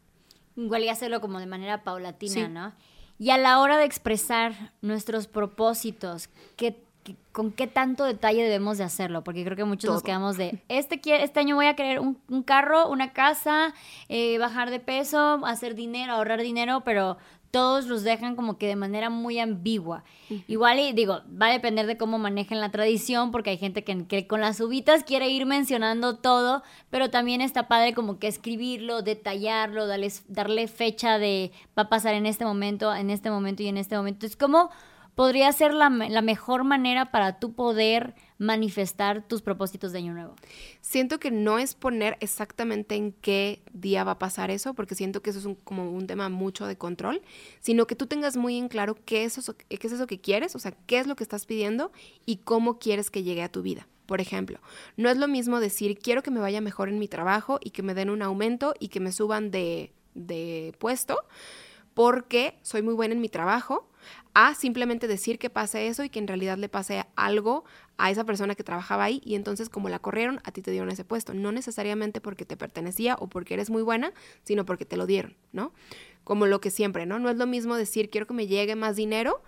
Igual 0.56 0.84
y 0.84 0.90
hacerlo 0.90 1.20
como 1.20 1.40
de 1.40 1.48
manera 1.48 1.84
paulatina, 1.84 2.48
¿no? 2.48 2.74
Y 3.18 3.32
a 3.32 3.38
la 3.38 3.60
hora 3.60 3.78
de 3.78 3.86
expresar 3.86 4.74
nuestros 4.82 5.28
propósitos, 5.28 6.30
¿qué 6.56 6.85
con 7.32 7.52
qué 7.52 7.68
tanto 7.68 8.06
detalle 8.06 8.44
debemos 8.44 8.78
de 8.78 8.84
hacerlo, 8.84 9.24
porque 9.24 9.44
creo 9.44 9.58
que 9.58 9.66
muchos 9.66 9.92
nos 9.92 10.04
quedamos 10.04 10.38
de, 10.38 10.64
este, 10.70 11.00
este 11.04 11.40
año 11.40 11.56
voy 11.56 11.68
a 11.68 11.76
querer 11.76 12.00
un, 12.00 12.44
carro, 12.44 12.90
una 12.90 13.14
casa, 13.14 13.74
eh, 14.10 14.38
bajar 14.38 14.72
de 14.72 14.80
peso, 14.80 15.46
hacer 15.46 15.76
dinero, 15.76 16.14
ahorrar 16.14 16.42
dinero, 16.42 16.82
pero 16.86 17.18
todos 17.56 17.86
los 17.86 18.04
dejan 18.04 18.36
como 18.36 18.58
que 18.58 18.68
de 18.68 18.76
manera 18.76 19.10
muy 19.10 19.40
ambigua. 19.40 20.04
Igual, 20.46 20.78
y 20.78 20.92
digo, 20.92 21.22
va 21.42 21.46
a 21.48 21.52
depender 21.52 21.88
de 21.88 21.96
cómo 21.96 22.18
manejen 22.18 22.60
la 22.60 22.70
tradición, 22.70 23.32
porque 23.32 23.52
hay 23.52 23.58
gente 23.58 23.86
que, 23.86 24.28
con 24.28 24.42
las 24.42 24.60
uvitas 24.60 25.06
quiere 25.06 25.30
ir 25.30 25.46
mencionando 25.46 26.18
todo, 26.18 26.64
pero 26.90 27.10
también 27.10 27.40
está 27.40 27.70
padre 27.70 27.94
como 27.94 28.20
que 28.20 28.28
escribirlo, 28.28 29.04
detallarlo, 29.04 29.88
darle, 29.88 30.12
darle 30.28 30.68
fecha 30.68 31.18
de 31.18 31.54
va 31.80 31.84
a 31.84 31.90
pasar 31.90 32.14
en 32.16 32.26
este 32.26 32.44
momento, 32.44 32.94
en 32.94 33.10
este 33.10 33.30
momento 33.30 33.64
y 33.64 33.68
en 33.68 33.78
este 33.78 33.96
momento. 33.96 34.26
Es 34.26 34.36
como 34.36 34.70
podría 35.16 35.52
ser 35.52 35.74
la, 35.74 35.90
la 35.90 36.22
mejor 36.22 36.64
manera 36.64 37.12
para 37.12 37.40
tú 37.40 37.54
poder 37.54 38.16
manifestar 38.38 39.26
tus 39.28 39.42
propósitos 39.42 39.92
de 39.92 40.00
año 40.00 40.14
nuevo? 40.14 40.36
Siento 40.82 41.20
que 41.20 41.32
no 41.32 41.58
es 41.58 41.74
poner 41.74 42.18
exactamente 42.20 42.96
en 42.96 43.14
qué 43.14 43.62
día 43.74 44.04
va 44.04 44.12
a 44.12 44.20
pasar 44.20 44.52
eso, 44.52 44.74
porque 44.74 44.96
siento 44.96 45.22
que 45.22 45.30
eso 45.30 45.40
es 45.40 45.58
como 45.64 45.90
un 45.90 46.08
tema 46.08 46.30
mucho 46.30 46.68
de 46.68 46.78
control, 46.78 47.22
sino 47.62 47.88
que 47.88 47.96
tú 47.96 48.08
tengas 48.08 48.38
muy 48.38 48.58
en 48.58 48.68
claro 48.68 48.96
qué 49.06 49.24
es, 49.24 49.38
eso, 49.38 49.56
qué 49.58 49.80
es 49.82 49.92
eso 49.92 50.06
que 50.08 50.20
quieres, 50.20 50.56
o 50.56 50.60
sea, 50.60 50.72
qué 50.86 51.00
es 51.00 51.08
lo 51.08 51.16
que 51.16 51.24
estás 51.24 51.46
pidiendo 51.46 51.92
y 52.26 52.38
cómo 52.38 52.78
quieres 52.78 53.10
que 53.10 53.24
llegue 53.24 53.42
a 53.44 53.50
tu 53.50 53.62
vida. 53.62 53.88
Por 54.06 54.22
ejemplo, 54.22 54.60
no 54.98 55.10
es 55.10 55.18
lo 55.18 55.28
mismo 55.28 55.60
decir 55.60 55.98
quiero 55.98 56.22
que 56.22 56.30
me 56.30 56.40
vaya 56.40 56.62
mejor 56.62 56.90
en 56.90 57.00
mi 57.00 57.08
trabajo 57.08 57.60
y 57.64 57.72
que 57.72 57.82
me 57.82 57.96
den 57.96 58.10
un 58.10 58.22
aumento 58.22 58.76
y 58.80 58.90
que 58.90 59.00
me 59.00 59.12
suban 59.12 59.50
de, 59.50 59.94
de 60.14 60.76
puesto 60.78 61.18
porque 61.96 62.60
soy 62.62 62.82
muy 62.82 62.94
buena 62.94 63.16
en 63.16 63.22
mi 63.22 63.30
trabajo, 63.30 63.90
a 64.36 64.54
simplemente 64.54 65.08
decir 65.08 65.40
que 65.40 65.50
pase 65.50 65.88
eso 65.88 66.04
y 66.04 66.10
que 66.10 66.20
en 66.20 66.28
realidad 66.28 66.58
le 66.58 66.68
pase 66.68 67.06
algo 67.16 67.64
a 67.98 68.12
esa 68.12 68.26
persona 68.26 68.54
que 68.54 68.66
trabajaba 68.66 69.06
ahí 69.06 69.22
y 69.24 69.36
entonces 69.36 69.70
como 69.70 69.88
la 69.88 70.00
corrieron, 70.00 70.42
a 70.44 70.52
ti 70.52 70.62
te 70.62 70.72
dieron 70.72 70.92
ese 70.92 71.06
puesto, 71.06 71.34
no 71.34 71.54
necesariamente 71.54 72.20
porque 72.20 72.46
te 72.46 72.58
pertenecía 72.58 73.16
o 73.18 73.28
porque 73.28 73.54
eres 73.54 73.70
muy 73.70 73.82
buena, 73.82 74.12
sino 74.44 74.66
porque 74.66 74.84
te 74.84 74.98
lo 74.98 75.06
dieron, 75.06 75.38
¿no? 75.54 75.74
Como 76.26 76.48
lo 76.48 76.60
que 76.60 76.70
siempre, 76.70 77.06
¿no? 77.06 77.18
No 77.18 77.30
es 77.30 77.38
lo 77.38 77.48
mismo 77.48 77.78
decir 77.78 78.10
quiero 78.10 78.28
que 78.28 78.34
me 78.34 78.46
llegue 78.46 78.76
más 78.76 78.98
dinero 78.98 79.42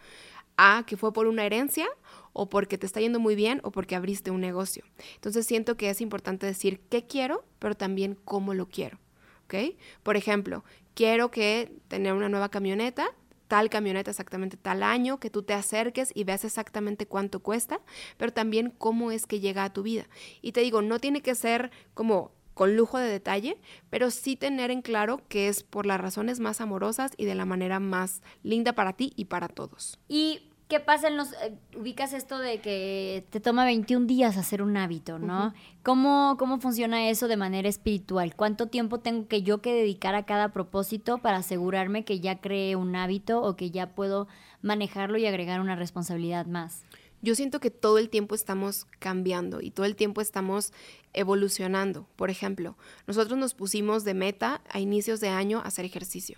a 0.55 0.85
que 0.87 0.95
fue 0.95 1.11
por 1.11 1.27
una 1.27 1.45
herencia 1.45 1.87
o 2.31 2.49
porque 2.49 2.77
te 2.77 2.85
está 2.85 3.01
yendo 3.01 3.19
muy 3.19 3.35
bien 3.35 3.59
o 3.63 3.71
porque 3.71 3.97
abriste 3.97 4.31
un 4.31 4.39
negocio. 4.39 4.85
Entonces 5.15 5.45
siento 5.45 5.75
que 5.75 5.89
es 5.89 5.99
importante 5.99 6.45
decir 6.45 6.79
qué 6.89 7.05
quiero, 7.05 7.43
pero 7.59 7.75
también 7.75 8.17
cómo 8.23 8.53
lo 8.53 8.69
quiero. 8.69 8.99
¿ok? 9.47 9.75
Por 10.03 10.15
ejemplo, 10.15 10.63
quiero 10.93 11.29
que 11.29 11.73
tener 11.89 12.13
una 12.13 12.29
nueva 12.29 12.47
camioneta, 12.47 13.09
tal 13.47 13.69
camioneta 13.69 14.11
exactamente 14.11 14.57
tal 14.57 14.83
año, 14.83 15.19
que 15.19 15.29
tú 15.29 15.43
te 15.43 15.53
acerques 15.53 16.11
y 16.13 16.23
veas 16.23 16.45
exactamente 16.45 17.05
cuánto 17.05 17.39
cuesta, 17.41 17.79
pero 18.17 18.31
también 18.33 18.73
cómo 18.77 19.11
es 19.11 19.25
que 19.25 19.39
llega 19.39 19.63
a 19.63 19.73
tu 19.73 19.83
vida. 19.83 20.07
Y 20.41 20.51
te 20.51 20.61
digo, 20.61 20.81
no 20.81 20.99
tiene 20.99 21.21
que 21.21 21.35
ser 21.35 21.71
como 21.93 22.31
con 22.53 22.75
lujo 22.75 22.97
de 22.97 23.07
detalle, 23.07 23.57
pero 23.89 24.09
sí 24.09 24.35
tener 24.35 24.71
en 24.71 24.81
claro 24.81 25.21
que 25.29 25.47
es 25.47 25.63
por 25.63 25.85
las 25.85 26.01
razones 26.01 26.39
más 26.39 26.59
amorosas 26.59 27.11
y 27.15 27.25
de 27.25 27.35
la 27.35 27.45
manera 27.45 27.79
más 27.79 28.23
linda 28.41 28.73
para 28.73 28.93
ti 28.93 29.13
y 29.15 29.25
para 29.25 29.47
todos. 29.47 29.99
Y 30.07 30.49
¿Qué 30.67 30.81
pasa 30.81 31.07
en 31.07 31.15
los... 31.15 31.31
Eh, 31.31 31.57
ubicas 31.77 32.11
esto 32.11 32.39
de 32.39 32.59
que 32.59 33.25
te 33.29 33.39
toma 33.39 33.63
21 33.63 34.05
días 34.05 34.35
hacer 34.35 34.61
un 34.61 34.75
hábito, 34.75 35.17
¿no? 35.17 35.53
¿Cómo, 35.81 36.35
¿Cómo 36.37 36.59
funciona 36.59 37.09
eso 37.09 37.29
de 37.29 37.37
manera 37.37 37.69
espiritual? 37.69 38.35
¿Cuánto 38.35 38.67
tiempo 38.67 38.99
tengo 38.99 39.29
que 39.29 39.43
yo 39.43 39.61
que 39.61 39.73
dedicar 39.73 40.13
a 40.15 40.25
cada 40.25 40.51
propósito 40.51 41.19
para 41.19 41.37
asegurarme 41.37 42.03
que 42.03 42.19
ya 42.19 42.41
creé 42.41 42.75
un 42.75 42.97
hábito 42.97 43.41
o 43.41 43.55
que 43.55 43.71
ya 43.71 43.95
puedo 43.95 44.27
manejarlo 44.61 45.17
y 45.17 45.25
agregar 45.25 45.61
una 45.61 45.77
responsabilidad 45.77 46.47
más? 46.47 46.83
Yo 47.21 47.33
siento 47.33 47.61
que 47.61 47.71
todo 47.71 47.97
el 47.97 48.09
tiempo 48.09 48.35
estamos 48.35 48.87
cambiando 48.99 49.61
y 49.61 49.71
todo 49.71 49.85
el 49.85 49.95
tiempo 49.95 50.19
estamos 50.19 50.73
evolucionando. 51.13 52.07
Por 52.17 52.29
ejemplo, 52.29 52.77
nosotros 53.07 53.39
nos 53.39 53.53
pusimos 53.53 54.03
de 54.03 54.13
meta 54.13 54.61
a 54.69 54.81
inicios 54.81 55.21
de 55.21 55.29
año 55.29 55.61
hacer 55.63 55.85
ejercicio, 55.85 56.37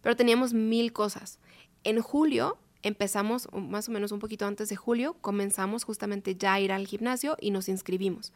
pero 0.00 0.14
teníamos 0.14 0.54
mil 0.54 0.92
cosas. 0.92 1.40
En 1.82 2.00
julio 2.00 2.56
empezamos 2.84 3.48
más 3.52 3.88
o 3.88 3.92
menos 3.92 4.12
un 4.12 4.20
poquito 4.20 4.46
antes 4.46 4.68
de 4.68 4.76
julio, 4.76 5.16
comenzamos 5.20 5.84
justamente 5.84 6.36
ya 6.36 6.52
a 6.54 6.60
ir 6.60 6.70
al 6.70 6.86
gimnasio 6.86 7.36
y 7.40 7.50
nos 7.50 7.68
inscribimos. 7.68 8.32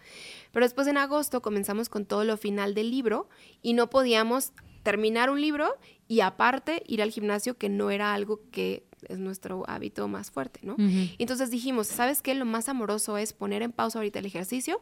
Pero 0.53 0.65
después 0.65 0.89
en 0.89 0.97
agosto 0.97 1.43
comenzamos 1.43 1.89
con 1.89 2.07
todo 2.07 2.25
lo 2.25 2.37
final 2.37 2.75
del 2.75 2.91
libro 2.91 3.29
y 3.63 3.75
no 3.75 3.91
podíamos 3.91 4.53
terminar 4.83 5.29
un 5.29 5.41
libro 5.41 5.77
y 6.09 6.21
aparte 6.21 6.83
ir 6.87 7.03
al 7.03 7.11
gimnasio 7.11 7.59
que 7.59 7.69
no 7.69 7.91
era 7.91 8.15
algo 8.15 8.41
que 8.51 8.88
es 9.09 9.19
nuestro 9.19 9.65
hábito 9.69 10.09
más 10.09 10.31
fuerte, 10.31 10.61
¿no? 10.63 10.77
Entonces 11.19 11.51
dijimos, 11.51 11.87
¿sabes 11.87 12.23
qué? 12.23 12.35
Lo 12.35 12.45
más 12.45 12.69
amoroso 12.69 13.19
es 13.19 13.33
poner 13.33 13.63
en 13.63 13.73
pausa 13.73 13.99
ahorita 13.99 14.19
el 14.19 14.27
ejercicio, 14.27 14.81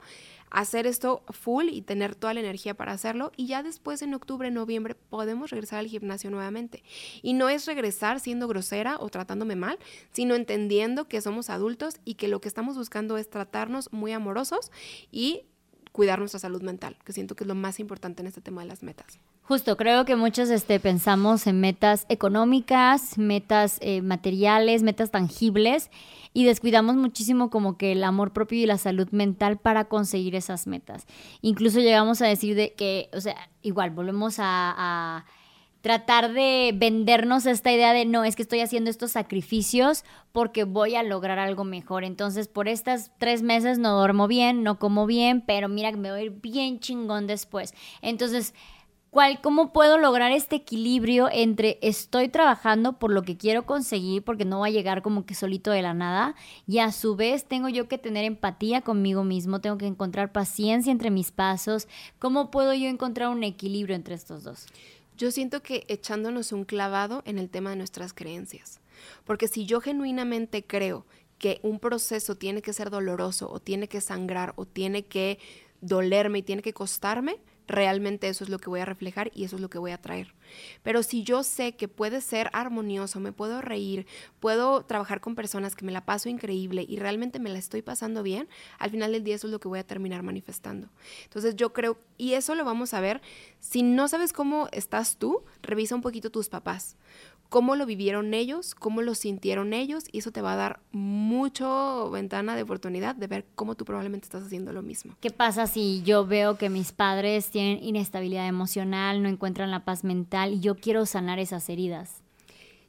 hacer 0.51 0.87
esto 0.87 1.23
full 1.31 1.69
y 1.71 1.83
tener 1.83 2.15
toda 2.15 2.35
la 2.35 2.41
energía 2.41 2.75
para 2.75 2.93
hacerlo 2.93 3.33
y 3.37 3.47
ya 3.47 3.63
después 3.63 4.03
en 4.03 4.15
octubre, 4.15 4.51
noviembre 4.51 4.95
podemos 4.95 5.51
regresar 5.51 5.81
al 5.81 5.87
gimnasio 5.87 6.31
nuevamente. 6.31 6.83
Y 7.23 7.35
no 7.35 7.49
es 7.49 7.67
regresar 7.67 8.21
siendo 8.21 8.49
grosera 8.49 8.97
o 9.01 9.09
tratándome 9.09 9.57
mal, 9.57 9.79
sino 10.13 10.35
entendiendo 10.35 11.09
que 11.09 11.21
somos 11.21 11.51
adultos 11.51 11.97
y 12.05 12.15
que 12.15 12.29
lo 12.29 12.41
que 12.41 12.49
estamos 12.49 12.77
buscando 12.77 13.19
es 13.19 13.29
tratarnos 13.29 13.93
muy 13.93 14.13
amorosos 14.13 14.71
y 15.11 15.43
cuidar 15.93 16.19
nuestra 16.19 16.41
salud 16.41 16.63
mental, 16.63 16.99
que 17.05 17.13
siento 17.13 17.37
que 17.37 17.45
es 17.45 17.49
lo 17.49 17.55
más 17.55 17.81
importante 17.81 18.21
en 18.21 18.27
este 18.27 18.43
tema 18.43 18.61
de 18.61 18.69
las 18.69 18.83
metas. 18.83 19.19
Justo, 19.49 19.77
creo 19.77 20.05
que 20.05 20.17
muchos 20.17 20.51
este, 20.51 20.81
pensamos 20.81 21.47
en 21.47 21.61
metas 21.61 22.05
económicas, 22.09 23.17
metas 23.17 23.79
eh, 23.81 24.03
materiales, 24.03 24.83
metas 24.83 25.13
tangibles 25.13 25.89
y 26.33 26.45
descuidamos 26.45 26.97
muchísimo 26.97 27.49
como 27.49 27.79
que 27.79 27.93
el 27.93 28.03
amor 28.03 28.33
propio 28.33 28.59
y 28.59 28.67
la 28.67 28.77
salud 28.77 29.09
mental 29.13 29.57
para 29.57 29.85
conseguir 29.85 30.35
esas 30.35 30.67
metas. 30.67 31.07
Incluso 31.43 31.79
llegamos 31.79 32.21
a 32.23 32.27
decir 32.27 32.57
de 32.57 32.73
que, 32.73 33.09
o 33.13 33.21
sea, 33.21 33.37
igual 33.63 33.91
volvemos 33.91 34.41
a, 34.41 34.75
a 34.77 35.27
tratar 35.81 36.33
de 36.33 36.73
vendernos 36.75 37.47
esta 37.47 37.71
idea 37.71 37.93
de 37.93 38.05
no, 38.05 38.25
es 38.25 38.35
que 38.35 38.43
estoy 38.43 38.59
haciendo 38.59 38.91
estos 38.91 39.13
sacrificios 39.13 40.03
porque 40.33 40.65
voy 40.65 40.97
a 40.97 41.05
lograr 41.05 41.39
algo 41.39 41.63
mejor. 41.63 42.03
Entonces, 42.03 42.49
por 42.49 42.67
estas 42.67 43.13
tres 43.19 43.43
meses 43.43 43.79
no 43.79 43.97
duermo 43.97 44.27
bien, 44.27 44.65
no 44.65 44.81
como 44.81 45.07
bien, 45.07 45.41
pero 45.47 45.69
mira 45.69 45.93
me 45.93 46.11
voy 46.11 46.19
a 46.19 46.25
ir 46.25 46.41
bien 46.43 46.81
chingón 46.81 47.29
después. 47.29 47.73
Entonces, 48.03 48.53
¿Cómo 49.41 49.73
puedo 49.73 49.97
lograr 49.97 50.31
este 50.31 50.57
equilibrio 50.57 51.31
entre 51.33 51.79
estoy 51.81 52.29
trabajando 52.29 52.99
por 52.99 53.11
lo 53.11 53.23
que 53.23 53.39
quiero 53.39 53.65
conseguir, 53.65 54.23
porque 54.23 54.45
no 54.45 54.61
va 54.61 54.67
a 54.67 54.71
llegar 54.71 55.01
como 55.01 55.25
que 55.25 55.35
solito 55.35 55.71
de 55.71 55.81
la 55.81 55.95
nada, 55.95 56.35
y 56.67 56.81
a 56.81 56.93
su 56.93 57.17
vez 57.17 57.47
tengo 57.47 57.71
yo 57.71 57.89
que 57.89 57.97
tener 57.97 58.27
empatía 58.27 58.83
conmigo 58.83 59.25
mismo, 59.25 59.63
tengo 59.63 59.79
que 59.79 59.87
encontrar 59.87 60.33
paciencia 60.33 60.93
entre 60.93 61.11
mis 61.11 61.33
pasos? 61.33 61.89
¿Cómo 62.19 62.51
puedo 62.51 62.75
yo 62.75 62.89
encontrar 62.89 63.31
un 63.31 63.43
equilibrio 63.43 63.97
entre 63.97 64.15
estos 64.15 64.45
dos? 64.45 64.67
Yo 65.17 65.31
siento 65.31 65.63
que 65.63 65.87
echándonos 65.89 66.53
un 66.53 66.67
clavado 66.67 67.23
en 67.25 67.39
el 67.39 67.49
tema 67.49 67.71
de 67.71 67.77
nuestras 67.77 68.13
creencias, 68.13 68.81
porque 69.25 69.49
si 69.49 69.65
yo 69.65 69.81
genuinamente 69.81 70.63
creo 70.63 71.07
que 71.39 71.59
un 71.63 71.79
proceso 71.79 72.35
tiene 72.35 72.61
que 72.61 72.75
ser 72.75 72.91
doloroso 72.91 73.51
o 73.51 73.61
tiene 73.61 73.89
que 73.89 74.03
sangrar 74.03 74.53
o 74.57 74.67
tiene 74.67 75.07
que 75.07 75.39
dolerme 75.81 76.41
y 76.41 76.43
tiene 76.43 76.61
que 76.61 76.75
costarme, 76.75 77.39
realmente 77.67 78.29
eso 78.29 78.45
es 78.45 78.51
lo 78.51 78.59
que 78.59 78.71
voy 78.71 78.81
a 78.81 78.85
reflejar 78.85 79.31
y 79.35 79.45
eso 79.45 79.57
es 79.57 79.63
lo 79.63 79.71
que 79.71 79.79
voy 79.79 79.91
a 79.91 80.01
traer. 80.01 80.35
Pero 80.83 81.03
si 81.03 81.23
yo 81.23 81.43
sé 81.43 81.77
que 81.77 81.89
puede 81.89 82.21
ser 82.21 82.51
armonioso, 82.53 83.21
me 83.21 83.33
puedo 83.33 83.61
reír, 83.61 84.07
puedo 84.41 84.85
trabajar 84.85 85.21
con 85.21 85.35
personas 85.35 85.75
que 85.75 85.85
me 85.85 85.93
la 85.93 86.05
paso 86.05 86.29
increíble 86.29 86.85
y 86.89 86.99
realmente 86.99 87.39
me 87.39 87.51
la 87.51 87.59
estoy 87.59 87.83
pasando 87.83 88.23
bien, 88.23 88.49
al 88.79 88.91
final 88.91 89.13
del 89.13 89.25
día 89.25 89.35
eso 89.35 89.47
es 89.47 89.53
lo 89.53 89.61
que 89.61 89.69
voy 89.69 89.79
a 89.79 89.87
terminar 89.87 90.23
manifestando. 90.23 90.89
Entonces 91.25 91.57
yo 91.57 91.73
creo, 91.73 91.99
y 92.17 92.35
eso 92.35 92.55
lo 92.55 92.65
vamos 92.65 92.95
a 92.95 93.01
ver, 93.01 93.21
si 93.61 93.83
no 93.83 94.09
sabes 94.09 94.33
cómo 94.33 94.69
estás 94.73 95.17
tú, 95.17 95.45
revisa 95.63 95.95
un 95.95 96.03
poquito 96.03 96.31
tus 96.31 96.49
papás 96.49 96.97
cómo 97.49 97.77
lo 97.77 97.87
vivieron 97.87 98.35
ellos, 98.35 98.75
cómo 98.75 99.03
lo 99.03 99.15
sintieron 99.15 99.73
ellos, 99.73 100.05
y 100.13 100.19
eso 100.19 100.33
te 100.33 100.43
va 100.43 100.53
a 100.53 100.57
dar 100.57 100.81
mucho 100.93 102.11
ventana 102.11 102.57
de 102.57 102.63
oportunidad 102.63 103.15
de 103.15 103.27
ver 103.27 103.47
cómo 103.55 103.75
tú 103.75 103.85
probablemente 103.85 104.27
estás 104.27 104.45
haciendo 104.45 104.73
lo 104.73 104.83
mismo. 104.83 105.17
¿Qué 105.21 105.31
pasa 105.31 105.67
si 105.67 106.03
yo 106.03 106.27
veo 106.27 106.59
que 106.59 106.71
mis 106.71 106.93
padres 106.93 107.51
tienen 107.51 107.83
inestabilidad 107.83 108.47
emocional, 108.47 109.23
no 109.23 109.29
encuentran 109.29 109.71
la 109.71 109.85
paz 109.85 110.05
mental 110.05 110.55
y 110.55 110.61
yo 110.61 110.77
quiero 110.77 111.07
sanar 111.07 111.39
esas 111.39 111.69
heridas? 111.69 112.23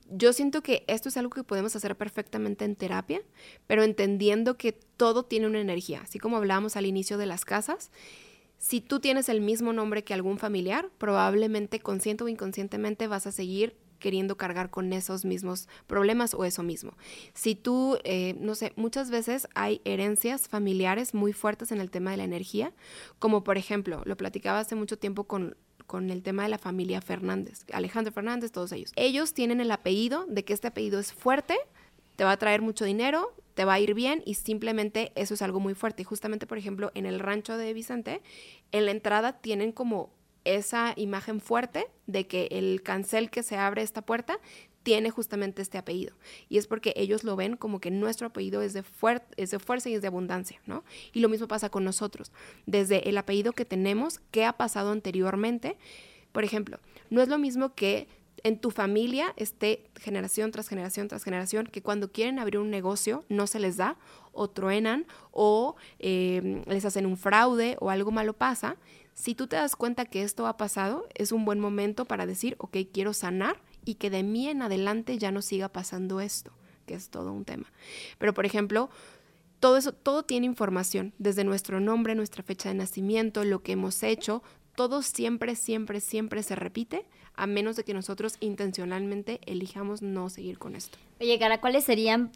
Yo 0.09 0.31
siento 0.31 0.63
que 0.63 0.85
esto 0.87 1.09
es 1.09 1.17
algo 1.17 1.31
que 1.31 1.43
podemos 1.43 1.75
hacer 1.75 1.97
perfectamente 1.97 2.63
en 2.63 2.75
terapia, 2.75 3.21
pero 3.67 3.83
entendiendo 3.83 4.57
que 4.57 4.71
todo 4.71 5.23
tiene 5.23 5.47
una 5.47 5.59
energía, 5.59 6.01
así 6.03 6.17
como 6.17 6.37
hablábamos 6.37 6.77
al 6.77 6.85
inicio 6.85 7.17
de 7.17 7.25
las 7.25 7.43
casas. 7.43 7.91
Si 8.57 8.79
tú 8.79 8.99
tienes 8.99 9.27
el 9.27 9.41
mismo 9.41 9.73
nombre 9.73 10.03
que 10.03 10.13
algún 10.13 10.37
familiar, 10.39 10.89
probablemente 10.97 11.79
consciente 11.79 12.23
o 12.23 12.27
inconscientemente 12.29 13.07
vas 13.07 13.27
a 13.27 13.31
seguir 13.31 13.75
queriendo 13.99 14.37
cargar 14.37 14.69
con 14.69 14.93
esos 14.93 15.25
mismos 15.25 15.67
problemas 15.87 16.33
o 16.33 16.45
eso 16.45 16.63
mismo. 16.63 16.93
Si 17.33 17.55
tú, 17.55 17.97
eh, 18.03 18.35
no 18.39 18.55
sé, 18.55 18.73
muchas 18.75 19.09
veces 19.09 19.47
hay 19.55 19.81
herencias 19.85 20.47
familiares 20.47 21.13
muy 21.13 21.33
fuertes 21.33 21.71
en 21.71 21.79
el 21.79 21.91
tema 21.91 22.11
de 22.11 22.17
la 22.17 22.23
energía, 22.23 22.73
como 23.19 23.43
por 23.43 23.57
ejemplo, 23.57 24.01
lo 24.05 24.17
platicaba 24.17 24.59
hace 24.59 24.75
mucho 24.75 24.97
tiempo 24.97 25.25
con 25.25 25.55
con 25.85 26.09
el 26.09 26.21
tema 26.21 26.43
de 26.43 26.49
la 26.49 26.57
familia 26.57 27.01
Fernández, 27.01 27.61
Alejandro 27.71 28.11
Fernández, 28.11 28.51
todos 28.51 28.73
ellos. 28.73 28.91
Ellos 28.97 29.33
tienen 29.33 29.61
el 29.61 29.71
apellido 29.71 30.25
de 30.27 30.43
que 30.43 30.51
este 30.51 30.67
apellido 30.67 30.99
es 30.99 31.13
fuerte, 31.13 31.57
te 32.17 32.25
va 32.25 32.33
a 32.33 32.37
traer 32.37 32.61
mucho 32.61 32.83
dinero, 32.83 33.33
te 33.53 33.63
va 33.63 33.73
a 33.73 33.79
ir 33.79 33.93
bien 33.93 34.21
y 34.25 34.35
simplemente 34.35 35.11
eso 35.15 35.33
es 35.33 35.41
algo 35.41 35.59
muy 35.59 35.73
fuerte. 35.73 36.01
Y 36.01 36.05
justamente, 36.05 36.45
por 36.45 36.57
ejemplo, 36.57 36.91
en 36.93 37.05
el 37.05 37.19
rancho 37.19 37.57
de 37.57 37.73
Vicente, 37.73 38.21
en 38.71 38.85
la 38.85 38.91
entrada 38.91 39.33
tienen 39.39 39.71
como 39.71 40.11
esa 40.55 40.93
imagen 40.95 41.39
fuerte 41.41 41.87
de 42.05 42.27
que 42.27 42.47
el 42.51 42.81
cancel 42.83 43.29
que 43.29 43.43
se 43.43 43.57
abre 43.57 43.81
esta 43.81 44.01
puerta 44.01 44.39
tiene 44.83 45.09
justamente 45.09 45.61
este 45.61 45.77
apellido. 45.77 46.15
Y 46.47 46.57
es 46.57 46.65
porque 46.65 46.93
ellos 46.95 47.25
lo 47.25 47.35
ven 47.35 47.57
como 47.57 47.81
que 47.81 47.91
nuestro 47.91 48.27
apellido 48.27 48.61
es 48.61 48.71
de, 48.71 48.85
es 49.35 49.51
de 49.51 49.59
fuerza 49.59 49.89
y 49.89 49.95
es 49.95 50.01
de 50.01 50.07
abundancia, 50.07 50.61
¿no? 50.65 50.85
Y 51.11 51.19
lo 51.19 51.27
mismo 51.27 51.49
pasa 51.49 51.69
con 51.69 51.83
nosotros. 51.83 52.31
Desde 52.65 53.09
el 53.09 53.17
apellido 53.17 53.51
que 53.51 53.65
tenemos, 53.65 54.21
qué 54.31 54.45
ha 54.45 54.53
pasado 54.53 54.91
anteriormente. 54.91 55.77
Por 56.31 56.45
ejemplo, 56.45 56.79
no 57.09 57.21
es 57.21 57.27
lo 57.27 57.37
mismo 57.37 57.75
que 57.75 58.07
en 58.43 58.59
tu 58.59 58.71
familia 58.71 59.33
esté 59.35 59.89
generación 59.95 60.51
tras 60.51 60.69
generación 60.69 61.09
tras 61.09 61.23
generación, 61.23 61.67
que 61.67 61.81
cuando 61.81 62.11
quieren 62.11 62.39
abrir 62.39 62.59
un 62.59 62.69
negocio 62.69 63.25
no 63.27 63.45
se 63.45 63.59
les 63.59 63.75
da, 63.75 63.97
o 64.31 64.49
truenan, 64.49 65.05
o 65.31 65.75
eh, 65.99 66.63
les 66.65 66.85
hacen 66.85 67.05
un 67.05 67.17
fraude, 67.17 67.75
o 67.81 67.89
algo 67.89 68.11
malo 68.11 68.33
pasa. 68.33 68.77
Si 69.17 69.33
tú 69.33 69.47
te 69.47 69.55
das 69.55 69.75
cuenta 69.75 70.05
que 70.05 70.21
esto 70.21 70.45
ha 70.45 70.57
pasado, 70.57 71.07
es 71.15 71.31
un 71.31 71.43
buen 71.43 71.59
momento 71.59 72.05
para 72.05 72.27
decir, 72.27 72.55
ok, 72.59 72.77
quiero 72.93 73.13
sanar 73.13 73.59
y 73.83 73.95
que 73.95 74.11
de 74.11 74.21
mí 74.21 74.47
en 74.47 74.61
adelante 74.61 75.17
ya 75.17 75.31
no 75.31 75.41
siga 75.41 75.69
pasando 75.69 76.21
esto, 76.21 76.51
que 76.85 76.93
es 76.93 77.09
todo 77.09 77.33
un 77.33 77.43
tema. 77.43 77.65
Pero, 78.19 78.35
por 78.35 78.45
ejemplo, 78.45 78.91
todo 79.59 79.77
eso, 79.77 79.91
todo 79.91 80.21
tiene 80.21 80.45
información, 80.45 81.13
desde 81.17 81.43
nuestro 81.43 81.79
nombre, 81.79 82.13
nuestra 82.13 82.43
fecha 82.43 82.69
de 82.69 82.75
nacimiento, 82.75 83.43
lo 83.43 83.63
que 83.63 83.71
hemos 83.71 84.03
hecho, 84.03 84.43
todo 84.75 85.01
siempre, 85.01 85.55
siempre, 85.55 85.99
siempre 85.99 86.43
se 86.43 86.55
repite, 86.55 87.07
a 87.33 87.47
menos 87.47 87.75
de 87.75 87.83
que 87.83 87.95
nosotros 87.95 88.37
intencionalmente 88.39 89.41
elijamos 89.47 90.03
no 90.03 90.29
seguir 90.29 90.59
con 90.59 90.75
esto. 90.75 90.99
Oye, 91.19 91.39
Cara, 91.39 91.59
¿cuáles 91.59 91.85
serían 91.85 92.31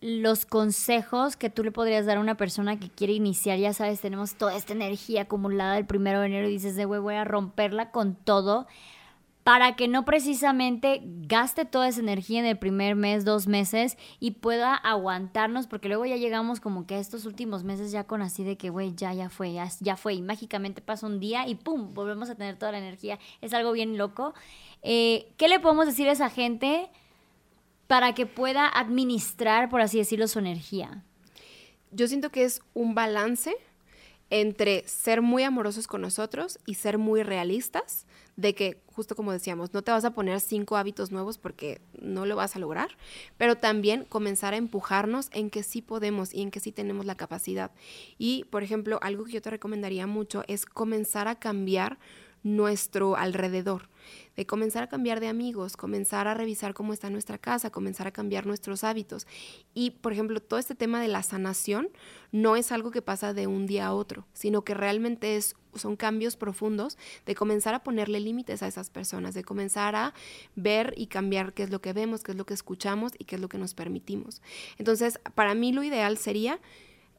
los 0.00 0.46
consejos 0.46 1.36
que 1.36 1.50
tú 1.50 1.64
le 1.64 1.72
podrías 1.72 2.06
dar 2.06 2.18
a 2.18 2.20
una 2.20 2.36
persona 2.36 2.78
que 2.78 2.90
quiere 2.90 3.12
iniciar? 3.12 3.58
Ya 3.58 3.72
sabes, 3.72 4.00
tenemos 4.00 4.34
toda 4.34 4.56
esta 4.56 4.72
energía 4.72 5.22
acumulada 5.22 5.74
del 5.74 5.86
primero 5.86 6.20
de 6.20 6.26
enero 6.26 6.48
y 6.48 6.52
dices, 6.52 6.76
de 6.76 6.84
güey, 6.84 7.00
voy 7.00 7.14
a 7.14 7.24
romperla 7.24 7.90
con 7.90 8.14
todo 8.14 8.66
para 9.46 9.76
que 9.76 9.86
no 9.86 10.04
precisamente 10.04 11.02
gaste 11.04 11.64
toda 11.64 11.86
esa 11.86 12.00
energía 12.00 12.40
en 12.40 12.46
el 12.46 12.58
primer 12.58 12.96
mes, 12.96 13.24
dos 13.24 13.46
meses 13.46 13.96
y 14.18 14.32
pueda 14.32 14.74
aguantarnos, 14.74 15.68
porque 15.68 15.86
luego 15.86 16.04
ya 16.04 16.16
llegamos 16.16 16.58
como 16.58 16.84
que 16.84 16.96
a 16.96 16.98
estos 16.98 17.26
últimos 17.26 17.62
meses 17.62 17.92
ya 17.92 18.02
con 18.02 18.22
así 18.22 18.42
de 18.42 18.56
que, 18.56 18.70
güey, 18.70 18.96
ya, 18.96 19.14
ya 19.14 19.30
fue, 19.30 19.52
ya, 19.52 19.68
ya, 19.78 19.96
fue, 19.96 20.14
y 20.14 20.20
mágicamente 20.20 20.82
pasa 20.82 21.06
un 21.06 21.20
día 21.20 21.46
y 21.46 21.54
¡pum! 21.54 21.94
Volvemos 21.94 22.28
a 22.28 22.34
tener 22.34 22.56
toda 22.56 22.72
la 22.72 22.78
energía. 22.78 23.20
Es 23.40 23.54
algo 23.54 23.70
bien 23.70 23.96
loco. 23.96 24.34
Eh, 24.82 25.32
¿Qué 25.36 25.46
le 25.46 25.60
podemos 25.60 25.86
decir 25.86 26.08
a 26.08 26.12
esa 26.12 26.28
gente 26.28 26.90
para 27.86 28.14
que 28.14 28.26
pueda 28.26 28.68
administrar, 28.68 29.68
por 29.68 29.80
así 29.80 29.98
decirlo, 29.98 30.28
su 30.28 30.38
energía? 30.38 31.04
Yo 31.90 32.08
siento 32.08 32.30
que 32.30 32.44
es 32.44 32.60
un 32.74 32.94
balance 32.94 33.56
entre 34.30 34.86
ser 34.88 35.22
muy 35.22 35.44
amorosos 35.44 35.86
con 35.86 36.00
nosotros 36.02 36.58
y 36.66 36.74
ser 36.74 36.98
muy 36.98 37.22
realistas 37.22 38.06
de 38.34 38.54
que, 38.54 38.82
justo 38.86 39.16
como 39.16 39.32
decíamos, 39.32 39.72
no 39.72 39.82
te 39.82 39.92
vas 39.92 40.04
a 40.04 40.12
poner 40.12 40.40
cinco 40.40 40.76
hábitos 40.76 41.10
nuevos 41.10 41.38
porque 41.38 41.80
no 42.00 42.26
lo 42.26 42.36
vas 42.36 42.56
a 42.56 42.58
lograr, 42.58 42.96
pero 43.38 43.56
también 43.56 44.04
comenzar 44.04 44.52
a 44.52 44.58
empujarnos 44.58 45.28
en 45.32 45.48
que 45.48 45.62
sí 45.62 45.80
podemos 45.80 46.34
y 46.34 46.42
en 46.42 46.50
que 46.50 46.60
sí 46.60 46.72
tenemos 46.72 47.06
la 47.06 47.14
capacidad. 47.14 47.70
Y, 48.18 48.44
por 48.50 48.62
ejemplo, 48.62 48.98
algo 49.00 49.24
que 49.24 49.32
yo 49.32 49.42
te 49.42 49.50
recomendaría 49.50 50.06
mucho 50.06 50.44
es 50.48 50.66
comenzar 50.66 51.28
a 51.28 51.36
cambiar 51.36 51.98
nuestro 52.46 53.16
alrededor, 53.16 53.88
de 54.36 54.46
comenzar 54.46 54.84
a 54.84 54.88
cambiar 54.88 55.18
de 55.18 55.26
amigos, 55.26 55.76
comenzar 55.76 56.28
a 56.28 56.34
revisar 56.34 56.74
cómo 56.74 56.92
está 56.92 57.10
nuestra 57.10 57.38
casa, 57.38 57.70
comenzar 57.70 58.06
a 58.06 58.12
cambiar 58.12 58.46
nuestros 58.46 58.84
hábitos. 58.84 59.26
Y, 59.74 59.90
por 59.90 60.12
ejemplo, 60.12 60.40
todo 60.40 60.60
este 60.60 60.76
tema 60.76 61.00
de 61.00 61.08
la 61.08 61.24
sanación 61.24 61.88
no 62.30 62.54
es 62.54 62.70
algo 62.70 62.92
que 62.92 63.02
pasa 63.02 63.34
de 63.34 63.48
un 63.48 63.66
día 63.66 63.88
a 63.88 63.94
otro, 63.94 64.28
sino 64.32 64.62
que 64.62 64.74
realmente 64.74 65.34
es, 65.34 65.56
son 65.74 65.96
cambios 65.96 66.36
profundos 66.36 66.98
de 67.26 67.34
comenzar 67.34 67.74
a 67.74 67.82
ponerle 67.82 68.20
límites 68.20 68.62
a 68.62 68.68
esas 68.68 68.90
personas, 68.90 69.34
de 69.34 69.42
comenzar 69.42 69.96
a 69.96 70.14
ver 70.54 70.94
y 70.96 71.08
cambiar 71.08 71.52
qué 71.52 71.64
es 71.64 71.70
lo 71.70 71.80
que 71.80 71.92
vemos, 71.92 72.22
qué 72.22 72.30
es 72.30 72.38
lo 72.38 72.46
que 72.46 72.54
escuchamos 72.54 73.10
y 73.18 73.24
qué 73.24 73.34
es 73.34 73.40
lo 73.40 73.48
que 73.48 73.58
nos 73.58 73.74
permitimos. 73.74 74.40
Entonces, 74.78 75.18
para 75.34 75.54
mí 75.56 75.72
lo 75.72 75.82
ideal 75.82 76.16
sería 76.16 76.60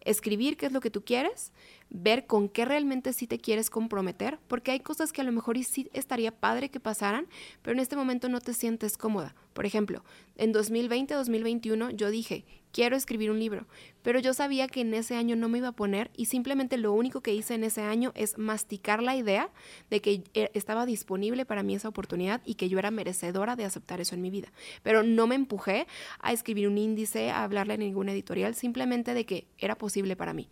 escribir 0.08 0.56
qué 0.56 0.68
es 0.68 0.72
lo 0.72 0.80
que 0.80 0.90
tú 0.90 1.04
quieres, 1.04 1.52
ver 1.90 2.26
con 2.26 2.50
qué 2.50 2.66
realmente 2.66 3.14
sí 3.14 3.28
te 3.28 3.40
quieres 3.40 3.70
comprometer, 3.70 4.40
porque 4.48 4.72
hay 4.72 4.80
cosas 4.80 5.12
que 5.14 5.22
a 5.22 5.24
lo 5.24 5.32
mejor 5.32 5.58
sí 5.64 5.90
estaría 5.94 6.32
padre 6.32 6.70
que 6.70 6.80
pasaran, 6.80 7.28
pero 7.62 7.74
en 7.74 7.80
este 7.80 7.96
momento 7.96 8.30
no 8.30 8.42
te 8.42 8.54
sientes 8.54 8.98
cómoda. 8.98 9.36
Por 9.54 9.66
ejemplo, 9.66 10.04
en 10.36 10.54
2020-2021 10.54 11.96
yo 11.96 12.12
dije, 12.12 12.46
quiero 12.72 12.96
escribir 12.96 13.32
un 13.32 13.40
libro, 13.40 13.66
pero 14.04 14.20
yo 14.20 14.34
sabía 14.36 14.68
que 14.68 14.82
en 14.82 14.94
ese 14.94 15.16
año 15.16 15.36
no 15.36 15.50
me 15.50 15.58
iba 15.58 15.70
a 15.70 15.72
poner 15.72 16.12
y 16.16 16.26
simplemente 16.26 16.78
lo 16.78 16.94
único 16.94 17.22
que 17.22 17.34
hice 17.34 17.56
en 17.56 17.64
ese 17.64 17.82
año 17.82 18.12
es 18.14 18.38
masticar 18.38 19.02
la 19.02 19.16
idea 19.16 19.50
de 19.90 20.00
que 20.00 20.24
eh, 20.36 20.52
estaba 20.54 20.86
disponible 20.86 21.44
para 21.46 21.64
mí 21.64 21.74
esa 21.74 21.90
oportunidad 21.90 22.42
y 22.46 22.54
que 22.54 22.70
yo 22.70 22.78
era 22.78 22.92
merecedora 22.92 23.56
de 23.56 23.66
aceptar 23.66 24.00
eso 24.00 24.14
en 24.14 24.22
mi 24.22 24.30
vida. 24.30 24.52
Pero 24.84 25.02
no 25.02 25.26
me 25.26 25.34
empujé 25.34 25.88
a 26.20 26.32
escribir 26.34 26.68
un 26.68 26.78
índice, 26.78 27.32
a 27.32 27.44
hablarle 27.44 27.74
a 27.74 27.78
ninguna 27.78 28.12
editorial, 28.12 28.54
simplemente 28.54 29.16
de 29.16 29.26
que 29.26 29.48
era 29.58 29.76
posible 29.76 30.16
para 30.16 30.34
mí. 30.34 30.50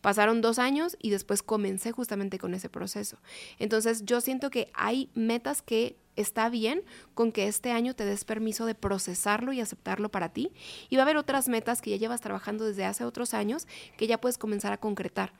Pasaron 0.00 0.40
dos 0.40 0.58
años 0.58 0.77
y 1.00 1.10
después 1.10 1.42
comencé 1.42 1.92
justamente 1.92 2.38
con 2.38 2.54
ese 2.54 2.68
proceso. 2.68 3.18
Entonces 3.58 4.04
yo 4.04 4.20
siento 4.20 4.50
que 4.50 4.70
hay 4.74 5.10
metas 5.14 5.62
que 5.62 5.96
está 6.16 6.48
bien 6.48 6.82
con 7.14 7.30
que 7.30 7.46
este 7.46 7.70
año 7.70 7.94
te 7.94 8.04
des 8.04 8.24
permiso 8.24 8.66
de 8.66 8.74
procesarlo 8.74 9.52
y 9.52 9.60
aceptarlo 9.60 10.10
para 10.10 10.30
ti. 10.30 10.50
Y 10.90 10.96
va 10.96 11.02
a 11.02 11.04
haber 11.04 11.16
otras 11.16 11.48
metas 11.48 11.80
que 11.80 11.90
ya 11.90 11.96
llevas 11.96 12.20
trabajando 12.20 12.64
desde 12.64 12.84
hace 12.84 13.04
otros 13.04 13.34
años 13.34 13.66
que 13.96 14.06
ya 14.06 14.20
puedes 14.20 14.38
comenzar 14.38 14.72
a 14.72 14.78
concretar. 14.78 15.32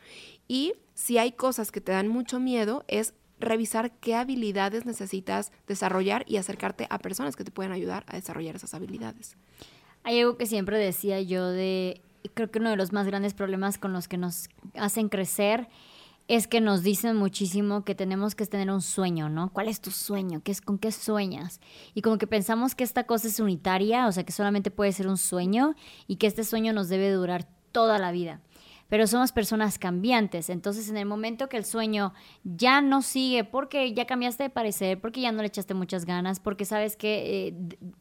Y 0.46 0.74
si 0.94 1.18
hay 1.18 1.32
cosas 1.32 1.72
que 1.72 1.80
te 1.80 1.92
dan 1.92 2.08
mucho 2.08 2.38
miedo, 2.38 2.84
es 2.86 3.14
revisar 3.40 3.92
qué 3.98 4.14
habilidades 4.14 4.84
necesitas 4.86 5.52
desarrollar 5.66 6.24
y 6.26 6.36
acercarte 6.36 6.86
a 6.90 6.98
personas 6.98 7.36
que 7.36 7.44
te 7.44 7.50
pueden 7.50 7.72
ayudar 7.72 8.04
a 8.08 8.16
desarrollar 8.16 8.56
esas 8.56 8.74
habilidades. 8.74 9.36
Hay 10.04 10.20
algo 10.20 10.36
que 10.36 10.46
siempre 10.46 10.78
decía 10.78 11.20
yo 11.20 11.48
de, 11.48 12.00
creo 12.34 12.50
que 12.50 12.58
uno 12.58 12.70
de 12.70 12.76
los 12.76 12.92
más 12.92 13.06
grandes 13.06 13.34
problemas 13.34 13.78
con 13.78 13.92
los 13.92 14.08
que 14.08 14.18
nos 14.18 14.48
hacen 14.74 15.08
crecer 15.08 15.68
es 16.28 16.46
que 16.46 16.60
nos 16.60 16.82
dicen 16.82 17.16
muchísimo 17.16 17.84
que 17.84 17.94
tenemos 17.94 18.34
que 18.34 18.44
tener 18.44 18.70
un 18.70 18.82
sueño, 18.82 19.30
¿no? 19.30 19.50
¿Cuál 19.50 19.68
es 19.68 19.80
tu 19.80 19.90
sueño? 19.90 20.42
¿Qué 20.44 20.52
es, 20.52 20.60
¿Con 20.60 20.78
qué 20.78 20.92
sueñas? 20.92 21.60
Y 21.94 22.02
como 22.02 22.18
que 22.18 22.26
pensamos 22.26 22.74
que 22.74 22.84
esta 22.84 23.04
cosa 23.04 23.28
es 23.28 23.40
unitaria, 23.40 24.06
o 24.06 24.12
sea, 24.12 24.24
que 24.24 24.32
solamente 24.32 24.70
puede 24.70 24.92
ser 24.92 25.08
un 25.08 25.16
sueño 25.16 25.74
y 26.06 26.16
que 26.16 26.26
este 26.26 26.44
sueño 26.44 26.74
nos 26.74 26.90
debe 26.90 27.10
durar 27.10 27.48
toda 27.72 27.98
la 27.98 28.12
vida 28.12 28.42
pero 28.88 29.06
somos 29.06 29.32
personas 29.32 29.78
cambiantes. 29.78 30.50
Entonces, 30.50 30.88
en 30.88 30.96
el 30.96 31.06
momento 31.06 31.48
que 31.48 31.56
el 31.56 31.64
sueño 31.64 32.12
ya 32.44 32.80
no 32.80 33.02
sigue 33.02 33.44
porque 33.44 33.92
ya 33.92 34.06
cambiaste 34.06 34.44
de 34.44 34.50
parecer, 34.50 35.00
porque 35.00 35.20
ya 35.20 35.32
no 35.32 35.42
le 35.42 35.48
echaste 35.48 35.74
muchas 35.74 36.04
ganas, 36.04 36.40
porque 36.40 36.64
sabes 36.64 36.96
que 36.96 37.48
eh, 37.48 37.54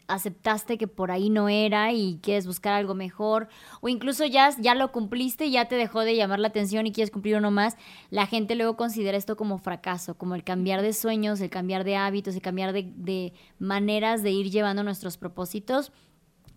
aceptaste 0.07 0.77
que 0.77 0.87
por 0.87 1.11
ahí 1.11 1.29
no 1.29 1.49
era 1.49 1.91
y 1.91 2.19
quieres 2.21 2.47
buscar 2.47 2.73
algo 2.73 2.95
mejor, 2.95 3.49
o 3.81 3.89
incluso 3.89 4.25
ya, 4.25 4.49
ya 4.59 4.75
lo 4.75 4.91
cumpliste 4.91 5.49
ya 5.49 5.67
te 5.67 5.75
dejó 5.75 6.01
de 6.01 6.15
llamar 6.15 6.39
la 6.39 6.47
atención 6.47 6.87
y 6.87 6.91
quieres 6.91 7.11
cumplir 7.11 7.35
uno 7.35 7.51
más, 7.51 7.77
la 8.09 8.25
gente 8.25 8.55
luego 8.55 8.77
considera 8.77 9.17
esto 9.17 9.35
como 9.35 9.57
fracaso, 9.57 10.17
como 10.17 10.35
el 10.35 10.43
cambiar 10.43 10.81
de 10.81 10.93
sueños, 10.93 11.41
el 11.41 11.49
cambiar 11.49 11.83
de 11.83 11.95
hábitos, 11.97 12.35
el 12.35 12.41
cambiar 12.41 12.73
de, 12.73 12.91
de 12.95 13.33
maneras 13.59 14.23
de 14.23 14.31
ir 14.31 14.49
llevando 14.49 14.83
nuestros 14.83 15.17
propósitos 15.17 15.91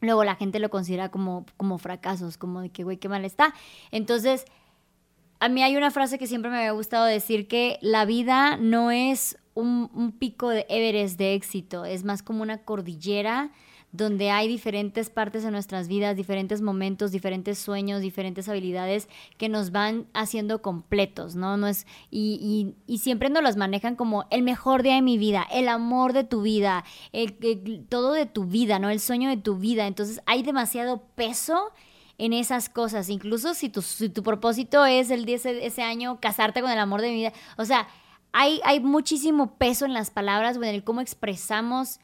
luego 0.00 0.24
la 0.24 0.36
gente 0.36 0.58
lo 0.58 0.70
considera 0.70 1.10
como, 1.10 1.46
como 1.56 1.78
fracasos, 1.78 2.36
como 2.36 2.60
de 2.60 2.70
que, 2.70 2.84
güey, 2.84 2.96
qué 2.96 3.08
mal 3.08 3.24
está. 3.24 3.54
Entonces, 3.90 4.44
a 5.38 5.48
mí 5.48 5.62
hay 5.62 5.76
una 5.76 5.90
frase 5.90 6.18
que 6.18 6.26
siempre 6.26 6.50
me 6.50 6.58
había 6.58 6.72
gustado 6.72 7.04
decir, 7.04 7.48
que 7.48 7.78
la 7.80 8.04
vida 8.04 8.56
no 8.56 8.90
es 8.90 9.38
un, 9.54 9.90
un 9.94 10.12
pico 10.12 10.48
de 10.50 10.66
Everest 10.68 11.18
de 11.18 11.34
éxito, 11.34 11.84
es 11.84 12.04
más 12.04 12.22
como 12.22 12.42
una 12.42 12.58
cordillera 12.58 13.50
donde 13.92 14.30
hay 14.30 14.46
diferentes 14.46 15.10
partes 15.10 15.42
de 15.42 15.50
nuestras 15.50 15.88
vidas, 15.88 16.16
diferentes 16.16 16.62
momentos, 16.62 17.10
diferentes 17.10 17.58
sueños, 17.58 18.00
diferentes 18.00 18.48
habilidades 18.48 19.08
que 19.36 19.48
nos 19.48 19.72
van 19.72 20.06
haciendo 20.14 20.62
completos, 20.62 21.34
¿no? 21.34 21.56
no 21.56 21.66
es, 21.66 21.86
y, 22.10 22.74
y, 22.86 22.98
siempre 22.98 23.30
nos 23.30 23.42
las 23.42 23.56
manejan 23.56 23.96
como 23.96 24.26
el 24.30 24.42
mejor 24.42 24.82
día 24.82 24.94
de 24.94 25.02
mi 25.02 25.18
vida, 25.18 25.46
el 25.50 25.68
amor 25.68 26.12
de 26.12 26.22
tu 26.22 26.42
vida, 26.42 26.84
el, 27.12 27.36
todo 27.88 28.12
de 28.12 28.26
tu 28.26 28.44
vida, 28.44 28.78
¿no? 28.78 28.90
El 28.90 29.00
sueño 29.00 29.28
de 29.28 29.36
tu 29.36 29.56
vida. 29.56 29.86
Entonces 29.86 30.20
hay 30.26 30.42
demasiado 30.42 31.02
peso 31.16 31.72
en 32.18 32.32
esas 32.32 32.68
cosas, 32.68 33.08
incluso 33.08 33.54
si 33.54 33.70
tu, 33.70 33.82
si 33.82 34.08
tu 34.08 34.22
propósito 34.22 34.84
es 34.84 35.10
el 35.10 35.24
de 35.24 35.34
ese, 35.34 35.64
ese 35.64 35.82
año 35.82 36.20
casarte 36.20 36.60
con 36.60 36.70
el 36.70 36.78
amor 36.78 37.00
de 37.00 37.08
mi 37.08 37.14
vida, 37.16 37.32
o 37.56 37.64
sea, 37.64 37.88
hay, 38.32 38.60
hay 38.62 38.78
muchísimo 38.78 39.56
peso 39.56 39.86
en 39.86 39.94
las 39.94 40.10
palabras 40.10 40.56
o 40.56 40.62
en 40.62 40.74
el 40.74 40.84
cómo 40.84 41.00
expresamos 41.00 41.98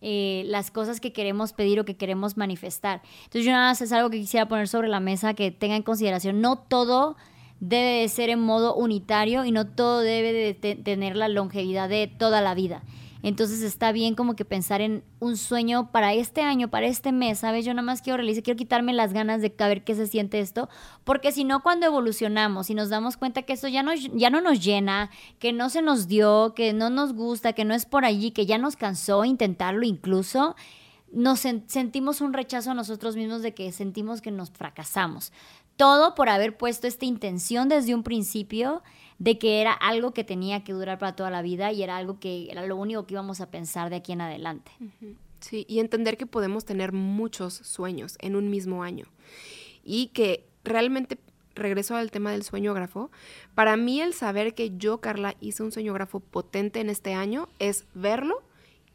eh, 0.00 0.44
las 0.46 0.70
cosas 0.70 1.00
que 1.00 1.12
queremos 1.12 1.52
pedir 1.52 1.80
o 1.80 1.84
que 1.84 1.96
queremos 1.96 2.36
manifestar. 2.36 3.02
Entonces 3.24 3.44
yo 3.44 3.52
nada 3.52 3.70
más 3.70 3.80
es 3.80 3.92
algo 3.92 4.10
que 4.10 4.18
quisiera 4.18 4.46
poner 4.46 4.68
sobre 4.68 4.88
la 4.88 5.00
mesa 5.00 5.34
que 5.34 5.50
tenga 5.50 5.76
en 5.76 5.82
consideración. 5.82 6.40
No 6.40 6.56
todo 6.58 7.16
debe 7.60 8.00
de 8.02 8.08
ser 8.08 8.30
en 8.30 8.40
modo 8.40 8.74
unitario 8.74 9.44
y 9.44 9.50
no 9.50 9.66
todo 9.66 10.00
debe 10.00 10.32
de 10.32 10.76
tener 10.76 11.16
la 11.16 11.28
longevidad 11.28 11.88
de 11.88 12.06
toda 12.06 12.40
la 12.40 12.54
vida. 12.54 12.82
Entonces 13.22 13.62
está 13.62 13.90
bien 13.90 14.14
como 14.14 14.36
que 14.36 14.44
pensar 14.44 14.80
en 14.80 15.02
un 15.18 15.36
sueño 15.36 15.90
para 15.90 16.14
este 16.14 16.42
año, 16.42 16.68
para 16.68 16.86
este 16.86 17.10
mes, 17.10 17.40
¿sabes? 17.40 17.64
Yo 17.64 17.74
nada 17.74 17.82
más 17.84 18.00
quiero 18.00 18.16
realizar, 18.16 18.44
quiero 18.44 18.56
quitarme 18.56 18.92
las 18.92 19.12
ganas 19.12 19.42
de 19.42 19.52
saber 19.56 19.82
qué 19.82 19.94
se 19.94 20.06
siente 20.06 20.38
esto, 20.38 20.68
porque 21.04 21.32
si 21.32 21.44
no, 21.44 21.62
cuando 21.62 21.86
evolucionamos 21.86 22.70
y 22.70 22.74
nos 22.74 22.90
damos 22.90 23.16
cuenta 23.16 23.42
que 23.42 23.52
esto 23.52 23.66
ya 23.68 23.82
no, 23.82 23.92
ya 23.94 24.30
no 24.30 24.40
nos 24.40 24.64
llena, 24.64 25.10
que 25.38 25.52
no 25.52 25.68
se 25.68 25.82
nos 25.82 26.06
dio, 26.06 26.54
que 26.54 26.72
no 26.72 26.90
nos 26.90 27.12
gusta, 27.12 27.52
que 27.52 27.64
no 27.64 27.74
es 27.74 27.86
por 27.86 28.04
allí, 28.04 28.30
que 28.30 28.46
ya 28.46 28.58
nos 28.58 28.76
cansó 28.76 29.24
intentarlo 29.24 29.84
incluso, 29.84 30.54
nos 31.10 31.40
sentimos 31.40 32.20
un 32.20 32.34
rechazo 32.34 32.70
a 32.70 32.74
nosotros 32.74 33.16
mismos 33.16 33.42
de 33.42 33.54
que 33.54 33.72
sentimos 33.72 34.20
que 34.20 34.30
nos 34.30 34.50
fracasamos 34.50 35.32
todo 35.78 36.16
por 36.16 36.28
haber 36.28 36.56
puesto 36.56 36.88
esta 36.88 37.06
intención 37.06 37.68
desde 37.68 37.94
un 37.94 38.02
principio 38.02 38.82
de 39.18 39.38
que 39.38 39.60
era 39.60 39.72
algo 39.72 40.12
que 40.12 40.24
tenía 40.24 40.64
que 40.64 40.72
durar 40.72 40.98
para 40.98 41.16
toda 41.16 41.30
la 41.30 41.42
vida 41.42 41.72
y 41.72 41.82
era 41.82 41.96
algo 41.96 42.18
que 42.20 42.48
era 42.50 42.66
lo 42.66 42.76
único 42.76 43.06
que 43.06 43.14
íbamos 43.14 43.40
a 43.40 43.50
pensar 43.50 43.90
de 43.90 43.96
aquí 43.96 44.12
en 44.12 44.20
adelante. 44.20 44.70
Sí, 45.40 45.66
y 45.68 45.80
entender 45.80 46.16
que 46.16 46.26
podemos 46.26 46.64
tener 46.64 46.92
muchos 46.92 47.54
sueños 47.54 48.16
en 48.20 48.36
un 48.36 48.50
mismo 48.50 48.82
año 48.82 49.06
y 49.84 50.08
que 50.08 50.46
realmente 50.64 51.18
regreso 51.54 51.96
al 51.96 52.10
tema 52.10 52.32
del 52.32 52.44
sueñógrafo, 52.44 53.10
para 53.54 53.76
mí 53.76 54.00
el 54.00 54.14
saber 54.14 54.54
que 54.54 54.76
yo, 54.76 55.00
Carla, 55.00 55.34
hice 55.40 55.62
un 55.62 55.72
sueñógrafo 55.72 56.20
potente 56.20 56.80
en 56.80 56.88
este 56.88 57.14
año 57.14 57.48
es 57.58 57.84
verlo 57.94 58.42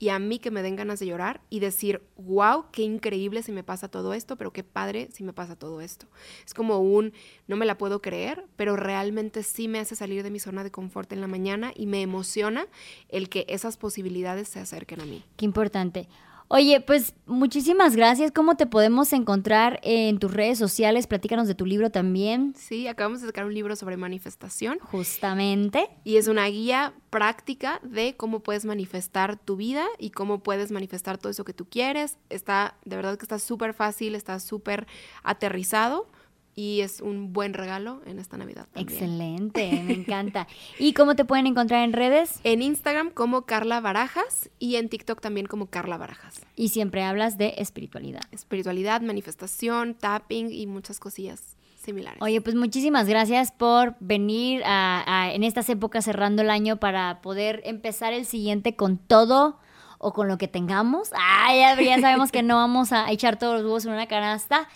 y 0.03 0.09
a 0.09 0.19
mí 0.19 0.37
que 0.37 0.51
me 0.51 0.61
den 0.63 0.75
ganas 0.75 0.99
de 0.99 1.05
llorar 1.05 1.39
y 1.49 1.61
decir, 1.61 2.03
wow, 2.17 2.65
qué 2.73 2.81
increíble 2.81 3.41
si 3.41 3.53
me 3.53 3.63
pasa 3.63 3.87
todo 3.87 4.13
esto, 4.13 4.35
pero 4.35 4.51
qué 4.51 4.61
padre 4.61 5.07
si 5.13 5.23
me 5.23 5.31
pasa 5.31 5.55
todo 5.55 5.79
esto. 5.79 6.07
Es 6.45 6.53
como 6.53 6.79
un, 6.79 7.13
no 7.47 7.55
me 7.55 7.65
la 7.65 7.77
puedo 7.77 8.01
creer, 8.01 8.45
pero 8.57 8.75
realmente 8.75 9.43
sí 9.43 9.69
me 9.69 9.79
hace 9.79 9.95
salir 9.95 10.21
de 10.21 10.29
mi 10.29 10.39
zona 10.39 10.65
de 10.65 10.71
confort 10.71 11.09
en 11.13 11.21
la 11.21 11.27
mañana 11.27 11.71
y 11.73 11.85
me 11.85 12.01
emociona 12.01 12.67
el 13.07 13.29
que 13.29 13.45
esas 13.47 13.77
posibilidades 13.77 14.49
se 14.49 14.59
acerquen 14.59 14.99
a 14.99 15.05
mí. 15.05 15.23
Qué 15.37 15.45
importante. 15.45 16.09
Oye, 16.47 16.81
pues 16.81 17.13
muchísimas 17.25 17.95
gracias. 17.95 18.31
¿Cómo 18.31 18.55
te 18.55 18.65
podemos 18.65 19.13
encontrar 19.13 19.79
en 19.83 20.19
tus 20.19 20.33
redes 20.33 20.57
sociales? 20.57 21.07
Platícanos 21.07 21.47
de 21.47 21.55
tu 21.55 21.65
libro 21.65 21.89
también. 21.89 22.53
Sí, 22.57 22.87
acabamos 22.87 23.21
de 23.21 23.27
sacar 23.27 23.45
un 23.45 23.53
libro 23.53 23.75
sobre 23.75 23.97
manifestación. 23.97 24.79
Justamente. 24.79 25.89
Y 26.03 26.17
es 26.17 26.27
una 26.27 26.45
guía 26.47 26.93
práctica 27.09 27.79
de 27.83 28.15
cómo 28.15 28.41
puedes 28.41 28.65
manifestar 28.65 29.37
tu 29.37 29.55
vida 29.55 29.85
y 29.97 30.11
cómo 30.11 30.43
puedes 30.43 30.71
manifestar 30.71 31.17
todo 31.17 31.31
eso 31.31 31.45
que 31.45 31.53
tú 31.53 31.65
quieres. 31.65 32.17
Está, 32.29 32.75
de 32.85 32.95
verdad 32.95 33.17
que 33.17 33.23
está 33.23 33.39
súper 33.39 33.73
fácil, 33.73 34.15
está 34.15 34.39
súper 34.39 34.87
aterrizado 35.23 36.07
y 36.55 36.81
es 36.81 37.01
un 37.01 37.33
buen 37.33 37.53
regalo 37.53 38.01
en 38.05 38.19
esta 38.19 38.37
Navidad. 38.37 38.67
También. 38.73 38.87
Excelente, 38.87 39.83
me 39.83 39.93
encanta. 39.93 40.47
¿Y 40.79 40.93
cómo 40.93 41.15
te 41.15 41.25
pueden 41.25 41.47
encontrar 41.47 41.83
en 41.83 41.93
redes? 41.93 42.39
En 42.43 42.61
Instagram 42.61 43.09
como 43.11 43.43
Carla 43.43 43.79
Barajas 43.81 44.49
y 44.59 44.75
en 44.75 44.89
TikTok 44.89 45.19
también 45.19 45.47
como 45.47 45.67
Carla 45.67 45.97
Barajas. 45.97 46.41
Y 46.55 46.69
siempre 46.69 47.03
hablas 47.03 47.37
de 47.37 47.55
espiritualidad. 47.57 48.21
Espiritualidad, 48.31 49.01
manifestación, 49.01 49.95
tapping 49.95 50.51
y 50.51 50.67
muchas 50.67 50.99
cosillas 50.99 51.57
similares. 51.75 52.21
Oye, 52.21 52.39
pues 52.39 52.55
muchísimas 52.55 53.07
gracias 53.07 53.51
por 53.51 53.95
venir 53.99 54.61
a, 54.65 55.03
a, 55.05 55.33
en 55.33 55.43
estas 55.43 55.69
épocas 55.69 56.05
cerrando 56.05 56.41
el 56.41 56.49
año 56.49 56.77
para 56.77 57.21
poder 57.21 57.61
empezar 57.65 58.13
el 58.13 58.25
siguiente 58.25 58.75
con 58.75 58.97
todo 58.97 59.59
o 59.97 60.13
con 60.13 60.27
lo 60.27 60.37
que 60.37 60.47
tengamos. 60.47 61.09
Ah, 61.13 61.53
ya, 61.55 61.81
ya 61.81 61.99
sabemos 61.99 62.31
que 62.31 62.43
no 62.43 62.55
vamos 62.55 62.91
a 62.91 63.09
echar 63.11 63.37
todos 63.39 63.55
los 63.55 63.63
huevos 63.63 63.85
en 63.85 63.93
una 63.93 64.07
canasta. 64.07 64.67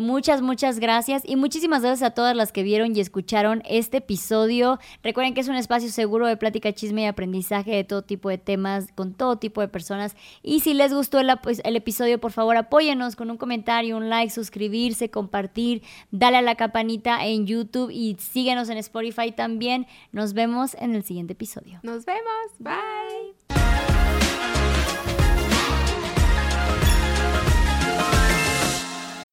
Muchas, 0.00 0.40
muchas 0.40 0.80
gracias 0.80 1.24
y 1.26 1.36
muchísimas 1.36 1.82
gracias 1.82 2.10
a 2.10 2.14
todas 2.14 2.34
las 2.34 2.52
que 2.52 2.62
vieron 2.62 2.96
y 2.96 3.00
escucharon 3.00 3.62
este 3.68 3.98
episodio. 3.98 4.78
Recuerden 5.02 5.34
que 5.34 5.42
es 5.42 5.48
un 5.48 5.56
espacio 5.56 5.90
seguro 5.90 6.26
de 6.26 6.38
plática, 6.38 6.72
chisme 6.72 7.02
y 7.02 7.04
aprendizaje 7.04 7.72
de 7.72 7.84
todo 7.84 8.00
tipo 8.00 8.30
de 8.30 8.38
temas, 8.38 8.90
con 8.94 9.12
todo 9.12 9.36
tipo 9.36 9.60
de 9.60 9.68
personas. 9.68 10.16
Y 10.42 10.60
si 10.60 10.72
les 10.72 10.94
gustó 10.94 11.20
el, 11.20 11.30
pues, 11.42 11.60
episodio, 11.62 12.18
por 12.18 12.32
favor 12.32 12.56
apóyenos 12.56 13.14
con 13.14 13.30
un 13.30 13.36
comentario, 13.36 13.98
un 13.98 14.08
like, 14.08 14.32
suscribirse, 14.32 15.10
compartir, 15.10 15.82
dale 16.10 16.38
a 16.38 16.42
la 16.42 16.54
campanita 16.54 17.26
en 17.26 17.46
YouTube 17.46 17.90
y 17.90 18.16
síguenos 18.18 18.70
en 18.70 18.78
Spotify 18.78 19.32
también. 19.32 19.86
Nos 20.12 20.32
vemos 20.32 20.76
en 20.80 20.94
el 20.94 21.04
siguiente 21.04 21.34
episodio. 21.34 21.78
Nos 21.82 22.06
vemos. 22.06 22.52
Bye. 22.58 23.39